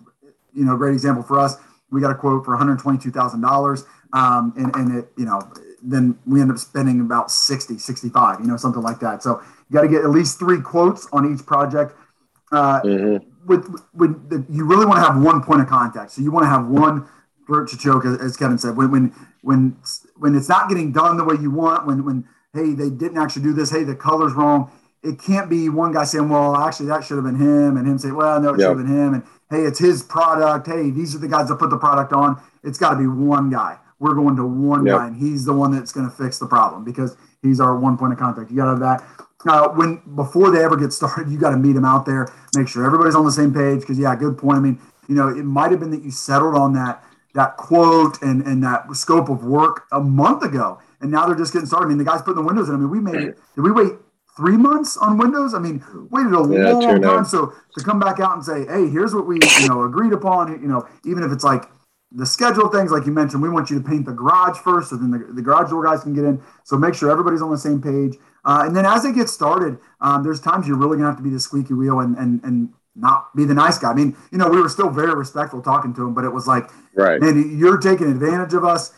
you 0.52 0.64
know, 0.64 0.76
great 0.76 0.92
example 0.92 1.22
for 1.22 1.38
us. 1.38 1.56
We 1.90 2.00
got 2.00 2.10
a 2.10 2.16
quote 2.16 2.44
for 2.44 2.50
one 2.50 2.58
hundred 2.58 2.80
twenty-two 2.80 3.12
thousand 3.12 3.44
um, 3.44 3.50
dollars, 3.50 3.84
and 4.12 4.74
and 4.74 4.98
it, 4.98 5.12
you 5.16 5.24
know, 5.24 5.40
then 5.82 6.18
we 6.26 6.40
end 6.40 6.50
up 6.50 6.58
spending 6.58 7.00
about 7.00 7.30
60, 7.30 7.78
65, 7.78 8.40
you 8.40 8.46
know, 8.46 8.56
something 8.56 8.82
like 8.82 8.98
that. 9.00 9.22
So 9.22 9.40
you 9.68 9.74
got 9.74 9.82
to 9.82 9.88
get 9.88 10.02
at 10.02 10.10
least 10.10 10.38
three 10.38 10.60
quotes 10.60 11.06
on 11.12 11.32
each 11.32 11.46
project. 11.46 11.94
Uh, 12.52 12.80
mm-hmm. 12.82 13.30
With, 13.46 13.68
with 13.94 14.28
the, 14.28 14.44
you 14.52 14.64
really 14.64 14.86
want 14.86 14.98
to 14.98 15.04
have 15.04 15.22
one 15.22 15.42
point 15.42 15.60
of 15.60 15.68
contact. 15.68 16.10
So 16.12 16.22
you 16.22 16.32
want 16.32 16.44
to 16.44 16.48
have 16.48 16.66
one 16.66 17.08
throat 17.46 17.68
to 17.68 17.78
choke, 17.78 18.04
as 18.04 18.36
Kevin 18.36 18.58
said. 18.58 18.76
When 18.76 18.90
when 18.90 19.14
when 19.42 19.76
when 20.16 20.34
it's 20.34 20.48
not 20.48 20.68
getting 20.68 20.90
done 20.90 21.16
the 21.16 21.22
way 21.22 21.36
you 21.40 21.52
want, 21.52 21.86
when 21.86 22.04
when 22.04 22.28
hey 22.56 22.72
they 22.72 22.90
didn't 22.90 23.18
actually 23.18 23.42
do 23.42 23.52
this, 23.52 23.70
hey 23.70 23.84
the 23.84 23.94
color's 23.94 24.32
wrong. 24.32 24.70
It 25.02 25.20
can't 25.20 25.48
be 25.48 25.68
one 25.68 25.92
guy 25.92 26.04
saying, 26.04 26.28
well, 26.28 26.56
actually 26.56 26.86
that 26.86 27.04
should 27.04 27.16
have 27.16 27.24
been 27.24 27.36
him, 27.36 27.76
and 27.76 27.86
him 27.86 27.98
saying, 27.98 28.16
well, 28.16 28.40
no, 28.40 28.54
it 28.54 28.58
yep. 28.58 28.68
should 28.68 28.78
have 28.78 28.86
been 28.86 28.96
him, 28.96 29.14
and 29.14 29.22
hey, 29.50 29.62
it's 29.62 29.78
his 29.78 30.02
product. 30.02 30.66
Hey, 30.66 30.90
these 30.90 31.14
are 31.14 31.18
the 31.18 31.28
guys 31.28 31.48
that 31.48 31.56
put 31.56 31.70
the 31.70 31.78
product 31.78 32.12
on. 32.12 32.40
It's 32.64 32.78
got 32.78 32.90
to 32.90 32.96
be 32.96 33.06
one 33.06 33.50
guy. 33.50 33.78
We're 33.98 34.14
going 34.14 34.36
to 34.36 34.44
one 34.44 34.84
yep. 34.84 34.98
guy, 34.98 35.06
and 35.06 35.16
he's 35.16 35.44
the 35.44 35.52
one 35.52 35.70
that's 35.70 35.92
going 35.92 36.08
to 36.08 36.14
fix 36.14 36.38
the 36.38 36.46
problem 36.46 36.84
because 36.84 37.16
he's 37.42 37.60
our 37.60 37.78
one 37.78 37.96
point 37.96 38.12
of 38.12 38.18
contact. 38.18 38.50
You 38.50 38.56
got 38.56 38.64
to 38.64 38.70
have 38.70 38.80
that. 38.80 39.04
Uh, 39.46 39.68
when 39.68 40.02
before 40.16 40.50
they 40.50 40.64
ever 40.64 40.76
get 40.76 40.92
started, 40.92 41.30
you 41.30 41.38
got 41.38 41.50
to 41.50 41.56
meet 41.56 41.76
him 41.76 41.84
out 41.84 42.04
there, 42.04 42.32
make 42.54 42.66
sure 42.66 42.84
everybody's 42.84 43.14
on 43.14 43.24
the 43.24 43.32
same 43.32 43.54
page. 43.54 43.80
Because 43.80 43.98
yeah, 43.98 44.14
good 44.16 44.36
point. 44.36 44.58
I 44.58 44.60
mean, 44.60 44.80
you 45.08 45.14
know, 45.14 45.28
it 45.28 45.44
might 45.44 45.70
have 45.70 45.80
been 45.80 45.90
that 45.90 46.02
you 46.02 46.10
settled 46.10 46.56
on 46.56 46.72
that 46.74 47.04
that 47.34 47.56
quote 47.58 48.20
and, 48.22 48.44
and 48.46 48.62
that 48.64 48.90
scope 48.96 49.28
of 49.28 49.44
work 49.44 49.84
a 49.92 50.00
month 50.00 50.42
ago. 50.42 50.80
And 51.00 51.10
now 51.10 51.26
they're 51.26 51.36
just 51.36 51.52
getting 51.52 51.66
started. 51.66 51.86
I 51.86 51.88
mean, 51.88 51.98
the 51.98 52.04
guys 52.04 52.22
putting 52.22 52.42
the 52.42 52.46
windows 52.46 52.68
in. 52.68 52.74
I 52.74 52.78
mean, 52.78 52.90
we 52.90 53.00
made 53.00 53.16
it. 53.16 53.38
Did 53.54 53.62
we 53.62 53.70
wait 53.70 53.92
three 54.36 54.56
months 54.56 54.96
on 54.96 55.18
Windows? 55.18 55.54
I 55.54 55.58
mean, 55.58 55.84
waited 56.10 56.32
a 56.32 56.46
yeah, 56.52 56.72
long 56.72 57.02
time. 57.02 57.24
So 57.24 57.52
to 57.76 57.84
come 57.84 57.98
back 57.98 58.20
out 58.20 58.34
and 58.34 58.44
say, 58.44 58.66
hey, 58.66 58.88
here's 58.88 59.14
what 59.14 59.26
we 59.26 59.38
you 59.60 59.68
know 59.68 59.84
agreed 59.84 60.12
upon. 60.12 60.52
You 60.60 60.68
know, 60.68 60.86
even 61.04 61.22
if 61.22 61.32
it's 61.32 61.44
like 61.44 61.64
the 62.12 62.26
schedule 62.26 62.68
things, 62.68 62.90
like 62.90 63.06
you 63.06 63.12
mentioned, 63.12 63.42
we 63.42 63.48
want 63.48 63.70
you 63.70 63.80
to 63.80 63.86
paint 63.86 64.06
the 64.06 64.12
garage 64.12 64.58
first, 64.58 64.90
so 64.90 64.96
then 64.96 65.10
the, 65.10 65.18
the 65.34 65.42
garage 65.42 65.70
door 65.70 65.84
guys 65.84 66.02
can 66.02 66.14
get 66.14 66.24
in. 66.24 66.40
So 66.64 66.76
make 66.76 66.94
sure 66.94 67.10
everybody's 67.10 67.42
on 67.42 67.50
the 67.50 67.58
same 67.58 67.80
page. 67.80 68.16
Uh, 68.44 68.62
and 68.64 68.76
then 68.76 68.86
as 68.86 69.02
they 69.02 69.12
get 69.12 69.28
started, 69.28 69.78
um, 70.00 70.22
there's 70.22 70.40
times 70.40 70.68
you're 70.68 70.78
really 70.78 70.96
gonna 70.96 71.08
have 71.08 71.16
to 71.16 71.22
be 71.22 71.30
the 71.30 71.40
squeaky 71.40 71.74
wheel 71.74 72.00
and 72.00 72.16
and 72.16 72.42
and 72.44 72.72
not 72.94 73.34
be 73.36 73.44
the 73.44 73.54
nice 73.54 73.78
guy. 73.78 73.90
I 73.90 73.94
mean, 73.94 74.16
you 74.30 74.38
know, 74.38 74.48
we 74.48 74.60
were 74.60 74.68
still 74.68 74.88
very 74.88 75.14
respectful 75.14 75.60
talking 75.60 75.92
to 75.94 76.06
him, 76.06 76.14
but 76.14 76.24
it 76.24 76.30
was 76.30 76.46
like, 76.46 76.70
right, 76.94 77.20
man, 77.20 77.58
you're 77.58 77.78
taking 77.78 78.10
advantage 78.10 78.54
of 78.54 78.64
us. 78.64 78.92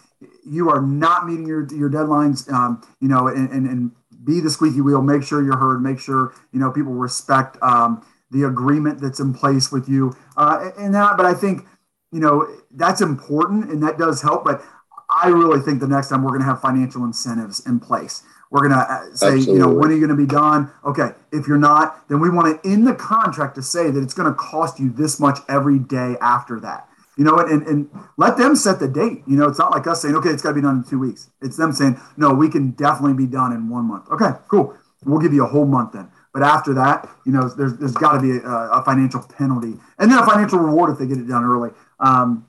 You 0.49 0.71
are 0.71 0.81
not 0.81 1.27
meeting 1.27 1.47
your 1.47 1.67
your 1.73 1.91
deadlines. 1.91 2.51
Um, 2.53 2.83
you 3.01 3.09
know, 3.09 3.29
and, 3.29 3.51
and 3.51 3.67
and 3.67 3.93
be 4.25 4.41
the 4.41 4.51
squeaky 4.51 4.81
wheel. 4.81 5.03
Make 5.03 5.23
sure 5.23 5.43
you're 5.43 5.59
heard. 5.59 5.83
Make 5.83 6.01
sure 6.01 6.35
you 6.53 6.61
know 6.61 6.71
people 6.71 6.93
respect 6.93 7.57
um, 7.63 8.05
the 8.31 8.45
agreement 8.45 9.01
that's 9.01 9.21
in 9.21 9.35
place 9.35 9.73
with 9.73 9.89
you. 9.89 10.17
Uh, 10.37 10.71
and 10.79 10.95
that, 10.95 11.17
but 11.17 11.27
I 11.27 11.35
think 11.35 11.67
you 12.13 12.21
know 12.21 12.47
that's 12.71 13.01
important 13.01 13.71
and 13.71 13.83
that 13.83 13.99
does 13.99 14.23
help. 14.23 14.45
But 14.45 14.63
I 15.11 15.29
really 15.29 15.61
think 15.61 15.81
the 15.81 15.89
next 15.89 16.09
time 16.09 16.23
we're 16.23 16.31
going 16.31 16.43
to 16.43 16.47
have 16.47 16.61
financial 16.61 17.05
incentives 17.05 17.65
in 17.67 17.81
place. 17.81 18.23
We're 18.51 18.61
going 18.61 18.73
to 18.73 18.79
uh, 18.79 19.15
say, 19.15 19.27
Absolutely. 19.35 19.53
you 19.53 19.59
know, 19.59 19.69
when 19.69 19.91
are 19.91 19.95
you 19.95 20.07
going 20.07 20.17
to 20.17 20.27
be 20.27 20.27
done? 20.27 20.71
Okay. 20.85 21.11
If 21.33 21.47
you're 21.47 21.59
not, 21.59 22.09
then 22.09 22.21
we 22.21 22.31
want 22.31 22.63
to 22.63 22.71
in 22.71 22.85
the 22.85 22.95
contract 22.95 23.55
to 23.57 23.63
say 23.63 23.91
that 23.91 24.03
it's 24.03 24.15
going 24.15 24.29
to 24.29 24.35
cost 24.35 24.81
you 24.81 24.91
this 24.91 25.21
much 25.21 25.39
every 25.49 25.79
day 25.79 26.17
after 26.21 26.59
that. 26.61 26.88
You 27.19 27.25
know, 27.25 27.37
and, 27.39 27.67
and 27.67 27.91
let 28.17 28.39
them 28.39 28.55
set 28.55 28.79
the 28.79 28.87
date. 28.87 29.25
You 29.27 29.37
know, 29.37 29.49
it's 29.49 29.59
not 29.59 29.73
like 29.73 29.89
us 29.89 30.01
saying, 30.01 30.15
okay, 30.17 30.31
it's 30.31 30.41
got 30.41 30.51
to 30.51 30.55
be 30.55 30.61
done 30.61 30.77
in 30.77 30.85
two 30.85 31.01
weeks. 31.01 31.29
It's 31.43 31.57
them 31.57 31.73
saying, 31.73 32.01
no, 32.17 32.33
we 32.33 32.49
can 32.49 32.71
definitely 32.71 33.15
be 33.15 33.27
done 33.27 33.53
in 33.53 33.69
one 33.69 33.87
month. 33.87 34.09
Okay, 34.09 34.31
cool. 34.47 34.75
We'll 35.05 35.21
give 35.21 35.35
you 35.35 35.45
a 35.45 35.49
whole 35.49 35.67
month 35.67 35.93
then. 35.93 36.09
But 36.33 36.43
after 36.43 36.75
that, 36.75 37.09
you 37.27 37.33
know, 37.33 37.49
there's, 37.49 37.77
there's 37.79 37.95
got 37.95 38.13
to 38.13 38.21
be 38.21 38.31
a, 38.39 38.41
a, 38.41 38.83
financial 38.85 39.21
penalty 39.23 39.75
and 39.99 40.11
then 40.11 40.19
a 40.19 40.27
financial 40.27 40.61
reward 40.61 40.93
if 40.93 40.99
they 40.99 41.07
get 41.07 41.19
it 41.19 41.27
done 41.27 41.43
early. 41.43 41.71
Um, 41.99 42.47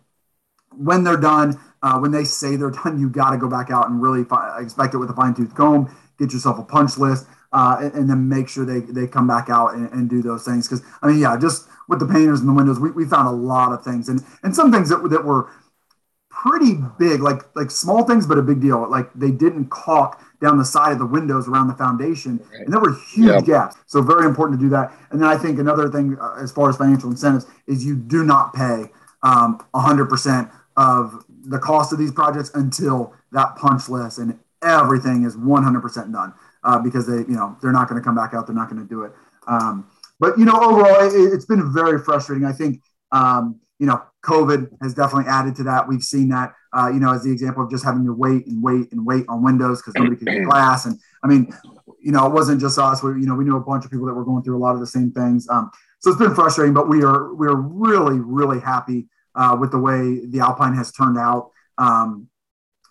when 0.75 1.03
they're 1.03 1.17
done, 1.17 1.60
uh, 1.82 1.97
when 1.97 2.12
they 2.12 2.23
say 2.23 2.55
they're 2.55 2.69
done, 2.69 2.99
you 2.99 3.10
got 3.10 3.32
to 3.32 3.38
go 3.38 3.49
back 3.49 3.71
out 3.71 3.89
and 3.89 4.01
really 4.01 4.23
fi- 4.23 4.60
expect 4.62 4.93
it 4.93 4.97
with 4.97 5.10
a 5.10 5.13
fine 5.13 5.34
tooth 5.34 5.55
comb. 5.55 5.95
Get 6.19 6.34
yourself 6.34 6.60
a 6.60 6.63
punch 6.63 6.97
list, 6.97 7.25
uh, 7.51 7.77
and, 7.81 7.93
and, 7.93 8.09
then 8.09 8.29
make 8.29 8.47
sure 8.47 8.65
they, 8.65 8.79
they 8.79 9.07
come 9.07 9.27
back 9.27 9.49
out 9.49 9.73
and, 9.73 9.91
and 9.91 10.09
do 10.09 10.21
those 10.21 10.43
things. 10.43 10.67
Because 10.67 10.85
I 11.01 11.07
mean, 11.07 11.19
yeah, 11.19 11.38
just 11.38 11.67
with 11.88 11.99
the 11.99 12.05
painters 12.05 12.39
and 12.39 12.49
the 12.49 12.53
windows, 12.53 12.79
we, 12.79 12.91
we 12.91 13.05
found 13.05 13.27
a 13.27 13.31
lot 13.31 13.71
of 13.71 13.83
things, 13.83 14.09
and 14.09 14.23
and 14.43 14.55
some 14.55 14.71
things 14.71 14.89
that 14.89 14.97
that 15.09 15.25
were 15.25 15.49
pretty 16.29 16.77
big, 16.97 17.21
like 17.21 17.41
like 17.55 17.71
small 17.71 18.03
things, 18.05 18.25
but 18.27 18.38
a 18.38 18.41
big 18.41 18.62
deal. 18.62 18.89
Like 18.89 19.12
they 19.13 19.31
didn't 19.31 19.69
caulk 19.69 20.21
down 20.41 20.57
the 20.57 20.65
side 20.65 20.93
of 20.93 20.99
the 20.99 21.05
windows 21.05 21.47
around 21.47 21.67
the 21.67 21.73
foundation, 21.73 22.39
right. 22.51 22.62
and 22.62 22.73
there 22.73 22.79
were 22.79 22.95
huge 23.12 23.27
yep. 23.27 23.45
gaps. 23.45 23.75
So 23.88 24.01
very 24.01 24.25
important 24.25 24.59
to 24.59 24.65
do 24.65 24.69
that. 24.69 24.93
And 25.12 25.21
then 25.21 25.27
I 25.27 25.38
think 25.38 25.59
another 25.59 25.89
thing, 25.89 26.17
uh, 26.19 26.35
as 26.39 26.51
far 26.51 26.69
as 26.69 26.77
financial 26.77 27.09
incentives, 27.09 27.45
is 27.67 27.83
you 27.83 27.95
do 27.95 28.23
not 28.23 28.53
pay 28.53 28.85
um, 29.23 29.59
100% 29.73 30.51
of 30.77 31.25
the 31.45 31.59
cost 31.59 31.91
of 31.91 31.99
these 31.99 32.12
projects 32.12 32.51
until 32.53 33.13
that 33.31 33.55
punch 33.57 33.89
list 33.89 34.17
and 34.17 34.39
everything 34.62 35.23
is 35.23 35.35
100% 35.35 36.13
done 36.13 36.33
uh, 36.63 36.80
because 36.80 37.08
they, 37.08 37.17
you 37.17 37.36
know, 37.36 37.58
they're 37.62 37.72
not 37.72 37.89
going 37.89 38.00
to 38.00 38.06
come 38.06 38.15
back 38.15 38.34
out. 38.34 38.48
They're 38.48 38.56
not 38.56 38.69
going 38.69 38.82
to 38.82 38.88
do 38.88 39.04
it. 39.04 39.12
Um, 39.48 39.89
but 40.19 40.38
you 40.38 40.45
know, 40.45 40.60
overall, 40.60 41.08
it, 41.08 41.32
has 41.32 41.45
been 41.45 41.74
very 41.74 42.00
frustrating. 42.00 42.45
I 42.45 42.52
think, 42.52 42.82
um, 43.12 43.60
you 43.80 43.88
know, 43.88 44.02
COVID 44.26 44.69
has 44.82 44.93
definitely 44.93 45.30
added 45.32 45.56
to 45.58 45.63
that. 45.63 45.88
We've 45.88 46.04
seen 46.04 46.30
that, 46.30 46.54
uh, 46.74 46.89
you 46.93 47.00
know, 47.00 47.13
as 47.13 47.24
the 47.24 47.32
example 47.32 47.63
of 47.63 47.69
just 47.69 47.86
having 47.86 48.06
to 48.06 48.13
wait 48.13 48.45
and 48.48 48.62
wait 48.62 48.91
and 48.91 49.06
wait 49.06 49.26
on 49.30 49.41
windows 49.41 49.82
because 49.82 49.93
nobody 49.95 50.17
could 50.17 50.28
get 50.28 50.43
glass. 50.50 50.86
And 50.86 51.00
I 51.24 51.28
mean, 51.28 51.54
you 52.02 52.12
know, 52.12 52.26
it 52.26 52.34
wasn't 52.34 52.60
just 52.60 52.78
us. 52.78 53.02
We, 53.02 53.12
you 53.12 53.28
know, 53.28 53.36
we 53.36 53.45
knew 53.45 53.56
a 53.56 53.62
bunch 53.62 53.86
of 53.86 53.91
people 53.91 54.06
that 54.08 54.13
were 54.13 54.26
going 54.26 54.43
through 54.43 54.58
a 54.58 54.60
lot 54.60 54.74
of 54.74 54.82
the 54.82 54.88
same 54.88 55.12
things. 55.12 55.48
Um, 55.50 55.72
so 56.00 56.12
it's 56.12 56.19
been 56.19 56.36
frustrating, 56.36 56.74
but 56.74 56.89
we 56.89 57.04
are 57.04 57.34
we 57.34 57.48
are 57.48 57.56
really 57.56 58.19
really 58.19 58.60
happy 58.60 59.08
uh, 59.36 59.56
with 59.60 59.72
the 59.72 59.80
way 59.80 60.26
the 60.26 60.39
Alpine 60.39 60.76
has 60.76 60.91
turned 60.91 61.17
out. 61.17 61.52
Um, 61.78 62.28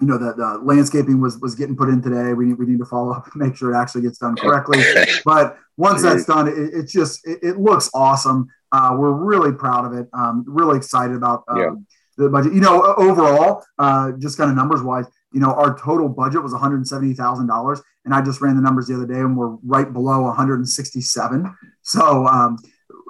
you 0.01 0.07
know, 0.07 0.17
the, 0.17 0.33
the, 0.35 0.59
landscaping 0.63 1.21
was 1.21 1.39
was 1.39 1.55
getting 1.55 1.77
put 1.77 1.89
in 1.89 2.01
today. 2.01 2.33
We 2.33 2.47
need, 2.47 2.59
we 2.59 2.67
need 2.67 2.79
to 2.79 2.85
follow 2.85 3.13
up 3.13 3.27
and 3.27 3.37
make 3.47 3.57
sure 3.57 3.75
it 3.75 3.77
actually 3.77 4.03
gets 4.03 4.19
done 4.19 4.37
correctly. 4.37 4.83
but 5.25 5.57
once 5.77 6.03
that's 6.03 6.25
done, 6.25 6.49
it, 6.49 6.75
it 6.75 6.89
just 6.89 7.27
it, 7.27 7.39
it, 7.43 7.59
looks 7.59 7.91
awesome. 7.95 8.49
Uh, 8.71 8.95
we're 8.99 9.13
really 9.13 9.53
proud 9.53 9.85
of 9.85 9.99
it. 9.99 10.09
Um, 10.13 10.45
really 10.47 10.77
excited 10.77 11.17
about 11.17 11.43
um, 11.49 11.59
yeah. 11.59 11.71
the 12.17 12.29
budget. 12.29 12.53
You 12.53 12.61
know, 12.61 12.95
overall, 12.97 13.65
uh, 13.79 14.13
just 14.19 14.39
kind 14.39 14.51
of 14.51 14.57
numbers 14.57 14.83
wise, 14.83 15.07
you 15.33 15.41
know, 15.41 15.53
our 15.53 15.77
total 15.79 16.09
budget 16.09 16.43
was 16.43 16.53
one 16.53 16.61
hundred 16.61 16.87
seventy 16.87 17.15
thousand 17.15 17.49
dollars, 17.49 17.83
and 18.05 18.15
I 18.15 18.23
just 18.23 18.41
ran 18.41 18.55
the 18.55 18.63
numbers 18.63 18.87
the 18.87 18.95
other 18.95 19.07
day, 19.07 19.19
and 19.19 19.37
we're 19.37 19.57
right 19.65 19.93
below 19.93 20.23
one 20.23 20.35
hundred 20.35 20.57
and 20.57 20.69
sixty-seven. 20.69 21.55
So 21.83 22.27
um, 22.27 22.59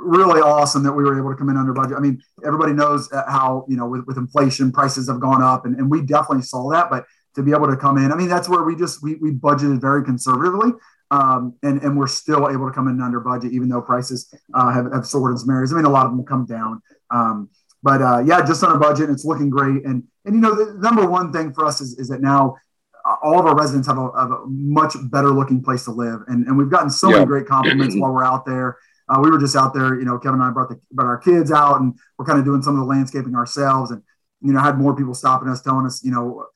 really 0.00 0.40
awesome 0.40 0.82
that 0.84 0.92
we 0.92 1.02
were 1.04 1.18
able 1.18 1.30
to 1.30 1.36
come 1.36 1.48
in 1.48 1.56
under 1.56 1.72
budget. 1.72 1.96
I 1.96 2.00
mean, 2.00 2.20
everybody 2.44 2.72
knows 2.72 3.10
uh, 3.12 3.24
how, 3.28 3.64
you 3.68 3.76
know, 3.76 3.86
with, 3.86 4.06
with 4.06 4.16
inflation, 4.16 4.72
prices 4.72 5.08
have 5.08 5.20
gone 5.20 5.42
up, 5.42 5.66
and, 5.66 5.76
and 5.76 5.90
we 5.90 6.02
definitely 6.02 6.42
saw 6.42 6.70
that. 6.70 6.90
But 6.90 7.04
to 7.34 7.42
be 7.42 7.52
able 7.52 7.68
to 7.68 7.76
come 7.76 7.98
in, 7.98 8.12
I 8.12 8.16
mean, 8.16 8.28
that's 8.28 8.48
where 8.48 8.62
we 8.62 8.76
just 8.76 9.02
we, 9.02 9.16
we 9.16 9.32
budgeted 9.32 9.80
very 9.80 10.04
conservatively, 10.04 10.72
um, 11.10 11.54
and 11.62 11.82
and 11.82 11.96
we're 11.96 12.06
still 12.06 12.48
able 12.48 12.66
to 12.66 12.72
come 12.72 12.88
in 12.88 13.00
under 13.00 13.20
budget, 13.20 13.52
even 13.52 13.68
though 13.68 13.82
prices 13.82 14.32
uh, 14.54 14.72
have, 14.72 14.92
have 14.92 15.06
soared 15.06 15.32
in 15.32 15.38
some 15.38 15.50
areas. 15.50 15.72
I 15.72 15.76
mean, 15.76 15.84
a 15.84 15.90
lot 15.90 16.06
of 16.06 16.12
them 16.12 16.24
come 16.24 16.46
down. 16.46 16.80
Um, 17.10 17.50
but 17.82 18.02
uh, 18.02 18.22
yeah, 18.24 18.44
just 18.44 18.62
on 18.64 18.74
a 18.74 18.78
budget, 18.78 19.10
it's 19.10 19.24
looking 19.24 19.50
great. 19.50 19.84
And 19.84 20.04
and 20.24 20.34
you 20.34 20.40
know, 20.40 20.54
the 20.54 20.78
number 20.80 21.08
one 21.08 21.32
thing 21.32 21.52
for 21.52 21.64
us 21.64 21.80
is, 21.80 21.98
is 21.98 22.08
that 22.08 22.20
now 22.20 22.56
uh, 23.04 23.16
all 23.22 23.38
of 23.38 23.46
our 23.46 23.56
residents 23.56 23.86
have 23.86 23.98
a, 23.98 24.10
have 24.18 24.30
a, 24.30 24.40
much 24.46 24.94
better 25.10 25.30
looking 25.30 25.62
place 25.62 25.84
to 25.84 25.92
live, 25.92 26.22
and 26.26 26.46
and 26.46 26.56
we've 26.58 26.70
gotten 26.70 26.90
so 26.90 27.10
many 27.10 27.24
great 27.24 27.46
compliments 27.46 27.96
while 27.96 28.12
we're 28.12 28.24
out 28.24 28.44
there. 28.44 28.78
Uh, 29.08 29.20
we 29.22 29.30
were 29.30 29.38
just 29.38 29.56
out 29.56 29.72
there, 29.74 29.98
you 29.98 30.04
know, 30.04 30.18
Kevin 30.18 30.40
and 30.40 30.48
I 30.48 30.50
brought 30.50 30.68
the 30.68 30.80
brought 30.92 31.06
our 31.06 31.18
kids 31.18 31.50
out, 31.50 31.80
and 31.80 31.94
we're 32.18 32.26
kind 32.26 32.38
of 32.38 32.44
doing 32.44 32.62
some 32.62 32.74
of 32.74 32.80
the 32.80 32.86
landscaping 32.86 33.34
ourselves, 33.34 33.90
and 33.90 34.02
you 34.40 34.52
know, 34.52 34.60
had 34.60 34.78
more 34.78 34.94
people 34.94 35.14
stopping 35.14 35.48
us, 35.48 35.62
telling 35.62 35.86
us, 35.86 36.04
you 36.04 36.10
know, 36.10 36.46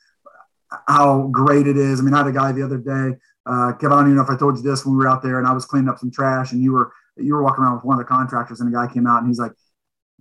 how 0.86 1.28
great 1.32 1.66
it 1.66 1.76
is. 1.76 2.00
I 2.00 2.02
mean, 2.02 2.14
I 2.14 2.18
had 2.18 2.26
a 2.26 2.32
guy 2.32 2.52
the 2.52 2.62
other 2.62 2.78
day, 2.78 3.16
uh, 3.46 3.72
Kevin. 3.72 3.92
I 3.92 4.00
don't 4.00 4.06
even 4.06 4.16
know 4.16 4.22
if 4.22 4.30
I 4.30 4.36
told 4.36 4.56
you 4.56 4.62
this 4.62 4.84
when 4.84 4.96
we 4.96 5.04
were 5.04 5.10
out 5.10 5.22
there, 5.22 5.38
and 5.38 5.46
I 5.46 5.52
was 5.52 5.64
cleaning 5.64 5.88
up 5.88 5.98
some 5.98 6.10
trash, 6.10 6.52
and 6.52 6.62
you 6.62 6.72
were 6.72 6.92
you 7.16 7.34
were 7.34 7.42
walking 7.42 7.64
around 7.64 7.76
with 7.76 7.84
one 7.84 7.98
of 7.98 8.04
the 8.04 8.08
contractors, 8.08 8.60
and 8.60 8.68
a 8.68 8.72
guy 8.72 8.92
came 8.92 9.06
out, 9.06 9.18
and 9.18 9.28
he's 9.28 9.38
like, 9.38 9.52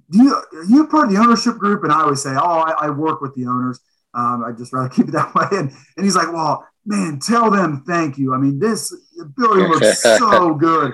"Do 0.10 0.24
you 0.24 0.36
are 0.36 0.63
you 0.63 0.88
part 0.88 1.08
of 1.08 1.13
the 1.13 1.20
ownership 1.20 1.58
group?" 1.58 1.84
And 1.84 1.91
I 1.91 2.02
always 2.02 2.22
say, 2.22 2.32
"Oh, 2.32 2.60
I, 2.60 2.88
I 2.88 2.89
work 2.89 3.22
with 3.22 3.36
the 3.36 3.46
owners." 3.46 3.80
Um, 4.13 4.44
I 4.44 4.52
just 4.52 4.74
rather 4.74 4.89
keep 4.96 5.08
it 5.08 5.12
that 5.12 5.34
way. 5.36 5.48
And, 5.52 5.72
and 5.98 6.06
he's 6.06 6.15
like, 6.15 6.32
well, 6.32 6.67
man, 6.86 7.20
tell 7.20 7.52
them 7.52 7.84
thank 7.86 8.17
you. 8.17 8.34
I 8.34 8.38
mean, 8.38 8.60
this 8.60 8.94
building 9.38 9.67
looks 9.67 10.02
so 10.20 10.56
good. 10.56 10.94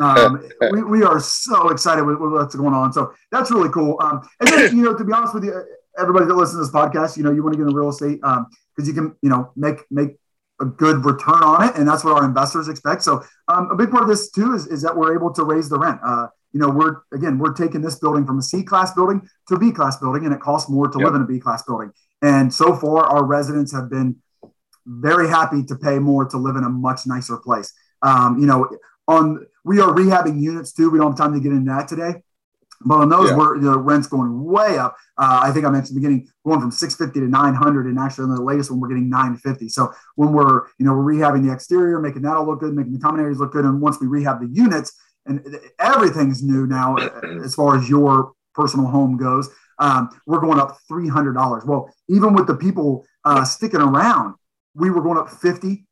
Um, 0.00 0.48
we, 0.70 0.82
we 0.82 1.02
are 1.02 1.20
so 1.20 1.68
excited 1.68 2.04
with, 2.04 2.18
with, 2.18 2.32
what's 2.32 2.54
going 2.54 2.74
on. 2.74 2.92
So 2.92 3.12
that's 3.30 3.50
really 3.50 3.70
cool. 3.70 3.96
Um, 4.00 4.28
and 4.40 4.48
then, 4.48 4.76
you 4.76 4.82
know, 4.82 4.96
to 4.96 5.04
be 5.04 5.12
honest 5.12 5.34
with 5.34 5.44
you, 5.44 5.62
everybody 5.98 6.26
that 6.26 6.34
listens 6.34 6.58
to 6.58 6.64
this 6.64 6.70
podcast, 6.70 7.16
you 7.16 7.22
know, 7.22 7.32
you 7.32 7.42
want 7.42 7.54
to 7.54 7.58
get 7.58 7.68
in 7.68 7.74
real 7.74 7.90
estate 7.90 8.20
because 8.20 8.38
um, 8.38 8.84
you 8.84 8.92
can, 8.92 9.16
you 9.22 9.30
know, 9.30 9.52
make, 9.56 9.80
make 9.90 10.16
a 10.60 10.64
good 10.64 11.04
return 11.04 11.42
on 11.42 11.68
it. 11.68 11.76
And 11.76 11.86
that's 11.86 12.04
what 12.04 12.14
our 12.14 12.24
investors 12.24 12.68
expect. 12.68 13.02
So 13.02 13.22
um, 13.48 13.70
a 13.70 13.76
big 13.76 13.90
part 13.90 14.02
of 14.02 14.08
this 14.08 14.30
too 14.30 14.54
is, 14.54 14.66
is 14.66 14.82
that 14.82 14.96
we're 14.96 15.14
able 15.14 15.32
to 15.34 15.44
raise 15.44 15.68
the 15.68 15.78
rent. 15.78 16.00
Uh, 16.04 16.28
you 16.52 16.60
know, 16.60 16.70
we're 16.70 17.02
again, 17.12 17.38
we're 17.38 17.52
taking 17.52 17.82
this 17.82 17.98
building 17.98 18.24
from 18.24 18.38
a 18.38 18.42
C 18.42 18.62
class 18.62 18.94
building 18.94 19.28
to 19.48 19.56
a 19.56 19.58
B 19.58 19.72
class 19.72 19.98
building, 19.98 20.24
and 20.24 20.32
it 20.32 20.40
costs 20.40 20.70
more 20.70 20.88
to 20.88 20.98
yep. 20.98 21.06
live 21.06 21.14
in 21.16 21.20
a 21.20 21.26
B 21.26 21.38
class 21.38 21.62
building. 21.62 21.92
And 22.22 22.52
so 22.52 22.74
far, 22.74 23.04
our 23.04 23.24
residents 23.24 23.72
have 23.74 23.90
been 23.90 24.16
very 24.86 25.28
happy 25.28 25.62
to 25.64 25.76
pay 25.76 25.98
more 25.98 26.24
to 26.26 26.36
live 26.36 26.56
in 26.56 26.64
a 26.64 26.68
much 26.68 27.06
nicer 27.06 27.36
place. 27.36 27.72
Um, 28.02 28.38
you 28.38 28.46
know, 28.46 28.68
on 29.08 29.46
we 29.64 29.80
are 29.80 29.92
rehabbing 29.92 30.40
units 30.40 30.72
too. 30.72 30.90
We 30.90 30.98
don't 30.98 31.12
have 31.12 31.18
time 31.18 31.34
to 31.34 31.40
get 31.40 31.52
into 31.52 31.70
that 31.72 31.88
today. 31.88 32.22
But 32.84 32.96
on 32.96 33.08
those, 33.08 33.30
yeah. 33.30 33.36
we're 33.36 33.58
the 33.58 33.78
rent's 33.78 34.06
going 34.06 34.44
way 34.44 34.76
up. 34.76 34.96
Uh, 35.16 35.40
I 35.42 35.50
think 35.50 35.64
I 35.64 35.70
mentioned 35.70 35.96
beginning, 35.96 36.28
going 36.44 36.60
from 36.60 36.70
650 36.70 37.20
to 37.20 37.26
900, 37.26 37.86
and 37.86 37.98
actually 37.98 38.24
on 38.24 38.34
the 38.34 38.42
latest 38.42 38.70
one, 38.70 38.80
we're 38.80 38.88
getting 38.88 39.08
950. 39.08 39.70
So 39.70 39.92
when 40.16 40.32
we're, 40.32 40.66
you 40.78 40.84
know, 40.84 40.92
we're 40.92 41.14
rehabbing 41.14 41.46
the 41.46 41.52
exterior, 41.52 41.98
making 42.00 42.22
that 42.22 42.36
all 42.36 42.46
look 42.46 42.60
good, 42.60 42.74
making 42.74 42.92
the 42.92 42.98
common 42.98 43.20
areas 43.20 43.40
look 43.40 43.52
good, 43.52 43.64
and 43.64 43.80
once 43.80 43.98
we 43.98 44.06
rehab 44.06 44.40
the 44.40 44.48
units, 44.48 44.92
and 45.24 45.42
everything's 45.80 46.42
new 46.42 46.66
now 46.66 46.96
as 47.42 47.54
far 47.54 47.78
as 47.78 47.88
your 47.88 48.32
personal 48.54 48.86
home 48.86 49.16
goes 49.16 49.50
um, 49.78 50.08
we're 50.26 50.40
going 50.40 50.58
up 50.58 50.78
$300. 50.90 51.66
Well, 51.66 51.92
even 52.08 52.34
with 52.34 52.46
the 52.46 52.56
people 52.56 53.04
uh, 53.24 53.44
sticking 53.44 53.80
around, 53.80 54.34
we 54.76 54.90
were 54.90 55.02
going 55.02 55.18
up 55.18 55.30
50. 55.30 55.86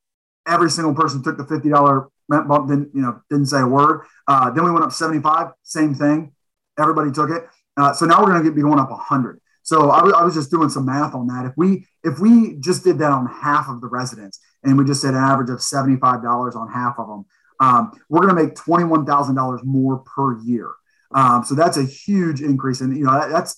Every 0.46 0.70
single 0.70 0.94
person 0.94 1.22
took 1.22 1.38
the 1.38 1.44
$50 1.44 2.08
rent 2.28 2.48
bump, 2.48 2.68
didn't, 2.68 2.90
you 2.94 3.02
know, 3.02 3.20
didn't 3.30 3.46
say 3.46 3.60
a 3.60 3.66
word. 3.66 4.02
Uh, 4.28 4.50
then 4.50 4.64
we 4.64 4.70
went 4.70 4.84
up 4.84 4.92
75, 4.92 5.52
same 5.62 5.94
thing. 5.94 6.32
Everybody 6.78 7.10
took 7.10 7.30
it. 7.30 7.44
Uh, 7.76 7.92
so 7.92 8.06
now 8.06 8.20
we're 8.20 8.30
going 8.30 8.44
to 8.44 8.52
be 8.52 8.62
going 8.62 8.78
up 8.78 8.90
100. 8.90 9.40
So 9.62 9.90
I, 9.90 9.98
w- 9.98 10.14
I 10.14 10.22
was 10.22 10.34
just 10.34 10.50
doing 10.50 10.68
some 10.68 10.84
math 10.84 11.14
on 11.14 11.26
that. 11.28 11.46
If 11.46 11.52
we 11.56 11.86
if 12.04 12.18
we 12.18 12.56
just 12.60 12.84
did 12.84 12.98
that 12.98 13.10
on 13.10 13.26
half 13.26 13.68
of 13.68 13.80
the 13.80 13.86
residents, 13.88 14.38
and 14.62 14.76
we 14.76 14.84
just 14.84 15.00
said 15.00 15.14
an 15.14 15.20
average 15.20 15.48
of 15.48 15.62
seventy 15.62 15.96
five 15.96 16.22
dollars 16.22 16.54
on 16.54 16.70
half 16.70 16.98
of 16.98 17.08
them, 17.08 17.24
um, 17.60 17.92
we're 18.10 18.20
going 18.20 18.36
to 18.36 18.42
make 18.42 18.54
twenty 18.54 18.84
one 18.84 19.06
thousand 19.06 19.36
dollars 19.36 19.62
more 19.64 20.00
per 20.00 20.38
year. 20.42 20.70
Um, 21.14 21.44
so 21.44 21.54
that's 21.54 21.78
a 21.78 21.84
huge 21.84 22.42
increase, 22.42 22.82
and 22.82 22.94
you 22.94 23.04
know 23.04 23.18
that, 23.18 23.30
that's 23.30 23.56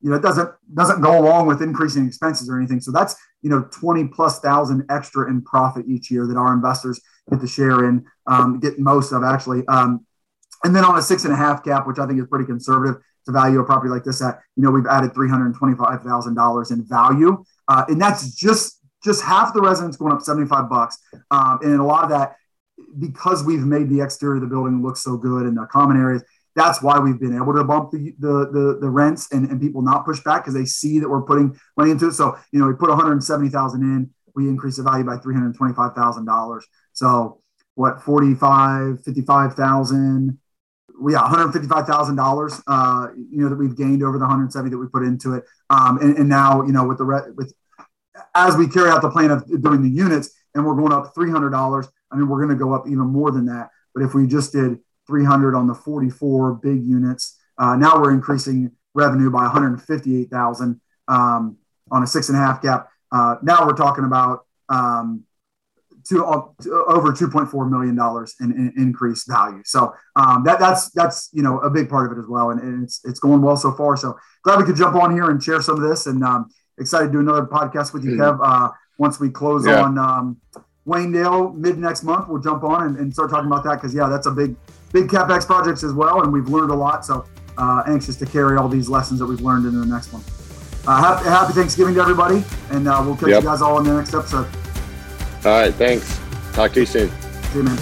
you 0.00 0.10
know, 0.10 0.16
it 0.16 0.22
doesn't 0.22 0.50
doesn't 0.74 1.00
go 1.00 1.18
along 1.18 1.46
with 1.46 1.62
increasing 1.62 2.06
expenses 2.06 2.48
or 2.48 2.56
anything. 2.56 2.80
So 2.80 2.92
that's 2.92 3.16
you 3.42 3.50
know, 3.50 3.68
20 3.70 4.08
plus 4.08 4.40
thousand 4.40 4.84
extra 4.90 5.28
in 5.28 5.42
profit 5.42 5.86
each 5.88 6.10
year 6.10 6.26
that 6.26 6.36
our 6.36 6.52
investors 6.52 7.00
get 7.30 7.40
to 7.40 7.46
share 7.46 7.84
in, 7.88 8.04
um, 8.26 8.58
get 8.60 8.78
most 8.78 9.12
of 9.12 9.22
actually. 9.22 9.66
Um, 9.68 10.04
and 10.64 10.74
then 10.74 10.84
on 10.84 10.98
a 10.98 11.02
six 11.02 11.24
and 11.24 11.32
a 11.32 11.36
half 11.36 11.64
cap, 11.64 11.86
which 11.86 11.98
I 11.98 12.06
think 12.06 12.20
is 12.20 12.26
pretty 12.26 12.46
conservative 12.46 13.00
to 13.26 13.32
value 13.32 13.60
a 13.60 13.64
property 13.64 13.90
like 13.90 14.04
this 14.04 14.22
at, 14.22 14.40
you 14.56 14.62
know, 14.62 14.70
we've 14.70 14.86
added 14.86 15.12
$325,000 15.12 16.72
in 16.72 16.84
value. 16.84 17.44
Uh, 17.68 17.84
and 17.88 18.00
that's 18.00 18.34
just, 18.34 18.80
just 19.04 19.22
half 19.22 19.54
the 19.54 19.60
residents 19.60 19.96
going 19.96 20.12
up 20.12 20.22
75 20.22 20.68
bucks. 20.68 20.98
Um, 21.30 21.60
and 21.62 21.80
a 21.80 21.84
lot 21.84 22.04
of 22.04 22.10
that, 22.10 22.36
because 22.98 23.44
we've 23.44 23.64
made 23.64 23.88
the 23.88 24.00
exterior 24.00 24.36
of 24.36 24.40
the 24.40 24.48
building 24.48 24.82
look 24.82 24.96
so 24.96 25.16
good 25.16 25.46
and 25.46 25.56
the 25.56 25.66
common 25.66 25.96
areas, 25.96 26.24
that's 26.58 26.82
why 26.82 26.98
we've 26.98 27.20
been 27.20 27.36
able 27.36 27.54
to 27.54 27.64
bump 27.64 27.90
the 27.90 28.14
the 28.18 28.50
the, 28.52 28.78
the 28.80 28.90
rents 28.90 29.32
and, 29.32 29.48
and 29.50 29.60
people 29.60 29.82
not 29.82 30.04
push 30.04 30.20
back 30.20 30.42
because 30.42 30.54
they 30.54 30.64
see 30.64 30.98
that 30.98 31.08
we're 31.08 31.22
putting 31.22 31.58
money 31.76 31.90
into 31.90 32.08
it. 32.08 32.12
So 32.12 32.36
you 32.52 32.58
know 32.60 32.66
we 32.66 32.74
put 32.74 32.88
170,000 32.88 33.82
in, 33.82 34.10
we 34.34 34.48
increase 34.48 34.76
the 34.76 34.82
value 34.82 35.04
by 35.04 35.18
325,000 35.18 36.24
dollars. 36.24 36.66
So 36.92 37.40
what 37.74 38.02
45, 38.02 39.04
55,000 39.04 40.38
we 41.00 41.12
got 41.12 41.30
$155,000, 41.30 42.62
uh, 42.66 43.12
you 43.14 43.42
know, 43.42 43.48
that 43.48 43.56
we've 43.56 43.76
gained 43.76 44.02
over 44.02 44.18
the 44.18 44.24
170 44.24 44.70
that 44.70 44.78
we 44.78 44.88
put 44.88 45.04
into 45.04 45.34
it. 45.34 45.44
Um, 45.70 45.98
and, 45.98 46.16
and 46.18 46.28
now, 46.28 46.64
you 46.64 46.72
know, 46.72 46.86
with 46.86 46.98
the, 46.98 47.04
re- 47.04 47.30
with, 47.36 47.54
as 48.34 48.56
we 48.56 48.66
carry 48.66 48.90
out 48.90 49.02
the 49.02 49.10
plan 49.10 49.30
of 49.30 49.46
doing 49.62 49.82
the 49.82 49.88
units 49.88 50.30
and 50.54 50.66
we're 50.66 50.74
going 50.74 50.92
up 50.92 51.14
$300, 51.14 51.88
I 52.10 52.16
mean, 52.16 52.28
we're 52.28 52.44
going 52.44 52.56
to 52.56 52.64
go 52.64 52.72
up 52.74 52.86
even 52.86 53.06
more 53.06 53.30
than 53.30 53.46
that. 53.46 53.68
But 53.94 54.02
if 54.02 54.14
we 54.14 54.26
just 54.26 54.52
did 54.52 54.78
300 55.08 55.56
on 55.56 55.66
the 55.66 55.74
44 55.74 56.54
big 56.54 56.84
units. 56.84 57.36
Uh, 57.58 57.74
now 57.74 58.00
we're 58.00 58.12
increasing 58.12 58.70
revenue 58.94 59.30
by 59.30 59.42
158,000 59.42 60.80
um, 61.08 61.56
on 61.90 62.02
a 62.02 62.06
six 62.06 62.28
and 62.28 62.38
a 62.38 62.40
half 62.40 62.62
cap. 62.62 62.88
Uh, 63.10 63.36
now 63.42 63.66
we're 63.66 63.72
talking 63.76 64.04
about 64.04 64.46
um, 64.68 65.24
to, 66.08 66.24
uh, 66.24 66.42
to 66.62 66.84
over 66.88 67.12
2.4 67.12 67.70
million 67.70 67.96
dollars 67.96 68.34
in, 68.40 68.52
in, 68.52 68.72
increased 68.76 69.28
value. 69.28 69.62
So 69.64 69.94
um, 70.16 70.44
that 70.44 70.58
that's 70.58 70.90
that's 70.90 71.30
you 71.32 71.42
know 71.42 71.58
a 71.60 71.70
big 71.70 71.88
part 71.88 72.10
of 72.10 72.16
it 72.16 72.20
as 72.20 72.26
well, 72.28 72.50
and, 72.50 72.60
and, 72.60 72.84
it's 72.84 73.00
it's 73.04 73.18
going 73.18 73.42
well 73.42 73.56
so 73.56 73.72
far. 73.72 73.96
So 73.96 74.16
glad 74.42 74.58
we 74.58 74.64
could 74.64 74.76
jump 74.76 74.94
on 74.94 75.12
here 75.12 75.30
and 75.30 75.42
share 75.42 75.60
some 75.60 75.82
of 75.82 75.88
this, 75.88 76.06
and 76.06 76.22
um, 76.22 76.50
excited 76.78 77.06
to 77.06 77.12
do 77.12 77.20
another 77.20 77.46
podcast 77.46 77.92
with 77.92 78.04
you, 78.04 78.12
mm-hmm. 78.12 78.22
Kev. 78.22 78.38
Uh, 78.42 78.70
once 78.98 79.20
we 79.20 79.30
close 79.30 79.66
yeah. 79.66 79.82
on 79.82 79.98
um, 79.98 80.40
Waynedale 80.86 81.54
mid 81.54 81.78
next 81.78 82.02
month, 82.02 82.28
we'll 82.28 82.42
jump 82.42 82.64
on 82.64 82.86
and, 82.86 82.96
and 82.96 83.12
start 83.12 83.30
talking 83.30 83.46
about 83.46 83.64
that 83.64 83.74
because 83.76 83.94
yeah, 83.94 84.08
that's 84.08 84.26
a 84.26 84.30
big 84.30 84.56
big 84.92 85.08
capex 85.08 85.46
projects 85.46 85.82
as 85.82 85.92
well, 85.92 86.22
and 86.22 86.32
we've 86.32 86.48
learned 86.48 86.70
a 86.70 86.74
lot. 86.74 87.04
So 87.04 87.24
uh, 87.56 87.82
anxious 87.86 88.16
to 88.16 88.26
carry 88.26 88.56
all 88.56 88.68
these 88.68 88.88
lessons 88.88 89.20
that 89.20 89.26
we've 89.26 89.40
learned 89.40 89.66
into 89.66 89.78
the 89.80 89.86
next 89.86 90.12
one. 90.12 90.22
Uh, 90.86 91.00
happy, 91.02 91.28
happy, 91.28 91.52
Thanksgiving 91.52 91.94
to 91.94 92.00
everybody, 92.00 92.42
and 92.70 92.88
uh, 92.88 93.02
we'll 93.04 93.16
catch 93.16 93.28
yep. 93.28 93.42
you 93.42 93.48
guys 93.48 93.60
all 93.60 93.78
in 93.78 93.84
the 93.84 93.94
next 93.94 94.14
episode. 94.14 94.48
All 95.44 95.52
right, 95.52 95.74
thanks. 95.74 96.18
Talk 96.52 96.72
to 96.72 96.80
you 96.80 96.86
soon. 96.86 97.10
See 97.10 97.58
you, 97.58 97.64
man. 97.64 97.76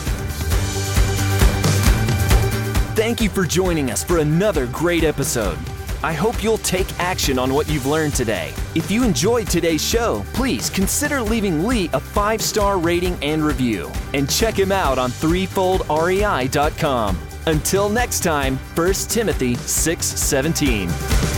Thank 2.96 3.20
you 3.20 3.28
for 3.28 3.44
joining 3.44 3.90
us 3.90 4.02
for 4.02 4.18
another 4.18 4.66
great 4.66 5.04
episode. 5.04 5.58
I 6.06 6.12
hope 6.12 6.40
you'll 6.40 6.58
take 6.58 6.86
action 7.00 7.36
on 7.36 7.52
what 7.52 7.68
you've 7.68 7.86
learned 7.86 8.14
today. 8.14 8.54
If 8.76 8.92
you 8.92 9.02
enjoyed 9.02 9.48
today's 9.48 9.84
show, 9.84 10.24
please 10.34 10.70
consider 10.70 11.20
leaving 11.20 11.66
Lee 11.66 11.90
a 11.92 11.98
five 11.98 12.40
star 12.40 12.78
rating 12.78 13.18
and 13.22 13.44
review. 13.44 13.90
And 14.14 14.30
check 14.30 14.56
him 14.56 14.70
out 14.70 14.98
on 14.98 15.10
threefoldrei.com. 15.10 17.18
Until 17.46 17.88
next 17.88 18.22
time, 18.22 18.56
1 18.76 18.94
Timothy 19.08 19.56
6 19.56 20.06
17. 20.06 21.35